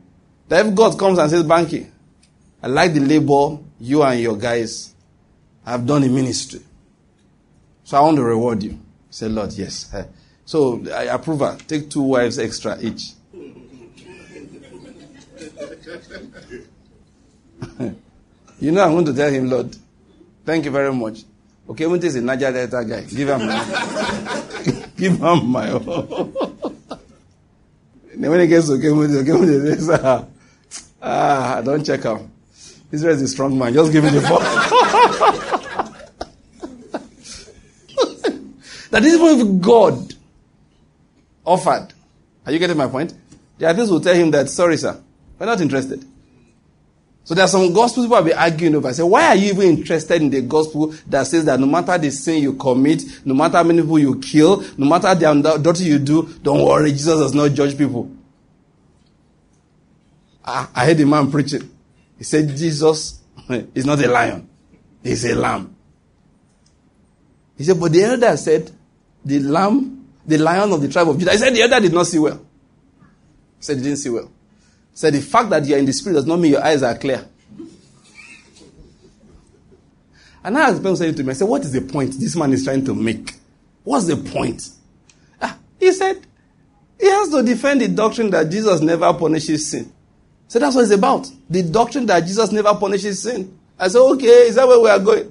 that 0.48 0.66
if 0.66 0.74
God 0.74 0.98
comes 0.98 1.18
and 1.18 1.30
says, 1.30 1.44
Banky, 1.44 1.88
I 2.62 2.66
like 2.66 2.92
the 2.92 3.00
labor 3.00 3.58
you 3.80 4.02
and 4.02 4.20
your 4.20 4.36
guys 4.36 4.94
have 5.64 5.86
done 5.86 6.04
in 6.04 6.14
ministry. 6.14 6.60
So 7.84 7.96
I 7.96 8.00
want 8.00 8.16
to 8.16 8.24
reward 8.24 8.62
you. 8.62 8.78
Say, 9.10 9.28
Lord, 9.28 9.52
yes. 9.52 9.94
So 10.48 10.80
I 10.94 11.06
approve 11.06 11.40
her. 11.40 11.58
Take 11.66 11.90
two 11.90 12.02
wives 12.02 12.38
extra 12.38 12.80
each. 12.80 13.14
you 18.60 18.72
know, 18.72 18.84
I'm 18.84 18.92
going 18.92 19.04
to 19.06 19.14
tell 19.14 19.30
him, 19.30 19.48
Lord, 19.50 19.76
thank 20.44 20.64
you 20.64 20.70
very 20.70 20.92
much. 20.92 21.24
Okay, 21.68 21.86
this 21.96 22.14
is 22.14 22.16
a 22.16 22.20
Niger 22.22 22.52
Delta 22.52 22.84
guy, 22.88 23.02
give 23.02 23.28
him 23.28 23.46
my, 23.46 24.44
give 24.96 25.18
him 25.18 25.46
my. 25.46 25.66
then 28.14 28.30
when 28.30 28.40
he 28.40 28.46
gets 28.46 28.68
to 28.68 28.74
okay, 28.74 28.88
he 28.88 29.74
says, 29.74 29.90
ah, 29.90 30.24
ah, 31.02 31.60
don't 31.64 31.84
check 31.84 32.04
him. 32.04 32.30
This 32.90 33.02
is 33.02 33.22
a 33.22 33.28
strong 33.28 33.58
man. 33.58 33.74
Just 33.74 33.90
give 33.92 34.04
him 34.04 34.14
the 34.14 34.20
phone. 34.20 34.42
that 38.90 39.04
is 39.04 39.14
if 39.20 39.60
God 39.60 40.14
offered. 41.44 41.92
Are 42.44 42.52
you 42.52 42.60
getting 42.60 42.76
my 42.76 42.86
point? 42.86 43.12
The 43.58 43.66
others 43.68 43.90
will 43.90 44.00
tell 44.00 44.14
him 44.14 44.30
that, 44.30 44.48
sorry, 44.48 44.76
sir, 44.76 45.00
we're 45.38 45.46
not 45.46 45.60
interested. 45.60 46.04
So 47.26 47.34
there 47.34 47.44
are 47.44 47.48
some 47.48 47.72
gospel 47.72 48.04
people 48.04 48.18
will 48.18 48.24
be 48.24 48.32
arguing 48.32 48.76
over. 48.76 48.86
I 48.86 48.92
say, 48.92 49.02
why 49.02 49.26
are 49.26 49.34
you 49.34 49.48
even 49.48 49.78
interested 49.78 50.22
in 50.22 50.30
the 50.30 50.42
gospel 50.42 50.94
that 51.08 51.26
says 51.26 51.44
that 51.46 51.58
no 51.58 51.66
matter 51.66 51.98
the 51.98 52.08
sin 52.12 52.40
you 52.40 52.52
commit, 52.52 53.02
no 53.26 53.34
matter 53.34 53.56
how 53.56 53.64
many 53.64 53.82
people 53.82 53.98
you 53.98 54.20
kill, 54.20 54.62
no 54.78 54.86
matter 54.86 55.12
the 55.12 55.58
dirty 55.60 55.86
you 55.86 55.98
do, 55.98 56.22
don't 56.40 56.64
worry, 56.64 56.92
Jesus 56.92 57.18
does 57.18 57.34
not 57.34 57.50
judge 57.50 57.76
people. 57.76 58.08
I, 60.44 60.68
I 60.72 60.86
heard 60.86 61.00
a 61.00 61.06
man 61.06 61.28
preaching. 61.28 61.68
He 62.16 62.22
said, 62.22 62.56
Jesus 62.56 63.20
is 63.74 63.84
not 63.84 64.00
a 64.04 64.08
lion, 64.08 64.48
he's 65.02 65.24
a 65.24 65.34
lamb. 65.34 65.74
He 67.58 67.64
said, 67.64 67.80
but 67.80 67.90
the 67.90 68.04
elder 68.04 68.36
said, 68.36 68.70
the 69.24 69.40
lamb, 69.40 70.12
the 70.24 70.38
lion 70.38 70.70
of 70.70 70.80
the 70.80 70.86
tribe 70.86 71.08
of 71.08 71.18
Judah. 71.18 71.32
He 71.32 71.38
said, 71.38 71.52
the 71.52 71.62
elder 71.62 71.80
did 71.80 71.92
not 71.92 72.06
see 72.06 72.20
well. 72.20 72.36
He 72.38 73.64
said, 73.64 73.78
he 73.78 73.82
didn't 73.82 73.98
see 73.98 74.10
well. 74.10 74.30
Said, 74.96 75.12
the 75.12 75.20
fact 75.20 75.50
that 75.50 75.62
you 75.66 75.74
are 75.74 75.78
in 75.78 75.84
the 75.84 75.92
spirit 75.92 76.14
does 76.14 76.24
not 76.24 76.38
mean 76.38 76.52
your 76.52 76.64
eyes 76.64 76.82
are 76.82 76.96
clear. 76.96 77.22
And 80.42 80.56
I 80.56 80.70
asked 80.70 80.78
people 80.78 80.96
saying 80.96 81.16
to 81.16 81.22
me, 81.22 81.30
I 81.30 81.32
said, 81.34 81.46
what 81.46 81.60
is 81.60 81.72
the 81.72 81.82
point 81.82 82.14
this 82.18 82.34
man 82.34 82.50
is 82.54 82.64
trying 82.64 82.82
to 82.86 82.94
make? 82.94 83.34
What's 83.84 84.06
the 84.06 84.16
point? 84.16 84.70
Ah, 85.42 85.58
he 85.78 85.92
said, 85.92 86.26
he 86.98 87.10
has 87.10 87.28
to 87.28 87.42
defend 87.42 87.82
the 87.82 87.88
doctrine 87.88 88.30
that 88.30 88.48
Jesus 88.50 88.80
never 88.80 89.12
punishes 89.12 89.70
sin. 89.70 89.92
So 90.48 90.58
that's 90.58 90.74
what 90.74 90.84
it's 90.84 90.92
about. 90.92 91.30
The 91.50 91.62
doctrine 91.62 92.06
that 92.06 92.20
Jesus 92.20 92.50
never 92.50 92.74
punishes 92.74 93.22
sin. 93.22 93.54
I 93.78 93.88
said, 93.88 94.00
okay, 94.00 94.48
is 94.48 94.54
that 94.54 94.66
where 94.66 94.80
we 94.80 94.88
are 94.88 94.98
going? 94.98 95.30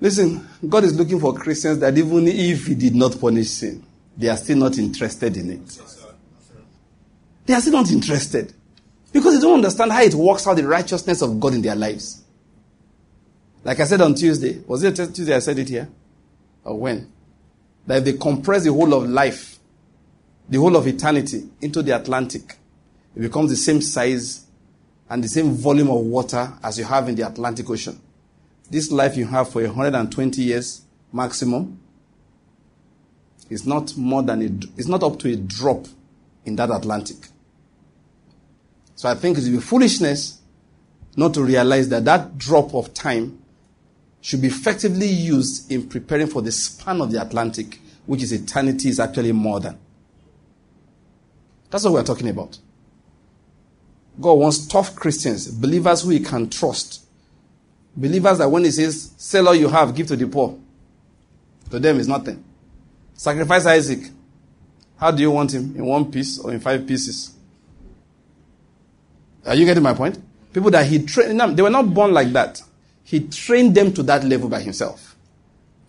Listen, 0.00 0.48
God 0.66 0.84
is 0.84 0.96
looking 0.96 1.20
for 1.20 1.34
Christians 1.34 1.78
that 1.80 1.98
even 1.98 2.26
if 2.26 2.68
He 2.68 2.74
did 2.74 2.94
not 2.94 3.20
punish 3.20 3.48
sin, 3.48 3.84
they 4.16 4.30
are 4.30 4.36
still 4.38 4.56
not 4.56 4.78
interested 4.78 5.36
in 5.36 5.50
it. 5.50 6.01
They 7.46 7.54
are 7.54 7.60
still 7.60 7.72
not 7.72 7.90
interested. 7.90 8.52
Because 9.12 9.34
they 9.34 9.40
don't 9.40 9.54
understand 9.54 9.92
how 9.92 10.02
it 10.02 10.14
works 10.14 10.46
out 10.46 10.56
the 10.56 10.66
righteousness 10.66 11.22
of 11.22 11.38
God 11.38 11.54
in 11.54 11.62
their 11.62 11.74
lives. 11.74 12.22
Like 13.64 13.78
I 13.80 13.84
said 13.84 14.00
on 14.00 14.14
Tuesday, 14.14 14.62
was 14.66 14.82
it 14.82 14.96
Tuesday 14.96 15.34
I 15.34 15.38
said 15.38 15.58
it 15.58 15.68
here? 15.68 15.88
Or 16.64 16.78
when? 16.78 17.12
That 17.86 17.98
if 17.98 18.04
they 18.04 18.12
compress 18.14 18.64
the 18.64 18.72
whole 18.72 18.94
of 18.94 19.08
life 19.08 19.52
the 20.48 20.58
whole 20.58 20.76
of 20.76 20.86
eternity 20.86 21.48
into 21.60 21.82
the 21.82 21.96
Atlantic. 21.96 22.56
It 23.16 23.20
becomes 23.20 23.50
the 23.50 23.56
same 23.56 23.80
size 23.80 24.46
and 25.08 25.24
the 25.24 25.28
same 25.28 25.52
volume 25.52 25.88
of 25.88 26.00
water 26.00 26.52
as 26.62 26.78
you 26.78 26.84
have 26.84 27.08
in 27.08 27.14
the 27.14 27.26
Atlantic 27.26 27.68
Ocean. 27.70 27.98
This 28.70 28.90
life 28.90 29.16
you 29.16 29.26
have 29.26 29.50
for 29.50 29.62
120 29.62 30.42
years 30.42 30.82
maximum 31.12 31.78
is 33.50 33.66
not 33.66 33.96
more 33.96 34.22
than 34.22 34.42
a, 34.42 34.78
it's 34.78 34.88
not 34.88 35.02
up 35.02 35.18
to 35.20 35.32
a 35.32 35.36
drop 35.36 35.86
in 36.44 36.56
that 36.56 36.70
Atlantic. 36.70 37.28
So 39.02 39.08
I 39.08 39.16
think 39.16 39.36
it 39.36 39.42
would 39.42 39.52
be 39.52 39.58
foolishness 39.58 40.40
not 41.16 41.34
to 41.34 41.42
realize 41.42 41.88
that 41.88 42.04
that 42.04 42.38
drop 42.38 42.72
of 42.72 42.94
time 42.94 43.42
should 44.20 44.40
be 44.40 44.46
effectively 44.46 45.08
used 45.08 45.72
in 45.72 45.88
preparing 45.88 46.28
for 46.28 46.40
the 46.40 46.52
span 46.52 47.00
of 47.00 47.10
the 47.10 47.20
Atlantic, 47.20 47.80
which 48.06 48.22
is 48.22 48.30
eternity 48.30 48.90
is 48.90 49.00
actually 49.00 49.32
more 49.32 49.58
than. 49.58 49.76
That's 51.68 51.82
what 51.82 51.94
we're 51.94 52.04
talking 52.04 52.28
about. 52.28 52.56
God 54.20 54.34
wants 54.34 54.68
tough 54.68 54.94
Christians, 54.94 55.48
believers 55.48 56.02
who 56.02 56.10
he 56.10 56.20
can 56.20 56.48
trust. 56.48 57.04
Believers 57.96 58.38
that 58.38 58.48
when 58.48 58.62
he 58.62 58.70
says, 58.70 59.14
sell 59.16 59.48
all 59.48 59.56
you 59.56 59.66
have, 59.66 59.96
give 59.96 60.06
to 60.06 60.16
the 60.16 60.28
poor. 60.28 60.56
To 61.70 61.80
them 61.80 61.98
is 61.98 62.06
nothing. 62.06 62.44
Sacrifice 63.14 63.66
Isaac. 63.66 64.12
How 64.96 65.10
do 65.10 65.22
you 65.22 65.32
want 65.32 65.52
him? 65.52 65.74
In 65.74 65.86
one 65.86 66.08
piece 66.08 66.38
or 66.38 66.52
in 66.52 66.60
five 66.60 66.86
pieces? 66.86 67.31
Are 69.46 69.54
you 69.54 69.64
getting 69.64 69.82
my 69.82 69.94
point? 69.94 70.18
People 70.52 70.70
that 70.70 70.86
he 70.86 71.04
trained, 71.04 71.40
they 71.56 71.62
were 71.62 71.70
not 71.70 71.92
born 71.92 72.12
like 72.12 72.32
that. 72.32 72.60
He 73.04 73.20
trained 73.28 73.74
them 73.74 73.92
to 73.94 74.02
that 74.04 74.24
level 74.24 74.48
by 74.48 74.60
himself. 74.60 75.16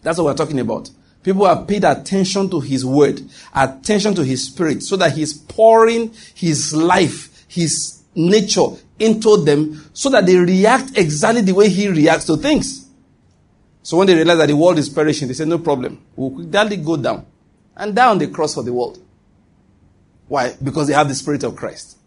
That's 0.02 0.18
what 0.18 0.26
we're 0.26 0.34
talking 0.36 0.60
about. 0.60 0.90
People 1.22 1.46
have 1.46 1.68
paid 1.68 1.86
attention 1.86 2.50
to 2.50 2.60
his 2.60 2.86
word, 2.86 3.22
attention 3.56 4.14
to 4.16 4.24
his 4.24 4.48
spirit, 4.48 4.84
so 4.84 4.98
that 4.98 5.14
he's 5.14 5.34
pouring 5.34 6.14
his 6.36 6.74
life, 6.74 7.46
his 7.48 8.04
nature 8.16 8.68
into 9.00 9.38
them, 9.44 9.90
so 9.94 10.10
that 10.10 10.26
they 10.26 10.36
react 10.36 10.98
exactly 10.98 11.42
the 11.42 11.54
way 11.54 11.70
he 11.70 11.88
reacts 11.88 12.26
to 12.26 12.38
things. 12.38 12.90
So 13.84 13.98
when 13.98 14.08
they 14.08 14.16
realize 14.16 14.38
that 14.38 14.48
the 14.48 14.56
world 14.56 14.78
is 14.80 14.90
perishing, 14.90 15.28
they 15.28 15.34
say, 15.34 15.46
No 15.46 15.60
problem. 15.60 16.02
We'll 16.16 16.32
quickly 16.32 16.78
go 16.78 16.98
down 16.98 17.26
and 17.76 17.96
die 17.96 18.10
on 18.10 18.18
the 18.18 18.28
cross 18.28 18.54
for 18.54 18.64
the 18.64 18.74
world. 18.74 19.00
Why? 20.28 20.56
Because 20.62 20.88
they 20.88 20.94
have 20.94 21.08
the 21.08 21.16
Spirit 21.16 21.44
of 21.44 21.56
Christ. 21.56 21.98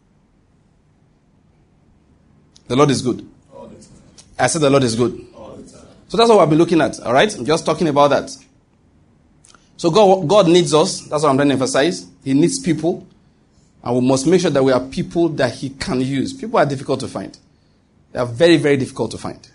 The 2.68 2.76
Lord 2.76 2.90
is 2.90 3.02
good. 3.02 3.28
I 4.38 4.48
said 4.48 4.60
the 4.62 4.70
Lord 4.70 4.84
is 4.84 4.94
good. 4.94 5.26
So 6.08 6.16
that's 6.16 6.28
what 6.28 6.38
we've 6.40 6.50
been 6.50 6.58
looking 6.58 6.80
at, 6.80 7.00
all 7.00 7.12
right? 7.12 7.32
I'm 7.34 7.44
just 7.44 7.66
talking 7.66 7.88
about 7.88 8.08
that. 8.08 8.30
So 9.76 9.90
God, 9.90 10.28
God 10.28 10.48
needs 10.48 10.72
us. 10.72 11.00
That's 11.00 11.22
what 11.22 11.30
I'm 11.30 11.36
trying 11.36 11.48
to 11.48 11.54
emphasize. 11.54 12.06
He 12.24 12.32
needs 12.32 12.60
people. 12.60 13.06
And 13.82 13.96
we 13.96 14.06
must 14.06 14.26
make 14.26 14.40
sure 14.40 14.50
that 14.50 14.62
we 14.62 14.72
are 14.72 14.80
people 14.80 15.28
that 15.30 15.52
He 15.54 15.70
can 15.70 16.00
use. 16.00 16.32
People 16.32 16.58
are 16.58 16.66
difficult 16.66 17.00
to 17.00 17.08
find. 17.08 17.36
They 18.12 18.18
are 18.18 18.26
very, 18.26 18.56
very 18.56 18.76
difficult 18.76 19.10
to 19.12 19.18
find. 19.18 19.48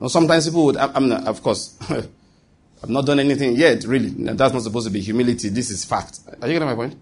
Now, 0.00 0.08
sometimes 0.08 0.46
people 0.46 0.66
would, 0.66 0.76
I'm 0.76 1.08
not, 1.08 1.26
of 1.26 1.42
course, 1.42 1.76
I've 1.90 2.90
not 2.90 3.06
done 3.06 3.20
anything 3.20 3.56
yet, 3.56 3.84
really. 3.84 4.10
That's 4.10 4.52
not 4.52 4.62
supposed 4.62 4.86
to 4.86 4.92
be 4.92 5.00
humility. 5.00 5.48
This 5.48 5.70
is 5.70 5.84
fact. 5.84 6.20
Are 6.40 6.48
you 6.48 6.54
getting 6.54 6.68
my 6.68 6.74
point? 6.74 6.96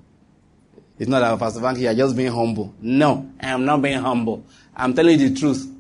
It's 0.99 1.09
not 1.09 1.21
that 1.21 1.39
Pastor 1.39 1.61
Banky, 1.61 1.81
you're 1.81 1.95
just 1.95 2.15
being 2.15 2.31
humble. 2.31 2.75
No, 2.79 3.33
I 3.41 3.49
am 3.49 3.65
not 3.65 3.81
being 3.81 3.99
humble. 3.99 4.45
I'm 4.81 4.95
telling 4.95 5.21
you 5.21 5.29
the 5.29 5.39
truth. 5.39 5.71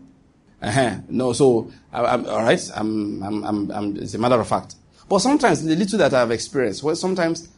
Uh-huh. 0.61 0.97
No, 1.09 1.33
so, 1.33 1.73
I, 1.91 2.15
am 2.15 2.27
all 2.27 2.43
right. 2.43 2.71
I'm, 2.75 3.23
I'm, 3.23 3.45
I'm, 3.45 3.71
I'm, 3.71 3.97
it's 3.97 4.15
a 4.15 4.19
matter 4.19 4.39
of 4.39 4.47
fact. 4.47 4.75
But 5.09 5.21
sometimes, 5.21 5.65
the 5.65 5.75
little 5.75 5.99
that 5.99 6.13
I've 6.13 6.31
experienced, 6.31 6.83
well, 6.83 6.95
sometimes 6.95 7.49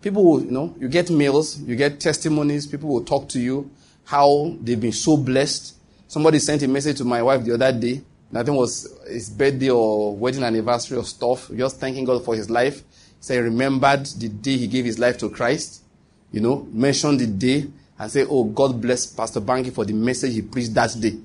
people 0.00 0.24
will, 0.24 0.44
you 0.44 0.50
know, 0.52 0.74
you 0.78 0.88
get 0.88 1.10
mails, 1.10 1.58
you 1.60 1.74
get 1.74 1.98
testimonies, 1.98 2.66
people 2.66 2.88
will 2.88 3.04
talk 3.04 3.28
to 3.30 3.40
you, 3.40 3.70
how 4.04 4.56
they've 4.60 4.80
been 4.80 4.92
so 4.92 5.16
blessed. 5.16 5.74
Somebody 6.06 6.38
sent 6.38 6.62
a 6.62 6.68
message 6.68 6.98
to 6.98 7.04
my 7.04 7.22
wife 7.22 7.44
the 7.44 7.54
other 7.54 7.72
day. 7.72 8.02
Nothing 8.30 8.54
was 8.54 8.98
his 9.08 9.28
birthday 9.28 9.70
or 9.70 10.16
wedding 10.16 10.44
anniversary 10.44 10.98
or 10.98 11.04
stuff, 11.04 11.50
just 11.54 11.80
thanking 11.80 12.04
God 12.04 12.24
for 12.24 12.34
his 12.34 12.48
life. 12.48 12.78
He 12.78 12.84
said 13.20 13.34
he 13.34 13.40
remembered 13.40 14.06
the 14.06 14.28
day 14.28 14.56
he 14.56 14.68
gave 14.68 14.84
his 14.84 14.98
life 14.98 15.18
to 15.18 15.30
Christ. 15.30 15.82
You 16.30 16.40
know, 16.40 16.66
mentioned 16.72 17.20
the 17.20 17.26
day 17.26 17.66
and 17.98 18.10
say, 18.10 18.26
Oh, 18.28 18.44
God 18.44 18.80
bless 18.80 19.06
Pastor 19.06 19.40
Banky 19.40 19.72
for 19.72 19.84
the 19.84 19.92
message 19.92 20.34
he 20.34 20.42
preached 20.42 20.74
that 20.74 20.94
day. 20.98 21.18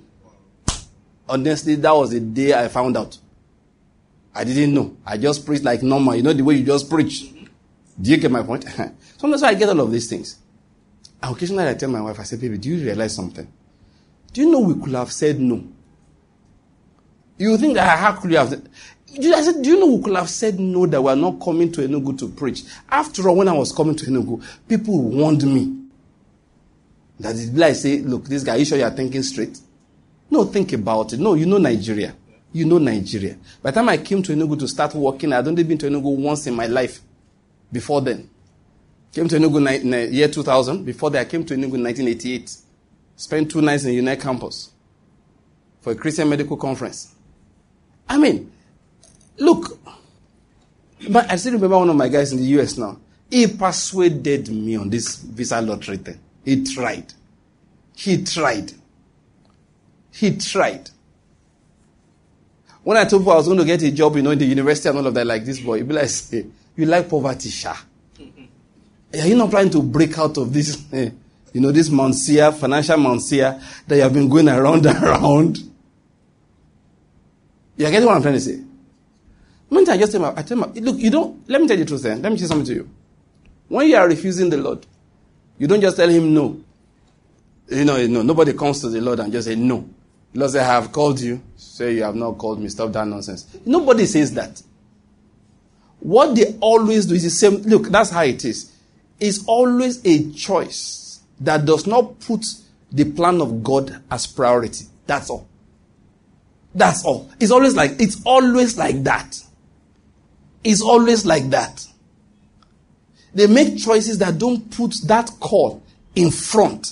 Honestly, 1.29 1.75
that 1.75 1.91
was 1.91 2.11
the 2.11 2.19
day 2.19 2.53
I 2.53 2.67
found 2.67 2.95
out. 2.95 3.17
I 4.33 4.43
didn't 4.43 4.73
know. 4.73 4.95
I 5.05 5.17
just 5.17 5.45
preached 5.45 5.63
like 5.63 5.81
normal. 5.83 6.15
You 6.15 6.21
know 6.23 6.33
the 6.33 6.43
way 6.43 6.55
you 6.55 6.65
just 6.65 6.89
preach. 6.89 7.31
Do 7.99 8.11
you 8.11 8.17
get 8.17 8.31
my 8.31 8.43
point? 8.43 8.65
Sometimes 9.17 9.43
I 9.43 9.53
get 9.55 9.69
all 9.69 9.81
of 9.81 9.91
these 9.91 10.07
things. 10.07 10.37
And 11.21 11.35
occasionally 11.35 11.67
I 11.67 11.73
tell 11.73 11.89
my 11.89 12.01
wife, 12.01 12.19
I 12.19 12.23
say, 12.23 12.37
baby, 12.37 12.57
do 12.57 12.69
you 12.69 12.85
realize 12.85 13.15
something? 13.15 13.51
Do 14.31 14.41
you 14.41 14.51
know 14.51 14.59
we 14.59 14.75
could 14.75 14.93
have 14.93 15.11
said 15.11 15.39
no? 15.39 15.63
You 17.37 17.57
think 17.57 17.75
that 17.75 17.97
how 17.97 18.13
could 18.13 18.31
you 18.31 18.37
have 18.37 18.49
said, 18.49 18.69
I 19.15 19.41
said, 19.41 19.61
do 19.61 19.69
you 19.69 19.79
know 19.79 19.95
we 19.95 20.03
could 20.03 20.15
have 20.15 20.29
said 20.29 20.59
no 20.59 20.85
that 20.85 21.01
we 21.01 21.11
are 21.11 21.15
not 21.15 21.39
coming 21.39 21.71
to 21.71 21.81
Enugu 21.81 22.17
to 22.19 22.27
preach? 22.29 22.63
After 22.89 23.27
all, 23.29 23.35
when 23.35 23.47
I 23.47 23.53
was 23.53 23.71
coming 23.71 23.95
to 23.95 24.05
Enugu, 24.05 24.43
people 24.67 25.01
warned 25.01 25.43
me. 25.43 25.73
That 27.19 27.35
it 27.35 27.53
like 27.55 27.75
say, 27.75 27.99
look, 27.99 28.25
this 28.25 28.43
guy, 28.43 28.55
you 28.57 28.65
sure 28.65 28.77
you 28.77 28.83
are 28.83 28.91
thinking 28.91 29.23
straight? 29.23 29.59
No, 30.29 30.43
think 30.45 30.73
about 30.73 31.13
it. 31.13 31.19
No, 31.19 31.33
you 31.33 31.45
know 31.45 31.57
Nigeria. 31.57 32.13
You 32.53 32.65
know 32.65 32.77
Nigeria. 32.77 33.37
By 33.61 33.71
the 33.71 33.75
time 33.75 33.89
I 33.89 33.97
came 33.97 34.21
to 34.23 34.33
Enugu 34.35 34.59
to 34.59 34.67
start 34.67 34.93
working, 34.93 35.33
I'd 35.33 35.47
only 35.47 35.63
been 35.63 35.77
to 35.79 35.87
Enugu 35.87 36.15
once 36.17 36.47
in 36.47 36.55
my 36.55 36.67
life. 36.67 37.01
Before 37.71 38.01
then. 38.01 38.29
Came 39.11 39.27
to 39.27 39.37
Enugu 39.37 39.81
in 39.81 40.13
year 40.13 40.27
2000. 40.27 40.85
Before 40.85 41.09
that, 41.11 41.21
I 41.21 41.25
came 41.29 41.45
to 41.45 41.53
Enugu 41.53 41.75
in 41.75 41.83
1988. 41.83 42.55
Spent 43.15 43.51
two 43.51 43.61
nights 43.61 43.83
in 43.83 43.89
the 43.89 43.95
United 43.95 44.21
campus 44.21 44.71
for 45.81 45.91
a 45.91 45.95
Christian 45.95 46.29
medical 46.29 46.55
conference. 46.57 47.15
I 48.07 48.17
mean, 48.17 48.51
look, 49.37 49.79
but 51.09 51.29
I 51.31 51.35
still 51.35 51.53
remember 51.53 51.77
one 51.77 51.89
of 51.89 51.95
my 51.95 52.09
guys 52.09 52.31
in 52.31 52.37
the 52.39 52.45
US 52.59 52.77
now. 52.77 52.99
He 53.29 53.47
persuaded 53.47 54.49
me 54.49 54.75
on 54.77 54.89
this 54.89 55.15
visa 55.17 55.61
lottery 55.61 55.97
thing. 55.97 56.19
He 56.47 56.63
tried. 56.63 57.13
He 57.93 58.23
tried. 58.23 58.71
He 60.13 60.37
tried. 60.37 60.89
When 62.85 62.95
I 62.95 63.03
told 63.03 63.23
people 63.23 63.33
I 63.33 63.35
was 63.35 63.47
going 63.47 63.59
to 63.59 63.65
get 63.65 63.81
a 63.83 63.91
job, 63.91 64.15
you 64.15 64.21
know, 64.21 64.31
in 64.31 64.39
the 64.39 64.45
university 64.45 64.87
and 64.87 64.97
all 64.97 65.07
of 65.07 65.13
that, 65.15 65.27
like 65.27 65.43
this 65.43 65.59
boy, 65.59 65.79
he'd 65.79 65.89
be 65.89 65.93
like, 65.93 66.07
say, 66.07 66.45
you 66.77 66.85
like 66.85 67.09
poverty, 67.09 67.49
Sha. 67.49 67.75
Are 69.13 69.27
you 69.27 69.35
not 69.35 69.51
trying 69.51 69.69
to 69.71 69.83
break 69.83 70.17
out 70.17 70.37
of 70.37 70.53
this, 70.53 70.85
eh, 70.93 71.09
you 71.53 71.59
know, 71.59 71.73
this 71.73 71.89
Monsieur, 71.89 72.53
financial 72.53 72.97
Monsieur 72.97 73.61
that 73.85 73.95
you 73.97 74.01
have 74.03 74.13
been 74.13 74.29
going 74.29 74.47
around 74.47 74.85
and 74.85 75.03
around? 75.03 75.57
You 77.75 77.87
are 77.87 77.91
getting 77.91 78.07
what 78.07 78.15
I'm 78.15 78.21
trying 78.21 78.35
to 78.35 78.39
say? 78.39 78.61
When 79.67 79.89
I 79.89 79.97
just 79.97 80.13
tell 80.13 80.21
my, 80.21 80.33
I 80.33 80.43
tell 80.43 80.55
my, 80.55 80.67
look, 80.67 80.97
you 80.97 81.09
don't, 81.09 81.49
let 81.49 81.59
me 81.59 81.67
tell 81.67 81.77
you 81.77 81.83
the 81.83 81.89
truth 81.89 82.03
then. 82.03 82.21
Let 82.21 82.31
me 82.31 82.37
say 82.37 82.45
something 82.45 82.67
to 82.67 82.73
you. 82.73 82.89
When 83.67 83.85
you 83.85 83.97
are 83.97 84.07
refusing 84.07 84.49
the 84.49 84.55
Lord, 84.55 84.85
you 85.57 85.67
don't 85.67 85.81
just 85.81 85.97
tell 85.97 86.09
him 86.09 86.33
no. 86.33 86.61
You 87.69 87.85
know, 87.85 88.05
no, 88.07 88.21
nobody 88.21 88.53
comes 88.53 88.79
to 88.81 88.89
the 88.89 89.01
Lord 89.01 89.19
and 89.19 89.31
just 89.31 89.47
say 89.47 89.55
no. 89.55 89.87
The 90.33 90.39
Lord 90.39 90.51
say, 90.51 90.59
I 90.59 90.65
have 90.65 90.91
called 90.91 91.19
you. 91.19 91.41
Say 91.55 91.95
you 91.95 92.03
have 92.03 92.15
not 92.15 92.37
called 92.37 92.59
me. 92.59 92.69
Stop 92.69 92.91
that 92.93 93.07
nonsense. 93.07 93.57
Nobody 93.65 94.05
says 94.05 94.33
that. 94.33 94.61
What 95.99 96.35
they 96.35 96.55
always 96.61 97.05
do 97.05 97.15
is 97.15 97.23
the 97.23 97.29
same. 97.29 97.55
Look, 97.63 97.89
that's 97.89 98.11
how 98.11 98.23
it 98.23 98.45
is. 98.45 98.71
It's 99.19 99.43
always 99.45 100.05
a 100.05 100.31
choice 100.31 101.21
that 101.39 101.65
does 101.65 101.87
not 101.87 102.19
put 102.19 102.45
the 102.91 103.05
plan 103.11 103.41
of 103.41 103.63
God 103.63 104.01
as 104.09 104.27
priority. 104.27 104.85
That's 105.05 105.29
all. 105.29 105.47
That's 106.73 107.03
all. 107.03 107.29
It's 107.39 107.51
always 107.51 107.75
like, 107.75 107.99
it's 107.99 108.21
always 108.23 108.77
like 108.77 109.03
that. 109.03 109.41
It's 110.63 110.81
always 110.81 111.25
like 111.25 111.49
that. 111.49 111.86
They 113.37 113.45
make 113.45 113.77
choices 113.77 114.17
that 114.17 114.39
don't 114.39 114.67
put 114.71 114.95
that 115.05 115.29
call 115.39 115.83
in 116.15 116.31
front. 116.31 116.87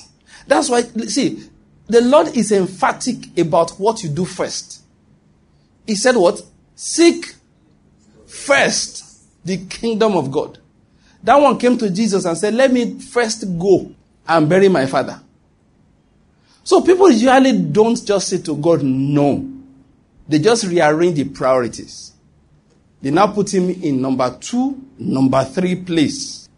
That's 0.46 0.70
why, 0.70 0.84
see, 0.84 1.43
the 1.88 2.02
Lord 2.02 2.38
is 2.38 2.52
emphatic 2.52 3.36
about 3.36 3.72
what 3.80 4.04
you 4.04 4.10
do 4.10 4.26
first. 4.26 4.84
He 5.88 5.96
said 5.96 6.16
what? 6.16 6.43
Seek 6.76 7.34
first 8.28 9.24
the 9.43 9.58
kingdom 9.66 10.16
of 10.16 10.30
God. 10.30 10.60
That 11.24 11.38
one 11.38 11.58
came 11.58 11.80
to 11.80 11.89
Jesus 11.89 12.26
and 12.26 12.38
said, 12.38 12.54
Let 12.54 12.72
me 12.72 13.00
first 13.00 13.41
go 13.58 13.91
and 14.28 14.48
bury 14.48 14.70
my 14.70 14.86
father. 14.86 15.20
So 16.64 16.82
people 16.82 17.10
usually 17.10 17.60
don't 17.60 18.06
just 18.06 18.28
say 18.28 18.38
to 18.43 18.56
God, 18.56 18.84
no. 18.84 19.52
They 20.28 20.38
just 20.38 20.66
rearrange 20.66 21.16
the 21.16 21.24
priorities. 21.24 22.12
They 23.02 23.12
now 23.12 23.28
put 23.28 23.54
him 23.54 23.70
in 23.70 24.02
number 24.02 24.36
two, 24.39 24.82
number 24.98 25.43
three 25.43 25.76
place. 25.76 26.50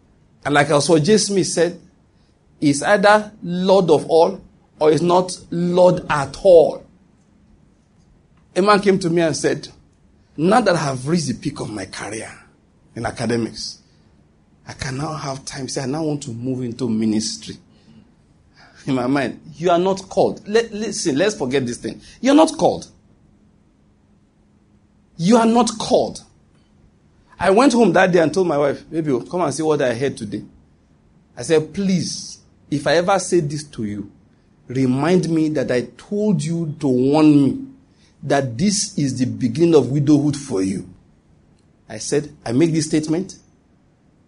And 0.44 0.54
like 0.54 0.70
also 0.70 0.98
J. 0.98 1.18
Smith 1.18 1.46
said, 1.46 1.80
is 2.60 2.82
either 2.82 3.32
Lord 3.42 3.90
of 3.90 4.06
all 4.08 4.40
or 4.80 4.90
is 4.90 5.02
not 5.02 5.38
Lord 5.50 6.04
at 6.10 6.36
all. 6.42 6.84
A 8.56 8.62
man 8.62 8.80
came 8.80 8.98
to 8.98 9.10
me 9.10 9.22
and 9.22 9.36
said, 9.36 9.68
Now 10.36 10.60
that 10.60 10.74
I 10.74 10.78
have 10.78 11.06
reached 11.06 11.28
the 11.28 11.34
peak 11.34 11.60
of 11.60 11.70
my 11.70 11.86
career 11.86 12.32
in 12.94 13.06
academics, 13.06 13.78
I 14.66 14.72
can 14.72 14.96
now 14.96 15.12
have 15.14 15.44
time. 15.44 15.68
Say, 15.68 15.82
I 15.82 15.86
now 15.86 16.02
want 16.02 16.22
to 16.24 16.30
move 16.30 16.62
into 16.62 16.88
ministry. 16.88 17.56
In 18.86 18.94
my 18.94 19.06
mind, 19.06 19.40
you 19.54 19.70
are 19.70 19.78
not 19.78 20.08
called. 20.08 20.46
Let, 20.48 20.72
listen, 20.72 21.16
let's 21.16 21.34
forget 21.34 21.66
this 21.66 21.78
thing. 21.78 22.00
You're 22.20 22.34
not 22.34 22.56
called. 22.56 22.88
You 25.16 25.36
are 25.36 25.46
not 25.46 25.70
called. 25.78 26.22
I 27.38 27.50
went 27.50 27.72
home 27.72 27.92
that 27.92 28.10
day 28.10 28.20
and 28.20 28.32
told 28.32 28.48
my 28.48 28.58
wife, 28.58 28.88
Baby, 28.90 29.12
oh, 29.12 29.20
come 29.20 29.42
and 29.42 29.54
see 29.54 29.62
what 29.62 29.80
I 29.80 29.94
heard 29.94 30.16
today. 30.16 30.44
I 31.36 31.42
said, 31.42 31.72
Please, 31.72 32.38
if 32.70 32.86
I 32.86 32.96
ever 32.96 33.18
say 33.18 33.40
this 33.40 33.64
to 33.64 33.84
you, 33.84 34.10
remind 34.66 35.28
me 35.28 35.48
that 35.50 35.70
I 35.70 35.82
told 35.96 36.42
you 36.42 36.74
to 36.80 36.88
warn 36.88 37.44
me 37.44 37.64
that 38.22 38.58
this 38.58 38.98
is 38.98 39.18
the 39.18 39.26
beginning 39.26 39.76
of 39.76 39.90
widowhood 39.90 40.36
for 40.36 40.62
you. 40.62 40.88
I 41.88 41.98
said, 41.98 42.34
I 42.44 42.52
make 42.52 42.72
this 42.72 42.86
statement. 42.86 43.38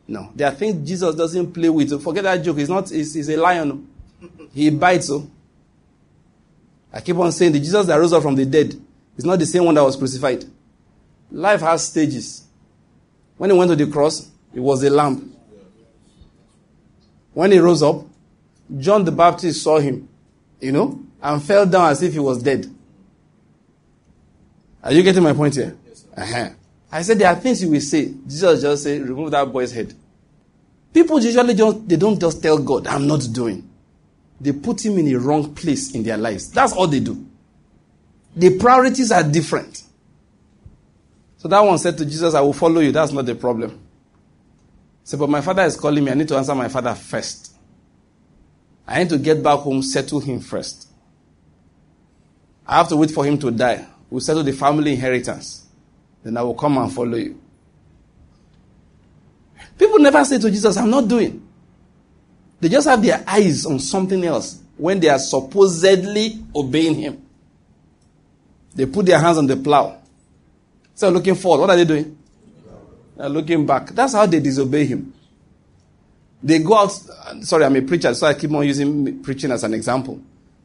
No, 0.06 0.30
there 0.34 0.48
are 0.48 0.54
things 0.54 0.88
Jesus 0.88 1.14
doesn't 1.14 1.52
play 1.52 1.68
with. 1.68 2.02
Forget 2.02 2.24
that 2.24 2.42
joke. 2.42 2.58
He's 2.58 2.68
not, 2.68 2.88
he's, 2.88 3.14
he's 3.14 3.28
a 3.28 3.36
lion. 3.36 3.88
He 4.52 4.70
bites. 4.70 5.08
So. 5.08 5.16
Oh. 5.16 5.30
I 6.92 7.00
keep 7.00 7.16
on 7.16 7.30
saying 7.32 7.52
the 7.52 7.60
Jesus 7.60 7.86
that 7.86 7.96
rose 7.96 8.12
up 8.12 8.22
from 8.22 8.34
the 8.34 8.44
dead 8.44 8.74
is 9.16 9.24
not 9.24 9.38
the 9.38 9.46
same 9.46 9.64
one 9.64 9.74
that 9.74 9.84
was 9.84 9.96
crucified. 9.96 10.44
Life 11.30 11.60
has 11.60 11.86
stages. 11.86 12.44
When 13.40 13.48
he 13.48 13.56
went 13.56 13.70
to 13.70 13.74
the 13.74 13.90
cross, 13.90 14.28
it 14.52 14.60
was 14.60 14.84
a 14.84 14.90
lamb. 14.90 15.34
When 17.32 17.50
he 17.50 17.58
rose 17.58 17.82
up, 17.82 18.04
John 18.76 19.02
the 19.06 19.12
Baptist 19.12 19.62
saw 19.62 19.78
him, 19.78 20.10
you 20.60 20.72
know, 20.72 21.00
and 21.22 21.42
fell 21.42 21.64
down 21.64 21.90
as 21.90 22.02
if 22.02 22.12
he 22.12 22.18
was 22.18 22.42
dead. 22.42 22.66
Are 24.84 24.92
you 24.92 25.02
getting 25.02 25.22
my 25.22 25.32
point 25.32 25.54
here? 25.54 25.74
Yes, 25.88 26.04
uh-huh. 26.14 26.50
I 26.92 27.00
said 27.00 27.18
there 27.18 27.28
are 27.28 27.34
things 27.34 27.62
you 27.62 27.70
will 27.70 27.80
say. 27.80 28.12
Jesus 28.26 28.60
just 28.60 28.82
say, 28.82 28.98
remove 28.98 29.30
that 29.30 29.50
boy's 29.50 29.72
head. 29.72 29.94
People 30.92 31.18
usually 31.18 31.54
just 31.54 31.88
they 31.88 31.96
don't 31.96 32.20
just 32.20 32.42
tell 32.42 32.58
God, 32.58 32.88
I'm 32.88 33.06
not 33.06 33.26
doing. 33.32 33.66
They 34.38 34.52
put 34.52 34.84
him 34.84 34.98
in 34.98 35.14
a 35.14 35.18
wrong 35.18 35.54
place 35.54 35.94
in 35.94 36.02
their 36.02 36.18
lives. 36.18 36.50
That's 36.50 36.74
all 36.74 36.88
they 36.88 37.00
do. 37.00 37.26
The 38.36 38.58
priorities 38.58 39.10
are 39.10 39.22
different. 39.22 39.84
So 41.40 41.48
that 41.48 41.60
one 41.60 41.78
said 41.78 41.96
to 41.96 42.04
Jesus, 42.04 42.34
I 42.34 42.42
will 42.42 42.52
follow 42.52 42.82
you. 42.82 42.92
That's 42.92 43.12
not 43.12 43.24
the 43.24 43.34
problem. 43.34 43.80
Say, 45.04 45.16
but 45.16 45.30
my 45.30 45.40
father 45.40 45.62
is 45.62 45.74
calling 45.74 46.04
me. 46.04 46.10
I 46.10 46.14
need 46.14 46.28
to 46.28 46.36
answer 46.36 46.54
my 46.54 46.68
father 46.68 46.94
first. 46.94 47.54
I 48.86 48.98
need 48.98 49.08
to 49.08 49.16
get 49.16 49.42
back 49.42 49.60
home, 49.60 49.82
settle 49.82 50.20
him 50.20 50.40
first. 50.40 50.86
I 52.66 52.76
have 52.76 52.88
to 52.88 52.96
wait 52.96 53.10
for 53.10 53.24
him 53.24 53.38
to 53.38 53.50
die. 53.50 53.86
We'll 54.10 54.20
settle 54.20 54.42
the 54.42 54.52
family 54.52 54.92
inheritance. 54.92 55.66
then 56.22 56.36
I 56.36 56.42
will 56.42 56.54
come 56.54 56.76
and 56.76 56.92
follow 56.92 57.16
you. 57.16 57.40
People 59.78 59.98
never 60.00 60.22
say 60.26 60.38
to 60.38 60.50
Jesus, 60.50 60.76
I'm 60.76 60.90
not 60.90 61.08
doing. 61.08 61.42
They 62.60 62.68
just 62.68 62.86
have 62.86 63.02
their 63.02 63.24
eyes 63.26 63.64
on 63.64 63.78
something 63.78 64.22
else 64.26 64.60
when 64.76 65.00
they 65.00 65.08
are 65.08 65.18
supposedly 65.18 66.38
obeying 66.54 66.96
him. 66.96 67.26
They 68.74 68.84
put 68.84 69.06
their 69.06 69.18
hands 69.18 69.38
on 69.38 69.46
the 69.46 69.56
plow. 69.56 69.99
So 71.00 71.08
looking 71.08 71.34
forward. 71.34 71.62
What 71.62 71.70
are 71.70 71.76
they 71.76 71.86
doing? 71.86 72.14
They're 73.16 73.30
looking 73.30 73.64
back. 73.64 73.86
That's 73.86 74.12
how 74.12 74.26
they 74.26 74.38
disobey 74.38 74.84
him. 74.84 75.14
They 76.42 76.58
go 76.58 76.76
out, 76.76 76.90
sorry, 77.40 77.64
I'm 77.64 77.74
a 77.74 77.80
preacher, 77.80 78.12
so 78.12 78.26
I 78.26 78.34
keep 78.34 78.52
on 78.52 78.66
using 78.66 79.22
preaching 79.22 79.50
as 79.50 79.64
an 79.64 79.72
example. 79.72 80.20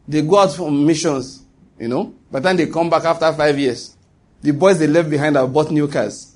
They 0.05 0.21
go 0.23 0.39
out 0.39 0.51
for 0.51 0.69
missions, 0.69 1.41
you 1.79 1.88
know, 1.88 2.13
but 2.29 2.43
then 2.43 2.57
they 2.57 2.67
come 2.67 2.89
back 2.89 3.05
after 3.05 3.31
five 3.31 3.57
years. 3.57 3.95
The 4.41 4.51
boys 4.51 4.77
they 4.77 4.88
left 4.88 5.09
behind 5.09 5.38
have 5.38 5.53
bought 5.53 5.71
new 5.71 5.88
cars. 5.88 6.36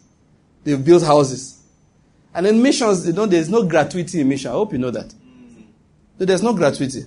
They've 0.64 0.84
built 0.84 1.04
houses. 1.04 1.62
And 2.34 2.48
in 2.48 2.64
missions, 2.64 3.06
you 3.06 3.12
know, 3.12 3.26
there's 3.26 3.50
no 3.50 3.64
gratuity 3.66 4.22
in 4.22 4.30
mission. 4.30 4.50
I 4.50 4.54
hope 4.54 4.72
you 4.72 4.80
know 4.80 4.92
that. 4.92 5.14
So 6.18 6.24
there's 6.24 6.42
no 6.42 6.54
gratuity. 6.54 7.04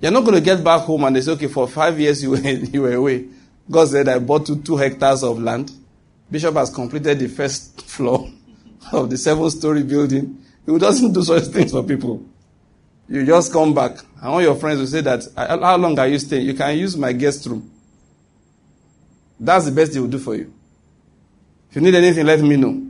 You're 0.00 0.12
not 0.12 0.20
going 0.20 0.36
to 0.36 0.40
get 0.40 0.62
back 0.62 0.82
home 0.82 1.02
and 1.02 1.16
they 1.16 1.22
say, 1.22 1.32
okay, 1.32 1.48
for 1.48 1.66
five 1.66 1.98
years 1.98 2.22
you 2.22 2.30
were, 2.30 2.38
you 2.38 2.82
were 2.82 2.94
away. 2.94 3.26
God 3.70 3.88
said, 3.88 4.08
I 4.08 4.18
bought 4.18 4.48
you 4.48 4.56
two 4.56 4.76
hectares 4.76 5.22
of 5.22 5.40
land. 5.40 5.70
Bishop 6.30 6.54
has 6.54 6.70
completed 6.70 7.18
the 7.18 7.28
first 7.28 7.82
floor 7.82 8.30
of 8.92 9.10
the 9.10 9.16
seven 9.16 9.50
story 9.50 9.82
building. 9.82 10.42
He 10.66 10.78
doesn't 10.78 11.12
do 11.12 11.22
such 11.22 11.44
things 11.44 11.72
for 11.72 11.82
people. 11.82 12.24
You 13.08 13.26
just 13.26 13.52
come 13.52 13.74
back, 13.74 13.98
and 14.20 14.26
all 14.26 14.40
your 14.40 14.54
friends 14.54 14.78
will 14.78 14.86
say 14.86 15.00
that, 15.02 15.24
How 15.36 15.76
long 15.76 15.98
are 15.98 16.08
you 16.08 16.18
staying? 16.18 16.46
You 16.46 16.54
can 16.54 16.78
use 16.78 16.96
my 16.96 17.12
guest 17.12 17.44
room. 17.46 17.70
That's 19.38 19.66
the 19.66 19.72
best 19.72 19.92
he 19.92 20.00
will 20.00 20.08
do 20.08 20.18
for 20.18 20.36
you. 20.36 20.52
If 21.68 21.76
you 21.76 21.82
need 21.82 21.94
anything, 21.94 22.24
let 22.24 22.40
me 22.40 22.56
know. 22.56 22.86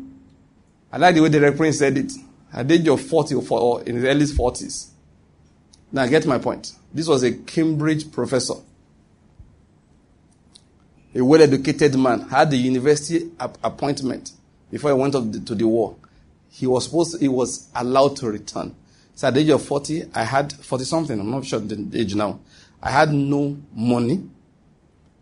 I 0.93 0.99
like 0.99 1.14
the 1.14 1.23
way 1.23 1.29
the 1.29 1.41
referee 1.41 1.73
said 1.73 1.97
it. 1.97 2.12
At 2.53 2.68
the 2.68 2.75
age 2.75 2.89
of 2.89 3.01
40 3.01 3.35
or 3.35 3.83
in 3.83 3.97
his 3.97 4.05
early 4.05 4.27
40s. 4.27 4.91
Now, 5.91 6.07
get 6.07 6.27
my 6.27 6.39
point. 6.39 6.73
This 6.93 7.07
was 7.07 7.23
a 7.23 7.33
Cambridge 7.33 8.12
professor. 8.12 8.55
A 11.15 11.23
well 11.23 11.43
educated 11.43 11.99
man, 11.99 12.21
had 12.21 12.51
the 12.51 12.57
university 12.57 13.31
appointment 13.39 14.33
before 14.71 14.91
he 14.91 14.97
went 14.97 15.15
up 15.15 15.31
to 15.31 15.55
the 15.55 15.67
war 15.67 15.97
he 16.53 16.67
was 16.67 16.85
supposed 16.85 17.21
he 17.21 17.29
was 17.29 17.69
allowed 17.75 18.17
to 18.17 18.31
return. 18.31 18.75
So 19.15 19.29
at 19.29 19.35
the 19.35 19.41
age 19.41 19.49
of 19.49 19.65
40, 19.65 20.11
I 20.15 20.25
had 20.25 20.53
40 20.53 20.85
something, 20.85 21.19
I'm 21.19 21.31
not 21.31 21.47
sure 21.47 21.59
the 21.59 21.99
age 21.99 22.15
now. 22.15 22.41
I 22.83 22.91
had 22.91 23.13
no 23.13 23.57
money, 23.75 24.23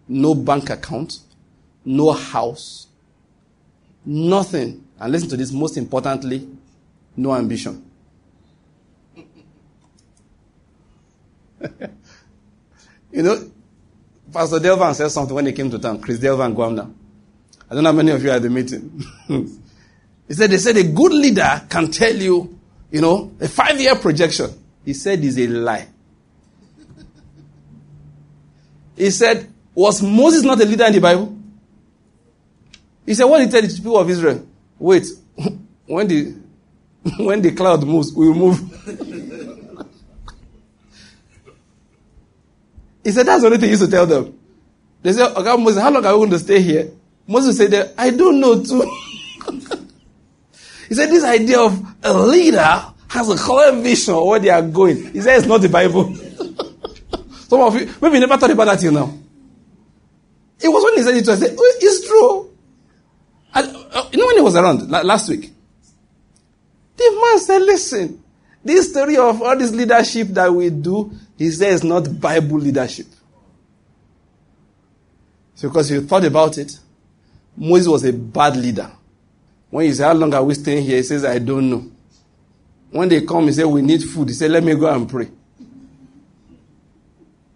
no 0.08 0.34
bank 0.34 0.70
account, 0.70 1.20
no 1.84 2.12
house, 2.12 2.88
nothing. 4.04 4.84
And 4.98 5.12
listen 5.12 5.28
to 5.30 5.36
this, 5.36 5.52
most 5.52 5.76
importantly, 5.76 6.48
no 7.16 7.34
ambition. 7.34 7.88
you 13.12 13.22
know, 13.22 13.50
Pastor 14.32 14.58
Delvan 14.58 14.94
said 14.94 15.08
something 15.08 15.34
when 15.34 15.46
he 15.46 15.52
came 15.52 15.70
to 15.70 15.78
town, 15.78 16.00
Chris 16.00 16.18
Delvan 16.18 16.54
Gwamna. 16.54 16.92
I 17.70 17.74
don't 17.74 17.84
know 17.84 17.90
how 17.90 17.96
many 17.96 18.12
of 18.12 18.22
you 18.22 18.30
are 18.30 18.34
at 18.34 18.42
the 18.42 18.50
meeting. 18.50 19.04
He 20.30 20.34
said, 20.34 20.48
they 20.48 20.58
said 20.58 20.76
a 20.76 20.84
good 20.84 21.12
leader 21.12 21.60
can 21.68 21.90
tell 21.90 22.14
you, 22.14 22.56
you 22.92 23.00
know, 23.00 23.32
a 23.40 23.48
five 23.48 23.80
year 23.80 23.96
projection. 23.96 24.48
He 24.84 24.94
said 24.94 25.24
is 25.24 25.36
a 25.36 25.48
lie. 25.48 25.88
He 28.96 29.10
said, 29.10 29.52
was 29.74 30.00
Moses 30.00 30.44
not 30.44 30.60
a 30.60 30.64
leader 30.64 30.84
in 30.84 30.92
the 30.92 31.00
Bible? 31.00 31.36
He 33.04 33.14
said, 33.14 33.24
what 33.24 33.38
did 33.38 33.46
he 33.46 33.50
tell 33.50 33.68
the 33.68 33.74
people 33.74 33.98
of 33.98 34.08
Israel? 34.08 34.46
Wait, 34.78 35.08
when 35.86 36.06
the, 36.06 36.34
when 37.18 37.42
the 37.42 37.50
cloud 37.50 37.82
moves, 37.84 38.12
we 38.14 38.28
will 38.28 38.36
move. 38.36 39.49
He 43.10 43.14
said, 43.14 43.26
that's 43.26 43.40
the 43.40 43.46
only 43.46 43.58
thing 43.58 43.66
he 43.66 43.70
used 43.72 43.82
to 43.82 43.90
tell 43.90 44.06
them. 44.06 44.38
They 45.02 45.12
said, 45.12 45.34
okay, 45.36 45.60
Moses, 45.60 45.82
how 45.82 45.90
long 45.90 46.06
are 46.06 46.12
we 46.14 46.20
going 46.20 46.30
to 46.30 46.38
stay 46.38 46.62
here? 46.62 46.92
Moses 47.26 47.56
said, 47.56 47.92
I 47.98 48.10
don't 48.10 48.38
know 48.38 48.62
too. 48.62 48.88
He 50.88 50.94
said 50.94 51.08
this 51.08 51.24
idea 51.24 51.60
of 51.60 51.80
a 52.02 52.12
leader 52.12 52.84
has 53.08 53.28
a 53.28 53.36
clear 53.36 53.80
vision 53.80 54.14
of 54.14 54.26
where 54.26 54.38
they 54.38 54.50
are 54.50 54.62
going. 54.62 55.12
He 55.12 55.20
said 55.20 55.38
it's 55.38 55.46
not 55.46 55.60
the 55.60 55.68
Bible. 55.68 56.14
Some 57.48 57.60
of 57.60 57.74
you, 57.74 57.92
maybe 58.00 58.14
you 58.14 58.20
never 58.20 58.36
thought 58.36 58.50
about 58.50 58.66
that 58.66 58.78
till 58.78 58.92
now. 58.92 59.12
It 60.60 60.68
was 60.68 60.84
when 60.84 60.96
he 60.96 61.02
said 61.02 61.16
it 61.16 61.24
to 61.24 61.32
us, 61.32 61.40
said, 61.40 61.56
oh, 61.58 61.76
it's 61.80 62.06
true. 62.06 62.56
uh, 63.54 64.08
you 64.12 64.18
know 64.18 64.26
when 64.26 64.36
he 64.36 64.42
was 64.42 64.54
around 64.54 64.88
last 64.88 65.28
week? 65.28 65.52
The 66.96 67.20
man 67.24 67.38
said, 67.40 67.62
listen, 67.62 68.22
this 68.64 68.90
story 68.90 69.16
of 69.16 69.40
all 69.42 69.56
this 69.56 69.72
leadership 69.72 70.28
that 70.28 70.52
we 70.52 70.70
do, 70.70 71.12
he 71.40 71.50
says 71.50 71.82
not 71.82 72.20
Bible 72.20 72.58
leadership. 72.58 73.06
So 75.54 75.68
because 75.68 75.90
you 75.90 76.02
thought 76.02 76.26
about 76.26 76.58
it, 76.58 76.78
Moses 77.56 77.88
was 77.88 78.04
a 78.04 78.12
bad 78.12 78.58
leader. 78.58 78.92
When 79.70 79.86
you 79.86 79.94
say, 79.94 80.04
How 80.04 80.12
long 80.12 80.34
are 80.34 80.44
we 80.44 80.52
staying 80.52 80.84
here? 80.84 80.98
He 80.98 81.02
says, 81.02 81.24
I 81.24 81.38
don't 81.38 81.70
know. 81.70 81.90
When 82.90 83.08
they 83.08 83.22
come, 83.22 83.46
he 83.46 83.52
said, 83.52 83.64
We 83.64 83.80
need 83.80 84.04
food. 84.04 84.28
He 84.28 84.34
said, 84.34 84.50
Let 84.50 84.62
me 84.62 84.74
go 84.74 84.94
and 84.94 85.08
pray. 85.08 85.30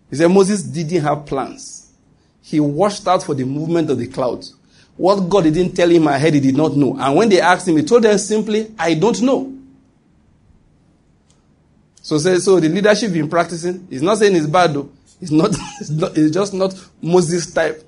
He 0.09 0.17
said, 0.17 0.29
Moses 0.29 0.63
didn't 0.63 1.03
have 1.03 1.27
plans. 1.27 1.93
He 2.41 2.61
watched 2.61 3.07
out 3.07 3.23
for 3.23 3.35
the 3.35 3.45
movement 3.45 3.91
of 3.91 3.99
the 3.99 4.07
clouds. 4.07 4.55
What 4.97 5.29
God 5.29 5.45
didn't 5.45 5.75
tell 5.75 5.91
him 5.91 6.07
ahead, 6.07 6.33
he 6.33 6.41
did 6.41 6.57
not 6.57 6.75
know. 6.75 6.97
And 6.99 7.17
when 7.17 7.29
they 7.29 7.43
asked 7.43 7.69
him, 7.69 7.77
he 7.77 7.83
told 7.85 8.05
them 8.05 8.17
simply, 8.17 8.73
I 8.79 8.95
don't 8.95 9.21
know. 9.21 9.55
So, 12.05 12.19
say 12.19 12.37
so 12.37 12.61
the 12.61 12.69
leadership 12.69 13.15
in 13.15 13.31
practicing, 13.31 13.87
he's 13.89 14.03
not 14.03 14.19
saying 14.19 14.37
it's 14.37 14.47
bad 14.47 14.75
though. 14.75 14.91
It's 15.23 15.31
not, 15.31 15.53
it's, 15.81 15.89
not, 15.89 16.19
it's 16.19 16.35
just 16.35 16.53
not 16.53 16.75
Moses 17.01 17.51
type. 17.51 17.83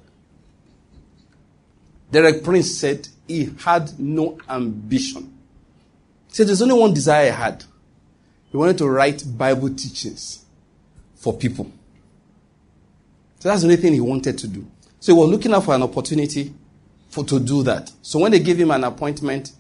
Derek 2.11 2.43
Prince 2.43 2.79
said, 2.79 3.07
he 3.29 3.51
had 3.63 3.99
no 4.01 4.39
ambition. 4.49 5.25
He 6.29 6.35
said 6.35 6.47
there's 6.47 6.63
only 6.63 6.81
one 6.81 6.95
desire 6.95 7.27
he 7.27 7.31
had. 7.31 7.63
He 8.51 8.57
wanted 8.57 8.79
to 8.79 8.89
write 8.89 9.23
Bible 9.37 9.69
teachings 9.69 10.47
for 11.17 11.37
people. 11.37 11.71
So 13.41 13.51
that's 13.51 13.61
the 13.61 13.67
only 13.67 13.77
thing 13.77 13.93
he 13.93 14.01
wanted 14.01 14.39
to 14.39 14.49
do. 14.49 14.67
So 14.99 15.13
he 15.13 15.21
was 15.21 15.29
looking 15.29 15.53
out 15.53 15.65
for 15.65 15.75
an 15.75 15.83
opportunity 15.83 16.55
for 17.11 17.23
to 17.25 17.39
do 17.39 17.63
that. 17.65 17.93
So 18.01 18.21
when 18.21 18.33
they 18.33 18.41
gave 18.41 18.57
him 18.57 18.71
an 18.71 18.85
appointment 18.85 19.53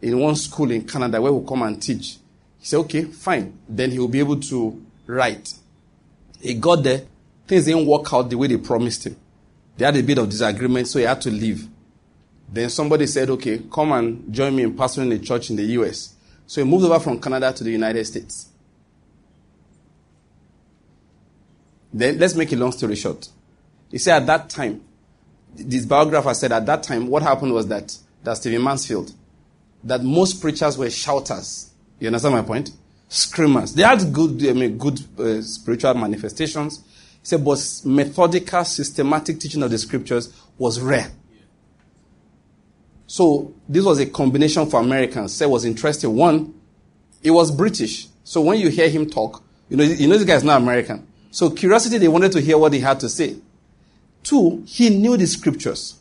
in 0.00 0.18
one 0.18 0.36
school 0.36 0.70
in 0.70 0.86
Canada 0.86 1.20
where 1.20 1.30
he'll 1.30 1.42
come 1.42 1.60
and 1.60 1.82
teach, 1.82 2.16
he 2.62 2.68
said, 2.68 2.76
okay, 2.76 3.02
fine. 3.02 3.58
Then 3.68 3.90
he 3.90 3.98
will 3.98 4.06
be 4.06 4.20
able 4.20 4.38
to 4.38 4.80
write. 5.08 5.52
He 6.40 6.54
got 6.54 6.84
there. 6.84 7.02
Things 7.48 7.64
didn't 7.64 7.86
work 7.86 8.12
out 8.12 8.30
the 8.30 8.38
way 8.38 8.46
they 8.46 8.56
promised 8.56 9.04
him. 9.04 9.16
They 9.76 9.84
had 9.84 9.96
a 9.96 10.02
bit 10.04 10.18
of 10.18 10.28
disagreement, 10.28 10.86
so 10.86 11.00
he 11.00 11.04
had 11.04 11.20
to 11.22 11.30
leave. 11.32 11.66
Then 12.48 12.70
somebody 12.70 13.08
said, 13.08 13.30
okay, 13.30 13.62
come 13.68 13.90
and 13.90 14.32
join 14.32 14.54
me 14.54 14.62
in 14.62 14.76
pastoring 14.76 15.12
a 15.12 15.18
church 15.18 15.50
in 15.50 15.56
the 15.56 15.64
US. 15.64 16.14
So 16.46 16.62
he 16.62 16.70
moved 16.70 16.84
over 16.84 17.00
from 17.00 17.20
Canada 17.20 17.52
to 17.52 17.64
the 17.64 17.72
United 17.72 18.04
States. 18.04 18.48
Then 21.92 22.16
let's 22.16 22.36
make 22.36 22.52
a 22.52 22.56
long 22.56 22.70
story 22.70 22.94
short. 22.94 23.28
He 23.90 23.98
said 23.98 24.18
at 24.18 24.26
that 24.26 24.50
time, 24.50 24.82
this 25.52 25.84
biographer 25.84 26.32
said 26.32 26.52
at 26.52 26.64
that 26.66 26.84
time, 26.84 27.08
what 27.08 27.24
happened 27.24 27.54
was 27.54 27.66
that, 27.66 27.98
that 28.22 28.36
Stephen 28.36 28.62
Mansfield, 28.62 29.12
that 29.82 30.04
most 30.04 30.40
preachers 30.40 30.78
were 30.78 30.90
shouters. 30.90 31.71
You 32.02 32.08
understand 32.08 32.34
my 32.34 32.42
point? 32.42 32.72
Screamers. 33.08 33.74
They 33.74 33.84
had 33.84 34.12
good, 34.12 34.44
I 34.44 34.54
mean, 34.54 34.76
good 34.76 34.98
uh, 35.20 35.40
spiritual 35.40 35.94
manifestations. 35.94 36.80
He 36.80 37.26
said, 37.26 37.44
but 37.44 37.64
methodical, 37.84 38.64
systematic 38.64 39.38
teaching 39.38 39.62
of 39.62 39.70
the 39.70 39.78
scriptures 39.78 40.34
was 40.58 40.80
rare. 40.80 41.12
So 43.06 43.54
this 43.68 43.84
was 43.84 44.00
a 44.00 44.06
combination 44.06 44.68
for 44.68 44.80
Americans. 44.80 45.32
Say 45.32 45.46
was 45.46 45.64
interesting. 45.64 46.16
One, 46.16 46.52
it 47.22 47.30
was 47.30 47.52
British. 47.52 48.08
So 48.24 48.40
when 48.40 48.58
you 48.58 48.68
hear 48.68 48.88
him 48.88 49.08
talk, 49.08 49.40
you 49.68 49.76
know, 49.76 49.84
you 49.84 50.08
know 50.08 50.18
this 50.18 50.26
guy 50.26 50.34
is 50.34 50.42
not 50.42 50.60
American. 50.60 51.06
So 51.30 51.50
curiosity, 51.50 51.98
they 51.98 52.08
wanted 52.08 52.32
to 52.32 52.40
hear 52.40 52.58
what 52.58 52.72
he 52.72 52.80
had 52.80 52.98
to 52.98 53.08
say. 53.08 53.36
Two, 54.24 54.64
he 54.66 54.90
knew 54.90 55.16
the 55.16 55.28
scriptures. 55.28 56.00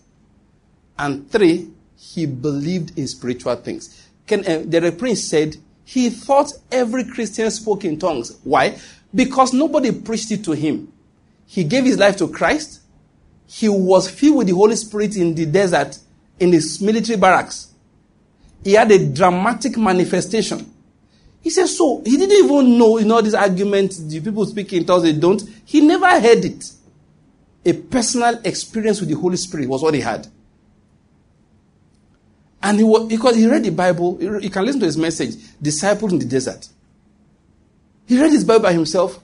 And 0.97 1.29
three, 1.29 1.69
he 1.95 2.25
believed 2.25 2.97
in 2.97 3.07
spiritual 3.07 3.55
things. 3.57 4.07
Can, 4.25 4.39
uh, 4.47 4.63
the 4.65 4.91
prince 4.97 5.23
said 5.23 5.57
he 5.91 6.09
thought 6.09 6.53
every 6.71 7.03
Christian 7.03 7.51
spoke 7.51 7.83
in 7.83 7.99
tongues. 7.99 8.37
Why? 8.45 8.77
Because 9.13 9.51
nobody 9.51 9.91
preached 9.91 10.31
it 10.31 10.41
to 10.45 10.53
him. 10.53 10.89
He 11.45 11.65
gave 11.65 11.83
his 11.83 11.97
life 11.97 12.15
to 12.19 12.29
Christ. 12.29 12.79
He 13.45 13.67
was 13.67 14.09
filled 14.09 14.37
with 14.37 14.47
the 14.47 14.53
Holy 14.53 14.77
Spirit 14.77 15.17
in 15.17 15.35
the 15.35 15.45
desert 15.45 15.99
in 16.39 16.53
his 16.53 16.79
military 16.79 17.19
barracks. 17.19 17.73
He 18.63 18.71
had 18.71 18.89
a 18.89 19.05
dramatic 19.05 19.77
manifestation. 19.77 20.73
He 21.41 21.49
said, 21.49 21.67
so 21.67 22.01
he 22.05 22.15
didn't 22.15 22.45
even 22.45 22.77
know 22.77 22.95
in 22.95 23.11
all 23.11 23.21
these 23.21 23.33
arguments, 23.33 23.97
the 23.97 24.21
people 24.21 24.45
speak 24.45 24.71
in 24.71 24.85
tongues, 24.85 25.03
they 25.03 25.11
don't. 25.11 25.43
He 25.65 25.81
never 25.81 26.07
heard 26.07 26.45
it. 26.45 26.71
A 27.65 27.73
personal 27.73 28.39
experience 28.45 29.01
with 29.01 29.09
the 29.09 29.15
Holy 29.15 29.35
Spirit 29.35 29.67
was 29.67 29.83
what 29.83 29.93
he 29.93 29.99
had. 29.99 30.25
And 32.63 32.77
he 32.77 32.83
was, 32.83 33.07
because 33.07 33.35
he 33.35 33.47
read 33.47 33.63
the 33.63 33.71
Bible, 33.71 34.17
you 34.21 34.49
can 34.49 34.65
listen 34.65 34.79
to 34.81 34.85
his 34.85 34.97
message, 34.97 35.35
Disciple 35.61 36.09
in 36.09 36.19
the 36.19 36.25
Desert. 36.25 36.69
He 38.05 38.21
read 38.21 38.31
his 38.31 38.43
Bible 38.43 38.63
by 38.63 38.73
himself 38.73 39.19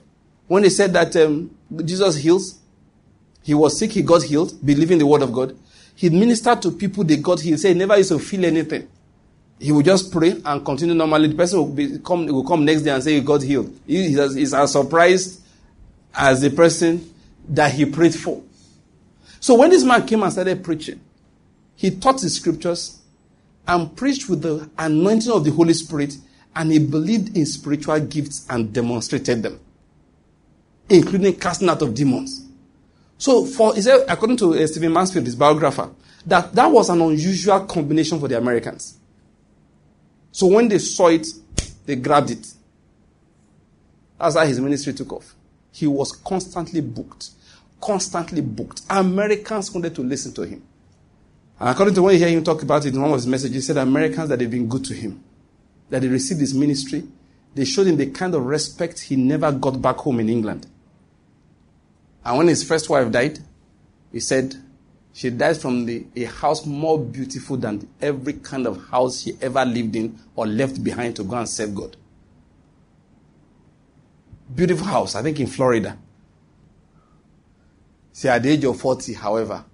when 0.46 0.64
he 0.64 0.70
said 0.70 0.92
that 0.94 1.14
um, 1.16 1.54
Jesus 1.84 2.16
heals. 2.16 2.58
He 3.42 3.54
was 3.54 3.78
sick, 3.78 3.92
he 3.92 4.02
got 4.02 4.22
healed, 4.24 4.54
believing 4.64 4.98
the 4.98 5.06
word 5.06 5.22
of 5.22 5.32
God. 5.32 5.56
He 5.94 6.10
ministered 6.10 6.62
to 6.62 6.72
people, 6.72 7.04
they 7.04 7.16
got 7.16 7.40
healed. 7.40 7.60
Say, 7.60 7.68
he 7.68 7.74
never 7.74 7.96
used 7.96 8.10
to 8.10 8.18
feel 8.18 8.44
anything. 8.44 8.88
He 9.60 9.72
would 9.72 9.84
just 9.84 10.12
pray 10.12 10.40
and 10.44 10.64
continue 10.64 10.94
normally. 10.94 11.28
The 11.28 11.34
person 11.34 11.58
will, 11.58 11.72
be, 11.72 11.98
come, 11.98 12.26
will 12.26 12.44
come 12.44 12.64
next 12.64 12.82
day 12.82 12.90
and 12.90 13.02
say 13.02 13.14
he 13.14 13.20
got 13.20 13.42
healed. 13.42 13.76
He, 13.86 14.08
he's 14.08 14.54
as 14.54 14.72
surprised 14.72 15.42
as 16.14 16.40
the 16.40 16.50
person 16.50 17.12
that 17.48 17.72
he 17.72 17.84
prayed 17.84 18.14
for. 18.14 18.42
So 19.40 19.54
when 19.56 19.70
this 19.70 19.84
man 19.84 20.06
came 20.06 20.22
and 20.22 20.32
started 20.32 20.62
preaching, 20.62 21.00
he 21.74 21.90
taught 21.96 22.20
the 22.20 22.28
scriptures 22.28 22.97
and 23.68 23.94
preached 23.94 24.28
with 24.28 24.42
the 24.42 24.68
anointing 24.78 25.30
of 25.30 25.44
the 25.44 25.52
Holy 25.52 25.74
Spirit, 25.74 26.16
and 26.56 26.72
he 26.72 26.78
believed 26.78 27.36
in 27.36 27.46
spiritual 27.46 28.00
gifts 28.00 28.46
and 28.50 28.72
demonstrated 28.72 29.42
them, 29.42 29.60
including 30.88 31.36
casting 31.36 31.68
out 31.68 31.82
of 31.82 31.94
demons. 31.94 32.46
So, 33.18 33.44
for 33.44 33.74
he 33.74 33.82
said, 33.82 34.06
according 34.08 34.38
to 34.38 34.54
uh, 34.54 34.66
Stephen 34.66 34.92
Mansfield, 34.92 35.26
his 35.26 35.36
biographer, 35.36 35.90
that 36.26 36.54
that 36.54 36.66
was 36.70 36.88
an 36.88 37.00
unusual 37.00 37.60
combination 37.60 38.18
for 38.18 38.28
the 38.28 38.38
Americans. 38.38 38.98
So 40.32 40.46
when 40.46 40.68
they 40.68 40.78
saw 40.78 41.08
it, 41.08 41.26
they 41.86 41.96
grabbed 41.96 42.30
it. 42.30 42.46
That's 44.18 44.36
how 44.36 44.44
his 44.44 44.60
ministry 44.60 44.92
took 44.92 45.12
off. 45.12 45.34
He 45.72 45.86
was 45.86 46.12
constantly 46.12 46.80
booked, 46.80 47.30
constantly 47.80 48.40
booked. 48.40 48.82
Americans 48.90 49.72
wanted 49.72 49.94
to 49.94 50.02
listen 50.02 50.32
to 50.34 50.42
him. 50.42 50.62
And 51.60 51.68
according 51.68 51.94
to 51.94 52.02
when 52.02 52.14
you 52.14 52.20
hear 52.20 52.28
him 52.28 52.44
talk 52.44 52.62
about 52.62 52.84
it 52.84 52.94
in 52.94 53.00
one 53.00 53.10
of 53.10 53.16
his 53.16 53.26
messages, 53.26 53.54
he 53.54 53.60
said 53.60 53.76
Americans 53.78 54.28
that 54.28 54.38
they've 54.38 54.50
been 54.50 54.68
good 54.68 54.84
to 54.86 54.94
him, 54.94 55.22
that 55.90 56.02
they 56.02 56.08
received 56.08 56.40
his 56.40 56.54
ministry, 56.54 57.02
they 57.54 57.64
showed 57.64 57.86
him 57.88 57.96
the 57.96 58.06
kind 58.06 58.34
of 58.34 58.44
respect 58.44 59.00
he 59.00 59.16
never 59.16 59.50
got 59.50 59.80
back 59.82 59.96
home 59.96 60.20
in 60.20 60.28
England. 60.28 60.66
And 62.24 62.38
when 62.38 62.48
his 62.48 62.62
first 62.62 62.88
wife 62.88 63.10
died, 63.10 63.38
he 64.12 64.20
said 64.20 64.54
she 65.12 65.30
died 65.30 65.56
from 65.56 65.84
the, 65.86 66.06
a 66.14 66.24
house 66.24 66.64
more 66.64 66.98
beautiful 66.98 67.56
than 67.56 67.88
every 68.00 68.34
kind 68.34 68.66
of 68.66 68.86
house 68.88 69.22
she 69.22 69.32
ever 69.40 69.64
lived 69.64 69.96
in 69.96 70.16
or 70.36 70.46
left 70.46 70.82
behind 70.84 71.16
to 71.16 71.24
go 71.24 71.36
and 71.36 71.48
serve 71.48 71.74
God. 71.74 71.96
Beautiful 74.54 74.86
house, 74.86 75.16
I 75.16 75.22
think 75.22 75.40
in 75.40 75.48
Florida. 75.48 75.98
See, 78.12 78.28
at 78.28 78.42
the 78.42 78.50
age 78.50 78.64
of 78.64 78.80
40, 78.80 79.14
however, 79.14 79.64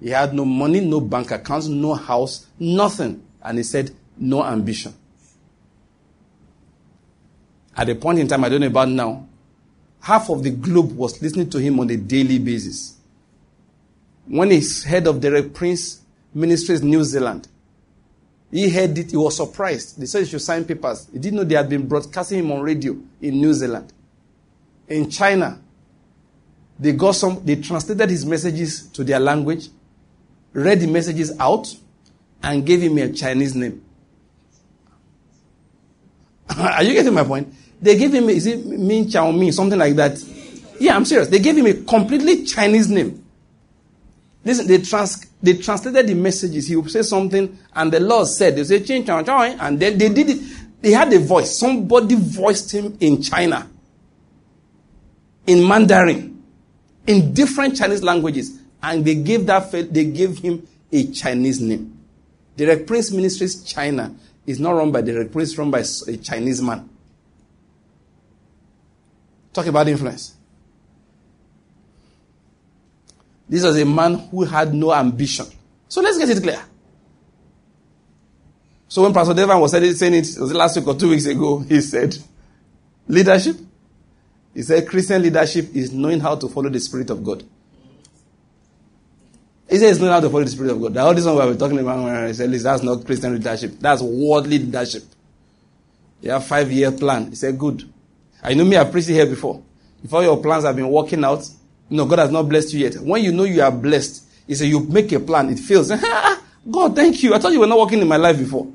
he 0.00 0.10
had 0.10 0.34
no 0.34 0.44
money, 0.44 0.80
no 0.80 1.00
bank 1.00 1.30
accounts, 1.30 1.66
no 1.68 1.94
house, 1.94 2.46
nothing. 2.58 3.22
And 3.42 3.58
he 3.58 3.64
said, 3.64 3.94
no 4.18 4.44
ambition. 4.44 4.94
At 7.76 7.88
a 7.88 7.94
point 7.94 8.18
in 8.18 8.28
time, 8.28 8.44
I 8.44 8.48
don't 8.48 8.60
know 8.60 8.66
about 8.66 8.88
now, 8.88 9.26
half 10.00 10.30
of 10.30 10.42
the 10.42 10.50
globe 10.50 10.92
was 10.92 11.20
listening 11.20 11.50
to 11.50 11.58
him 11.58 11.78
on 11.80 11.90
a 11.90 11.96
daily 11.96 12.38
basis. 12.38 12.96
When 14.26 14.50
he's 14.50 14.82
head 14.84 15.06
of 15.06 15.20
Derek 15.20 15.54
Prince 15.54 16.00
Ministries 16.34 16.82
New 16.82 17.04
Zealand, 17.04 17.48
he 18.50 18.70
heard 18.70 18.96
it, 18.96 19.10
he 19.10 19.16
was 19.16 19.36
surprised. 19.36 20.00
They 20.00 20.06
said 20.06 20.20
he 20.24 20.28
should 20.30 20.40
sign 20.40 20.64
papers. 20.64 21.08
He 21.12 21.18
didn't 21.18 21.36
know 21.36 21.44
they 21.44 21.54
had 21.54 21.68
been 21.68 21.86
broadcasting 21.86 22.40
him 22.40 22.52
on 22.52 22.62
radio 22.62 22.96
in 23.20 23.40
New 23.40 23.52
Zealand. 23.52 23.92
In 24.88 25.10
China, 25.10 25.60
they 26.78 26.92
got 26.92 27.12
some, 27.12 27.44
they 27.44 27.56
translated 27.56 28.10
his 28.10 28.24
messages 28.24 28.86
to 28.88 29.04
their 29.04 29.18
language 29.18 29.68
read 30.56 30.80
the 30.80 30.86
messages 30.86 31.38
out, 31.38 31.72
and 32.42 32.64
gave 32.64 32.80
him 32.80 32.96
a 32.96 33.12
Chinese 33.12 33.54
name. 33.54 33.84
Are 36.56 36.82
you 36.82 36.94
getting 36.94 37.12
my 37.12 37.24
point? 37.24 37.52
They 37.80 37.96
gave 37.98 38.14
him, 38.14 38.30
is 38.30 38.46
it 38.46 38.64
Min 38.64 39.08
Chao 39.08 39.30
Min, 39.32 39.52
something 39.52 39.78
like 39.78 39.94
that? 39.96 40.18
Yeah, 40.80 40.96
I'm 40.96 41.04
serious. 41.04 41.28
They 41.28 41.40
gave 41.40 41.58
him 41.58 41.66
a 41.66 41.74
completely 41.74 42.44
Chinese 42.44 42.88
name. 42.88 43.22
Listen, 44.44 44.66
they, 44.66 44.78
trans, 44.78 45.26
they 45.42 45.58
translated 45.58 46.06
the 46.06 46.14
messages. 46.14 46.68
He 46.68 46.76
would 46.76 46.90
say 46.90 47.02
something, 47.02 47.58
and 47.74 47.92
the 47.92 48.00
Lord 48.00 48.26
said, 48.28 48.56
they 48.56 48.64
say, 48.64 48.82
Chin 48.82 49.04
Chao 49.04 49.22
Chao, 49.22 49.42
and 49.42 49.78
then 49.78 49.98
they 49.98 50.08
did 50.08 50.30
it. 50.30 50.38
They 50.80 50.92
had 50.92 51.12
a 51.12 51.18
voice. 51.18 51.58
Somebody 51.58 52.14
voiced 52.14 52.72
him 52.72 52.96
in 53.00 53.20
China, 53.20 53.68
in 55.46 55.66
Mandarin, 55.66 56.42
in 57.06 57.34
different 57.34 57.76
Chinese 57.76 58.02
languages 58.02 58.58
and 58.82 59.04
they 59.04 59.14
gave 59.14 59.46
that 59.46 59.70
they 59.70 60.04
gave 60.04 60.38
him 60.38 60.66
a 60.92 61.06
Chinese 61.10 61.60
name. 61.60 61.98
Derek 62.56 62.86
Prince 62.86 63.10
Ministries 63.10 63.62
China 63.62 64.14
is 64.46 64.60
not 64.60 64.72
run 64.72 64.92
by 64.92 65.02
Derek 65.02 65.32
Prince, 65.32 65.56
run 65.58 65.70
by 65.70 65.80
a 66.06 66.16
Chinese 66.16 66.62
man. 66.62 66.88
Talk 69.52 69.66
about 69.66 69.88
influence. 69.88 70.34
This 73.48 73.62
was 73.62 73.78
a 73.78 73.84
man 73.84 74.14
who 74.14 74.44
had 74.44 74.74
no 74.74 74.92
ambition. 74.92 75.46
So 75.88 76.00
let's 76.00 76.18
get 76.18 76.30
it 76.30 76.42
clear. 76.42 76.62
So 78.88 79.02
when 79.02 79.12
Pastor 79.12 79.34
Delvan 79.34 79.60
was 79.60 79.72
saying 79.72 80.14
it, 80.14 80.28
it 80.28 80.40
was 80.40 80.52
last 80.52 80.76
week 80.76 80.86
or 80.86 80.94
two 80.94 81.10
weeks 81.10 81.26
ago, 81.26 81.58
he 81.58 81.80
said, 81.80 82.16
leadership. 83.08 83.56
He 84.54 84.62
said 84.62 84.88
Christian 84.88 85.22
leadership 85.22 85.74
is 85.74 85.92
knowing 85.92 86.20
how 86.20 86.36
to 86.36 86.48
follow 86.48 86.70
the 86.70 86.80
Spirit 86.80 87.10
of 87.10 87.22
God. 87.22 87.44
He 89.68 89.78
says 89.78 89.96
it's 89.96 90.00
not 90.00 90.20
to 90.20 90.30
follow 90.30 90.44
the 90.44 90.50
Spirit 90.50 90.72
of 90.72 90.80
God. 90.80 90.96
All 90.96 91.14
this 91.14 91.24
one 91.24 91.34
we 91.34 91.44
were 91.46 91.56
talking 91.56 91.78
about, 91.78 92.28
he 92.28 92.34
said, 92.34 92.52
that's 92.52 92.82
not 92.82 93.04
Christian 93.04 93.34
leadership. 93.34 93.72
That's 93.80 94.00
worldly 94.00 94.58
leadership. 94.58 95.02
You 96.20 96.30
have 96.30 96.46
five 96.46 96.70
year 96.70 96.92
plan. 96.92 97.30
He 97.30 97.36
said, 97.36 97.58
good. 97.58 97.92
I 98.42 98.54
know 98.54 98.64
me, 98.64 98.76
I 98.76 98.84
preached 98.84 99.08
here 99.08 99.26
before. 99.26 99.62
Before 100.02 100.22
your 100.22 100.40
plans 100.40 100.64
have 100.64 100.76
been 100.76 100.88
working 100.88 101.24
out, 101.24 101.48
know, 101.90 102.06
God 102.06 102.18
has 102.20 102.30
not 102.30 102.48
blessed 102.48 102.72
you 102.74 102.80
yet. 102.80 102.96
When 102.96 103.22
you 103.22 103.32
know 103.32 103.44
you 103.44 103.62
are 103.62 103.70
blessed, 103.70 104.24
he 104.46 104.54
said, 104.54 104.68
you 104.68 104.80
make 104.80 105.10
a 105.12 105.20
plan, 105.20 105.50
it 105.50 105.58
fails. 105.58 105.90
God, 106.70 106.96
thank 106.96 107.22
you. 107.22 107.34
I 107.34 107.38
thought 107.38 107.52
you 107.52 107.60
were 107.60 107.66
not 107.66 107.78
working 107.78 108.00
in 108.00 108.08
my 108.08 108.16
life 108.16 108.38
before. 108.38 108.70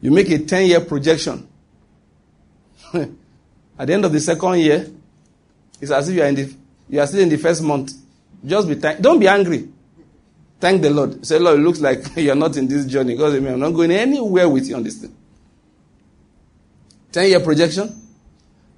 You 0.00 0.10
make 0.10 0.28
a 0.30 0.38
10 0.38 0.66
year 0.66 0.80
projection. 0.80 1.48
At 2.92 3.86
the 3.86 3.92
end 3.92 4.04
of 4.04 4.12
the 4.12 4.20
second 4.20 4.58
year, 4.58 4.90
it's 5.80 5.90
as 5.90 6.08
if 6.08 6.14
you 6.14 6.22
are, 6.22 6.26
in 6.26 6.34
the, 6.34 6.54
you 6.88 7.00
are 7.00 7.06
still 7.06 7.20
in 7.20 7.28
the 7.28 7.36
first 7.36 7.62
month. 7.62 7.92
Just 8.44 8.68
be 8.68 8.74
thank. 8.74 9.00
Don't 9.00 9.18
be 9.18 9.28
angry. 9.28 9.68
Thank 10.60 10.82
the 10.82 10.90
Lord. 10.90 11.24
Say, 11.26 11.38
Lord, 11.38 11.58
it 11.58 11.62
looks 11.62 11.80
like 11.80 12.04
you're 12.16 12.34
not 12.34 12.56
in 12.56 12.68
this 12.68 12.86
journey 12.86 13.14
because 13.14 13.34
I'm 13.34 13.58
not 13.58 13.70
going 13.70 13.90
anywhere 13.90 14.48
with 14.48 14.68
you 14.68 14.76
on 14.76 14.82
this 14.82 14.98
thing. 14.98 15.14
Ten 17.10 17.28
year 17.28 17.40
projection. 17.40 17.98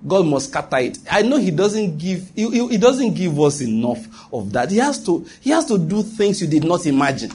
God 0.07 0.27
must 0.27 0.51
scatter 0.51 0.79
it. 0.79 0.99
I 1.11 1.23
know 1.23 1.39
He 1.39 1.51
doesn't 1.51 1.99
give. 1.99 2.31
He, 2.35 2.69
he 2.69 2.77
doesn't 2.77 3.15
give 3.15 3.41
us 3.41 3.61
enough 3.63 4.07
of 4.33 4.53
that. 4.53 4.71
He 4.71 4.79
has 4.79 5.05
to. 5.07 5.27
He 5.41 5.51
has 5.51 5.65
to 5.67 5.79
do 5.79 6.03
things 6.03 6.43
you 6.43 6.49
did 6.49 6.65
not 6.65 6.85
imagine. 6.85 7.31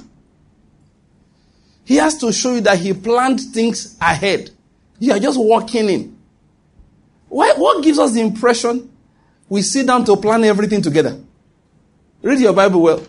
He 1.85 1.95
has 1.95 2.17
to 2.19 2.31
show 2.31 2.53
you 2.53 2.61
that 2.61 2.77
He 2.77 2.93
planned 2.93 3.39
things 3.39 3.97
ahead. 3.99 4.51
You 4.99 5.13
are 5.13 5.19
just 5.19 5.39
walking 5.39 5.89
in. 5.89 6.17
Why, 7.29 7.53
what 7.53 7.83
gives 7.83 7.97
us 7.97 8.13
the 8.13 8.21
impression 8.21 8.91
we 9.47 9.61
sit 9.61 9.87
down 9.87 10.05
to 10.05 10.15
plan 10.17 10.43
everything 10.43 10.81
together? 10.81 11.19
Read 12.21 12.39
your 12.39 12.53
Bible 12.53 12.81
well. 12.81 13.05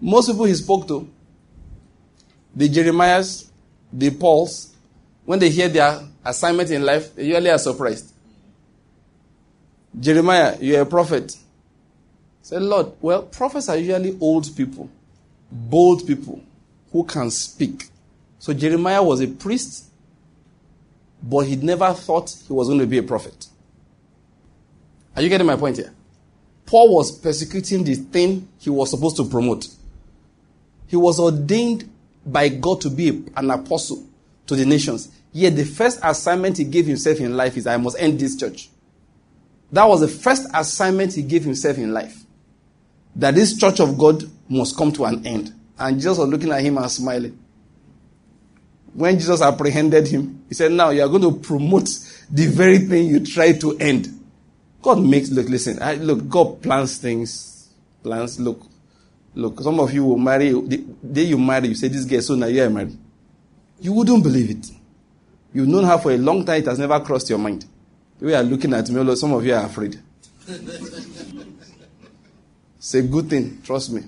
Most 0.00 0.28
people 0.28 0.44
he 0.44 0.54
spoke 0.54 0.86
to, 0.88 1.08
the 2.54 2.68
Jeremiahs, 2.68 3.48
the 3.92 4.10
Pauls, 4.10 4.74
when 5.24 5.38
they 5.38 5.50
hear 5.50 5.68
their 5.68 6.00
assignment 6.24 6.70
in 6.70 6.84
life, 6.84 7.14
they 7.14 7.26
usually 7.26 7.50
are 7.50 7.58
surprised. 7.58 8.12
Jeremiah, 9.98 10.56
you're 10.60 10.82
a 10.82 10.86
prophet. 10.86 11.36
Say, 12.42 12.58
Lord, 12.58 12.92
well, 13.00 13.22
prophets 13.22 13.68
are 13.68 13.76
usually 13.76 14.16
old 14.20 14.56
people, 14.56 14.90
bold 15.50 16.06
people 16.06 16.42
who 16.92 17.04
can 17.04 17.30
speak. 17.30 17.88
So 18.38 18.54
Jeremiah 18.54 19.02
was 19.02 19.20
a 19.20 19.26
priest, 19.26 19.90
but 21.22 21.40
he 21.40 21.56
never 21.56 21.92
thought 21.92 22.34
he 22.46 22.52
was 22.52 22.68
going 22.68 22.80
to 22.80 22.86
be 22.86 22.98
a 22.98 23.02
prophet. 23.02 23.48
Are 25.14 25.22
you 25.22 25.28
getting 25.28 25.46
my 25.46 25.56
point 25.56 25.76
here? 25.76 25.92
Paul 26.68 26.94
was 26.94 27.10
persecuting 27.10 27.82
the 27.82 27.94
thing 27.94 28.46
he 28.58 28.68
was 28.68 28.90
supposed 28.90 29.16
to 29.16 29.24
promote. 29.24 29.68
He 30.86 30.96
was 30.96 31.18
ordained 31.18 31.90
by 32.26 32.50
God 32.50 32.82
to 32.82 32.90
be 32.90 33.24
an 33.34 33.50
apostle 33.50 34.06
to 34.46 34.54
the 34.54 34.66
nations. 34.66 35.10
Yet 35.32 35.56
the 35.56 35.64
first 35.64 35.98
assignment 36.02 36.58
he 36.58 36.64
gave 36.64 36.84
himself 36.84 37.20
in 37.20 37.34
life 37.34 37.56
is 37.56 37.66
I 37.66 37.78
must 37.78 37.98
end 37.98 38.20
this 38.20 38.36
church. 38.36 38.68
That 39.72 39.86
was 39.86 40.02
the 40.02 40.08
first 40.08 40.46
assignment 40.52 41.14
he 41.14 41.22
gave 41.22 41.42
himself 41.42 41.78
in 41.78 41.94
life. 41.94 42.22
That 43.16 43.34
this 43.34 43.58
church 43.58 43.80
of 43.80 43.96
God 43.96 44.24
must 44.50 44.76
come 44.76 44.92
to 44.92 45.06
an 45.06 45.26
end. 45.26 45.54
And 45.78 45.96
Jesus 45.96 46.18
was 46.18 46.28
looking 46.28 46.52
at 46.52 46.60
him 46.60 46.76
and 46.76 46.90
smiling. 46.90 47.38
When 48.92 49.18
Jesus 49.18 49.40
apprehended 49.40 50.06
him, 50.06 50.44
he 50.50 50.54
said, 50.54 50.72
Now 50.72 50.90
you 50.90 51.00
are 51.02 51.08
going 51.08 51.22
to 51.22 51.32
promote 51.32 51.88
the 52.30 52.46
very 52.46 52.76
thing 52.76 53.06
you 53.06 53.24
tried 53.24 53.58
to 53.62 53.78
end. 53.78 54.17
God 54.82 55.00
makes, 55.00 55.30
look, 55.30 55.48
listen, 55.48 55.82
I, 55.82 55.94
look, 55.94 56.28
God 56.28 56.62
plans 56.62 56.98
things, 56.98 57.70
plans, 58.02 58.38
look, 58.38 58.62
Look, 59.38 59.60
some 59.60 59.78
of 59.78 59.92
you 59.94 60.04
will 60.04 60.18
marry, 60.18 60.50
the 60.50 60.78
day 61.12 61.22
you 61.22 61.38
marry, 61.38 61.68
you 61.68 61.76
say, 61.76 61.86
This 61.86 62.04
girl, 62.04 62.20
so 62.20 62.34
now 62.34 62.46
you 62.46 62.60
are 62.60 62.70
married. 62.70 62.98
You 63.80 63.92
wouldn't 63.92 64.24
believe 64.24 64.50
it. 64.50 64.66
You've 65.52 65.68
known 65.68 65.84
her 65.84 65.96
for 65.98 66.10
a 66.10 66.16
long 66.16 66.44
time, 66.44 66.60
it 66.60 66.66
has 66.66 66.80
never 66.80 66.98
crossed 66.98 67.30
your 67.30 67.38
mind. 67.38 67.64
You 68.20 68.34
are 68.34 68.42
looking 68.42 68.74
at 68.74 68.90
me, 68.90 69.14
some 69.14 69.32
of 69.32 69.46
you 69.46 69.54
are 69.54 69.64
afraid. 69.64 70.00
it's 72.78 72.94
a 72.94 73.02
good 73.02 73.30
thing, 73.30 73.62
trust 73.62 73.92
me. 73.92 74.02